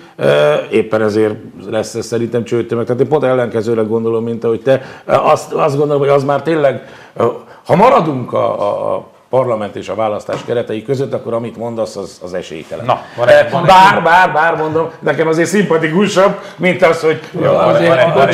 Éppen 0.71 1.01
ezért 1.01 1.35
lesz 1.69 1.95
ez 1.95 2.05
szerintem 2.05 2.43
csőttömeg. 2.43 2.85
Tehát 2.85 3.01
én 3.01 3.07
pont 3.07 3.23
ellenkezőleg 3.23 3.87
gondolom, 3.87 4.23
mint 4.23 4.43
ahogy 4.43 4.61
te. 4.61 4.81
Azt, 5.05 5.53
azt 5.53 5.77
gondolom, 5.77 6.01
hogy 6.01 6.11
az 6.11 6.23
már 6.23 6.41
tényleg, 6.41 6.85
ha 7.65 7.75
maradunk 7.75 8.33
a, 8.33 8.93
a 8.95 9.07
parlament 9.29 9.75
és 9.75 9.89
a 9.89 9.95
választás 9.95 10.43
keretei 10.45 10.83
között, 10.83 11.13
akkor 11.13 11.33
amit 11.33 11.57
mondasz, 11.57 11.95
az, 11.95 12.19
az 12.23 12.33
esélytelen. 12.33 12.85
Na, 12.85 13.01
van 13.17 13.27
egy- 13.27 13.51
van 13.51 13.61
egy- 13.61 13.67
bár, 13.67 14.03
bár, 14.03 14.33
bár 14.33 14.55
mondom, 14.55 14.89
nekem 14.99 15.27
azért 15.27 15.47
szimpatikusabb, 15.49 16.39
mint 16.57 16.81
az, 16.83 17.01
hogy 17.01 17.19
Azért, 17.33 17.87
van 17.87 17.97
egy- 17.97 18.13
van 18.13 18.27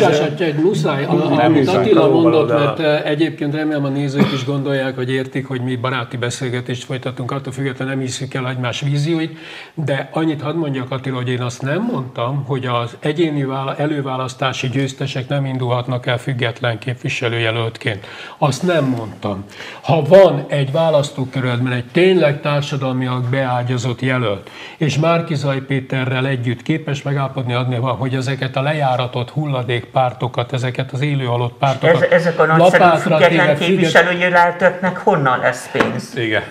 muszáj, 0.61 1.05
amit 1.45 1.65
muszáj, 1.65 1.75
Attila 1.75 2.09
mondott, 2.09 2.49
mert 2.49 2.79
eh, 2.79 3.01
egyébként 3.05 3.53
remélem 3.55 3.83
a 3.85 3.87
nézők 3.87 4.31
is 4.33 4.45
gondolják, 4.45 4.95
hogy 4.95 5.11
értik, 5.11 5.47
hogy 5.47 5.61
mi 5.61 5.75
baráti 5.75 6.17
beszélgetést 6.17 6.83
folytatunk, 6.83 7.31
attól 7.31 7.53
függetlenül 7.53 7.93
nem 7.93 8.03
hiszük 8.03 8.33
el 8.33 8.47
egymás 8.49 8.79
vízióit, 8.81 9.37
de 9.73 10.09
annyit 10.11 10.41
hadd 10.41 10.55
mondjak 10.55 10.91
Attila, 10.91 11.15
hogy 11.15 11.29
én 11.29 11.41
azt 11.41 11.61
nem 11.61 11.81
mondtam, 11.91 12.43
hogy 12.47 12.65
az 12.65 12.95
egyéni 12.99 13.43
vála- 13.43 13.79
előválasztási 13.79 14.69
győztesek 14.69 15.27
nem 15.27 15.45
indulhatnak 15.45 16.05
el 16.05 16.17
független 16.17 16.79
képviselőjelöltként. 16.79 18.05
Azt 18.37 18.63
nem 18.63 18.85
mondtam. 18.85 19.45
Ha 19.81 20.01
van 20.01 20.45
egy 20.47 20.71
választókerületben 20.85 21.73
egy 21.73 21.85
tényleg 21.91 22.41
társadalmiak 22.41 23.29
beágyazott 23.29 24.01
jelölt, 24.01 24.49
és 24.77 24.97
Márkizaj 24.97 25.59
Péterrel 25.59 26.27
együtt 26.27 26.61
képes 26.61 27.01
megállapodni 27.01 27.53
adni, 27.53 27.75
hogy 27.75 28.15
ezeket 28.15 28.55
a 28.55 28.61
lejáratott 28.61 29.29
hulladékpártokat, 29.29 30.53
ezeket 30.53 30.91
az 30.91 31.01
élő 31.01 31.25
halott 31.25 31.57
pártokat 31.57 32.01
Ez, 32.01 32.11
ezek 32.11 32.39
a 32.39 32.45
nagyszerű 32.45 32.83
független 32.97 33.29
függet- 33.29 33.57
képviselőjelöltöknek 33.57 34.97
honnan 34.97 35.39
lesz 35.39 35.69
pénz? 35.71 36.17
Igen. 36.17 36.43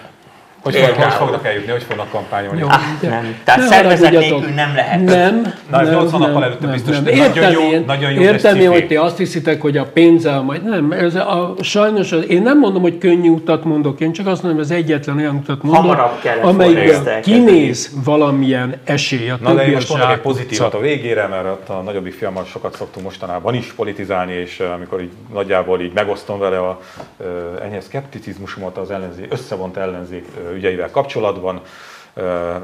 Hogy, 0.65 0.77
fog, 0.77 0.95
hogy 0.95 1.12
fognak 1.12 1.47
eljutni, 1.47 1.70
hogy 1.70 1.82
fognak 1.82 2.11
kampányolni? 2.11 2.61
Jó, 2.61 2.66
Ah, 2.69 2.81
nem. 3.03 3.36
Tehát 3.45 3.61
ne 3.61 3.66
szervezet 3.66 4.11
nélkül 4.11 4.49
nem 4.55 4.73
lehet. 4.74 5.05
Nem. 5.05 5.55
Na, 5.70 5.81
ez 5.81 5.89
nem, 5.89 5.97
80 5.99 6.20
nappal 6.20 6.35
nem, 6.41 6.43
előtte 6.43 6.66
biztos, 6.66 6.97
nem. 6.97 7.07
Értem 7.07 7.43
nagyon 7.43 7.62
jó- 7.62 7.70
én, 7.70 7.85
nagyon 7.86 8.11
jó 8.12 8.23
én, 8.23 8.69
hogy 8.70 8.86
ti 8.86 8.97
azt 8.97 9.16
hiszitek, 9.16 9.61
hogy 9.61 9.77
a 9.77 9.85
pénzzel 9.85 10.41
majd 10.41 10.65
nem. 10.65 10.93
Ez 10.93 11.15
a, 11.15 11.55
sajnos 11.61 12.12
az, 12.12 12.24
én 12.28 12.43
nem 12.43 12.59
mondom, 12.59 12.82
hogy 12.82 12.99
könnyű 12.99 13.28
utat 13.28 13.65
mondok, 13.65 14.01
én 14.01 14.12
csak 14.12 14.27
azt 14.27 14.43
mondom, 14.43 14.61
hogy 14.61 14.70
az 14.70 14.77
egyetlen 14.77 15.16
olyan 15.16 15.35
utat 15.35 15.62
mondok, 15.62 16.11
amelyikben 16.43 17.20
kinéz 17.23 17.91
valamilyen 18.05 18.74
esély 18.85 19.31
a 19.31 19.39
Na 19.41 19.55
de 19.55 19.66
én 19.66 19.73
most 19.73 19.89
mondok 19.89 20.11
egy 20.11 20.19
pozitívat 20.20 20.74
a 20.74 20.78
végére, 20.81 21.27
mert 21.27 21.45
ott 21.45 21.69
a 21.69 21.82
nagyobbik 21.82 22.12
fiammal 22.15 22.45
sokat 22.45 22.77
szoktunk 22.77 23.05
mostanában 23.05 23.55
is 23.55 23.73
politizálni, 23.73 24.32
és 24.32 24.61
eh, 24.61 24.73
amikor 24.73 25.01
így 25.01 25.11
nagyjából 25.32 25.81
így 25.81 25.93
megosztom 25.95 26.39
vele 26.39 26.59
a 26.59 26.81
uh, 27.16 27.27
enyhe 27.65 27.81
szkepticizmusomat 27.81 28.77
az 28.78 28.91
ellenzék, 28.91 29.27
összevont 29.32 29.77
ellenzék 29.77 30.24
ö, 30.51 30.53
ügyeivel 30.55 30.90
kapcsolatban, 30.90 31.60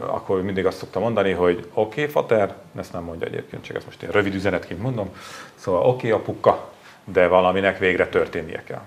akkor 0.07 0.43
mindig 0.43 0.67
azt 0.67 0.79
szoktam 0.79 1.03
mondani, 1.03 1.33
hogy 1.33 1.69
oké, 1.75 2.01
okay, 2.01 2.13
Fater, 2.13 2.55
ezt 2.79 2.93
nem 2.93 3.03
mondja 3.03 3.27
egyébként, 3.27 3.65
csak 3.65 3.77
ezt 3.77 3.87
most 3.87 4.03
én 4.03 4.11
rövid 4.11 4.35
üzenetként 4.35 4.83
mondom, 4.83 5.11
szóval 5.55 5.81
oké, 5.81 5.91
okay, 5.95 6.11
apuka, 6.11 6.69
de 7.05 7.27
valaminek 7.27 7.79
végre 7.79 8.09
történnie 8.09 8.63
kell. 8.65 8.83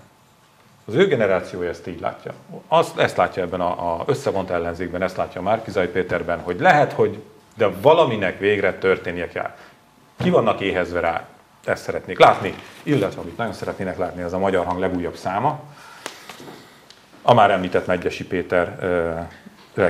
Az 0.86 0.94
ő 0.94 1.08
generációja 1.08 1.70
ezt 1.70 1.88
így 1.88 2.00
látja. 2.00 2.34
Azt, 2.68 2.98
ezt 3.00 3.18
látja 3.18 3.44
ebben 3.44 3.62
a, 3.62 3.94
a 3.94 4.04
összevont 4.06 4.50
ellenzékben, 4.50 5.02
ezt 5.02 5.18
látja 5.18 5.42
Márkizai 5.42 5.88
Péterben, 5.88 6.40
hogy 6.40 6.60
lehet, 6.60 6.94
hogy 6.94 7.22
de 7.58 7.68
valaminek 7.68 8.40
végre 8.40 8.74
történnie 8.74 9.28
kell. 9.28 9.56
Ki 10.22 10.30
vannak 10.30 10.60
éhezve 10.60 11.00
rá? 11.00 11.28
Ezt 11.64 11.84
szeretnék 11.84 12.20
látni, 12.20 12.54
illetve 12.84 13.22
amit 13.22 13.38
nagyon 13.38 13.54
szeretnének 13.54 13.98
látni, 13.98 14.22
ez 14.22 14.34
a 14.34 14.38
Magyar 14.38 14.66
Hang 14.66 14.80
legújabb 14.80 15.16
száma. 15.16 15.60
A 17.26 17.34
már 17.34 17.52
említett 17.52 17.88
Megyesi 17.88 18.24
Péter 18.24 18.78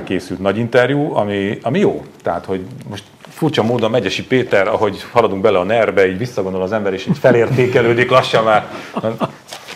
készült 0.04 0.40
nagy 0.40 0.58
interjú, 0.58 1.14
ami, 1.14 1.58
ami 1.62 1.78
jó. 1.78 2.04
Tehát, 2.22 2.44
hogy 2.44 2.60
most 2.88 3.04
furcsa 3.28 3.62
módon 3.62 3.90
Megyesi 3.90 4.24
Péter, 4.24 4.68
ahogy 4.68 5.04
haladunk 5.12 5.42
bele 5.42 5.58
a 5.58 5.64
nerbe, 5.64 6.08
így 6.08 6.18
visszagondol 6.18 6.62
az 6.62 6.72
ember, 6.72 6.92
és 6.92 7.06
így 7.06 7.18
felértékelődik 7.18 8.10
lassan 8.10 8.44
már. 8.44 8.66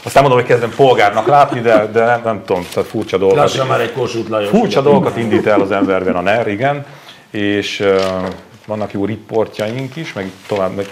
Aztán 0.03 0.23
mondom, 0.23 0.41
hogy 0.41 0.49
kezdem 0.49 0.73
polgárnak 0.77 1.27
látni, 1.27 1.61
de, 1.61 1.87
de 1.93 2.05
nem, 2.05 2.21
nem 2.25 2.43
tudom, 2.45 2.67
tehát 2.73 2.89
furcsa 2.89 3.19
dolgokat. 3.19 3.43
Lassan 3.43 3.67
már 3.67 3.81
egy 3.81 3.93
Kossuth 3.93 4.31
Lajos. 4.31 4.49
Furcsa 4.49 4.81
dolgokat 4.81 5.17
indít 5.17 5.47
el 5.47 5.61
az 5.61 5.71
emberben 5.71 6.17
a 6.17 6.21
NER, 6.21 6.49
igen, 6.49 6.87
és 7.31 7.81
uh, 7.81 8.29
vannak 8.67 8.93
jó 8.93 9.05
riportjaink 9.05 9.97
is, 9.97 10.13
meg 10.13 10.31
tovább, 10.47 10.75
meg 10.75 10.87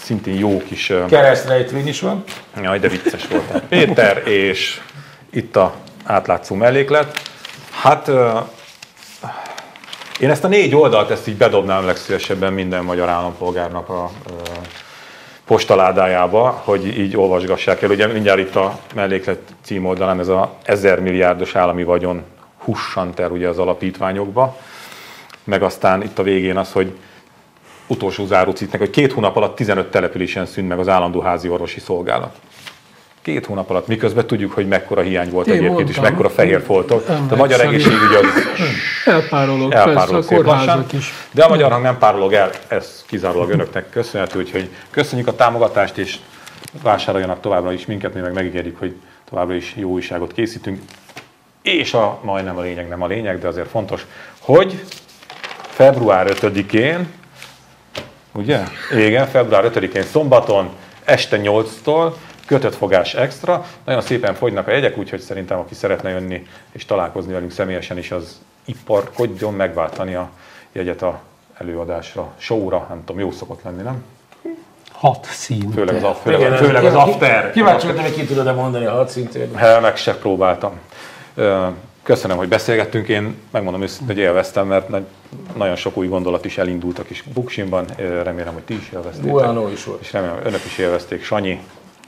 szintén 0.00 0.38
jó 0.38 0.62
kis... 0.68 0.90
Uh, 0.90 1.06
Keresztrejtvény 1.06 1.88
is 1.88 2.00
van. 2.00 2.24
Jaj, 2.62 2.78
de 2.78 2.88
vicces 2.88 3.26
volt. 3.26 3.62
Péter, 3.68 4.22
és 4.26 4.80
itt 5.30 5.56
a 5.56 5.74
átlátszó 6.10 6.54
melléklet. 6.54 7.20
Hát 7.70 8.10
én 10.20 10.30
ezt 10.30 10.44
a 10.44 10.48
négy 10.48 10.74
oldalt, 10.74 11.10
ezt 11.10 11.28
így 11.28 11.36
bedobnám 11.36 11.84
legszívesebben 11.84 12.52
minden 12.52 12.84
magyar 12.84 13.08
állampolgárnak 13.08 13.88
a 13.88 14.10
postaládájába, 15.44 16.60
hogy 16.64 16.98
így 16.98 17.16
olvasgassák 17.16 17.82
el. 17.82 17.90
Ugye 17.90 18.06
mindjárt 18.06 18.38
itt 18.38 18.56
a 18.56 18.78
melléklet 18.94 19.38
címoldalán 19.62 20.18
ez 20.20 20.28
a 20.28 20.56
1000 20.62 21.00
milliárdos 21.00 21.54
állami 21.54 21.84
vagyon 21.84 22.22
hussant 22.58 23.22
ugye 23.30 23.48
az 23.48 23.58
alapítványokba, 23.58 24.56
meg 25.44 25.62
aztán 25.62 26.02
itt 26.02 26.18
a 26.18 26.22
végén 26.22 26.56
az, 26.56 26.72
hogy 26.72 26.92
utolsó 27.86 28.26
záróciknek, 28.26 28.80
hogy 28.80 28.90
két 28.90 29.12
hónap 29.12 29.36
alatt 29.36 29.56
15 29.56 29.90
településen 29.90 30.46
szűnt 30.46 30.68
meg 30.68 30.78
az 30.78 30.88
állandó 30.88 31.20
házi 31.20 31.48
orvosi 31.48 31.80
szolgálat. 31.80 32.36
Két 33.22 33.46
hónap 33.46 33.70
alatt, 33.70 33.86
miközben 33.86 34.26
tudjuk, 34.26 34.52
hogy 34.52 34.68
mekkora 34.68 35.00
hiány 35.00 35.30
volt 35.30 35.46
Én 35.46 35.52
egyébként, 35.52 35.88
és 35.88 35.96
mondtam. 35.96 36.04
mekkora 36.04 36.30
fehér 36.30 36.62
foltok. 36.62 37.08
A 37.30 37.36
magyar 37.36 37.60
egészségügy 37.60 38.14
az 38.22 38.26
Elpárolog, 39.04 39.72
elpárolog 39.72 40.26
persze, 40.26 40.44
a 40.44 40.54
lassan. 40.54 40.86
is. 40.92 41.12
De 41.30 41.44
a 41.44 41.48
magyar 41.48 41.70
hang 41.70 41.82
nem 41.82 41.98
párolog 41.98 42.32
el, 42.32 42.50
ez 42.68 43.04
kizárólag 43.06 43.50
önöknek 43.50 43.90
köszönhető, 43.90 44.38
úgyhogy 44.38 44.68
köszönjük 44.90 45.28
a 45.28 45.34
támogatást, 45.34 45.98
és 45.98 46.16
vásároljanak 46.82 47.40
továbbra 47.40 47.72
is 47.72 47.86
minket, 47.86 48.14
mi 48.14 48.20
meg 48.20 48.32
megígérjük, 48.32 48.78
hogy 48.78 48.96
továbbra 49.30 49.54
is 49.54 49.74
jó 49.76 49.90
újságot 49.90 50.32
készítünk. 50.32 50.80
És 51.62 51.94
a 51.94 52.18
majdnem 52.22 52.56
a 52.56 52.60
lényeg, 52.60 52.88
nem 52.88 53.02
a 53.02 53.06
lényeg, 53.06 53.38
de 53.38 53.48
azért 53.48 53.68
fontos, 53.68 54.06
hogy 54.38 54.84
február 55.60 56.26
5-én, 56.30 57.12
ugye? 58.32 58.60
Igen, 58.96 59.26
február 59.26 59.70
5-én 59.74 60.02
szombaton, 60.02 60.68
este 61.04 61.40
8-tól, 61.42 62.12
kötött 62.50 62.74
fogás 62.74 63.14
extra. 63.14 63.64
Nagyon 63.84 64.00
szépen 64.00 64.34
fogynak 64.34 64.66
a 64.66 64.70
jegyek, 64.70 64.98
úgyhogy 64.98 65.20
szerintem 65.20 65.58
aki 65.58 65.74
szeretne 65.74 66.10
jönni 66.10 66.46
és 66.72 66.84
találkozni 66.84 67.32
velünk 67.32 67.50
személyesen 67.50 67.98
is, 67.98 68.10
az 68.10 68.40
iparkodjon 68.64 69.54
megváltani 69.54 70.14
a 70.14 70.30
jegyet 70.72 71.02
a 71.02 71.20
előadásra, 71.58 72.32
showra, 72.36 72.86
nem 72.88 73.04
tudom, 73.04 73.20
jó 73.20 73.30
szokott 73.30 73.62
lenni, 73.62 73.82
nem? 73.82 74.04
Hat 74.92 75.26
szín. 75.30 75.70
Főleg 75.70 76.04
az, 76.04 76.16
főleg, 76.22 76.56
főleg 76.56 76.84
az 76.84 76.94
after. 76.94 77.52
Kíváncsi 77.52 77.86
voltam, 77.86 78.04
hogy 78.04 78.14
ki 78.14 78.24
tudod-e 78.24 78.52
mondani 78.52 78.84
a 78.84 78.92
hadszintén. 78.92 79.54
Hát, 79.54 79.80
Meg 79.80 79.96
se 79.96 80.14
próbáltam. 80.14 80.72
Köszönöm, 82.02 82.36
hogy 82.36 82.48
beszélgettünk. 82.48 83.08
Én 83.08 83.36
megmondom 83.50 83.82
őszintén, 83.82 84.06
hogy 84.06 84.18
élveztem, 84.24 84.66
mert 84.66 84.88
nagy- 84.88 85.06
nagyon 85.56 85.76
sok 85.76 85.96
új 85.96 86.06
gondolat 86.06 86.44
is 86.44 86.58
elindult 86.58 86.98
a 86.98 87.02
kis 87.02 87.22
buksimban. 87.34 87.84
Remélem, 88.22 88.52
hogy 88.52 88.62
ti 88.62 88.74
is 88.74 88.90
élveztétek. 88.92 89.30
Buánó 89.30 89.68
is 89.68 89.84
volt. 89.84 90.00
És 90.00 90.12
remélem, 90.12 90.38
önök 90.44 90.64
is 90.64 90.78
élvezték. 90.78 91.24
Sanyi, 91.24 91.60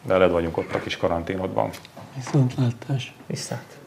veled 0.02 0.30
vagyunk 0.30 0.56
ott 0.56 0.74
a 0.74 0.80
kis 0.80 0.96
karanténodban. 0.96 1.70
Viszontlátás. 2.14 3.14
Viszont. 3.26 3.81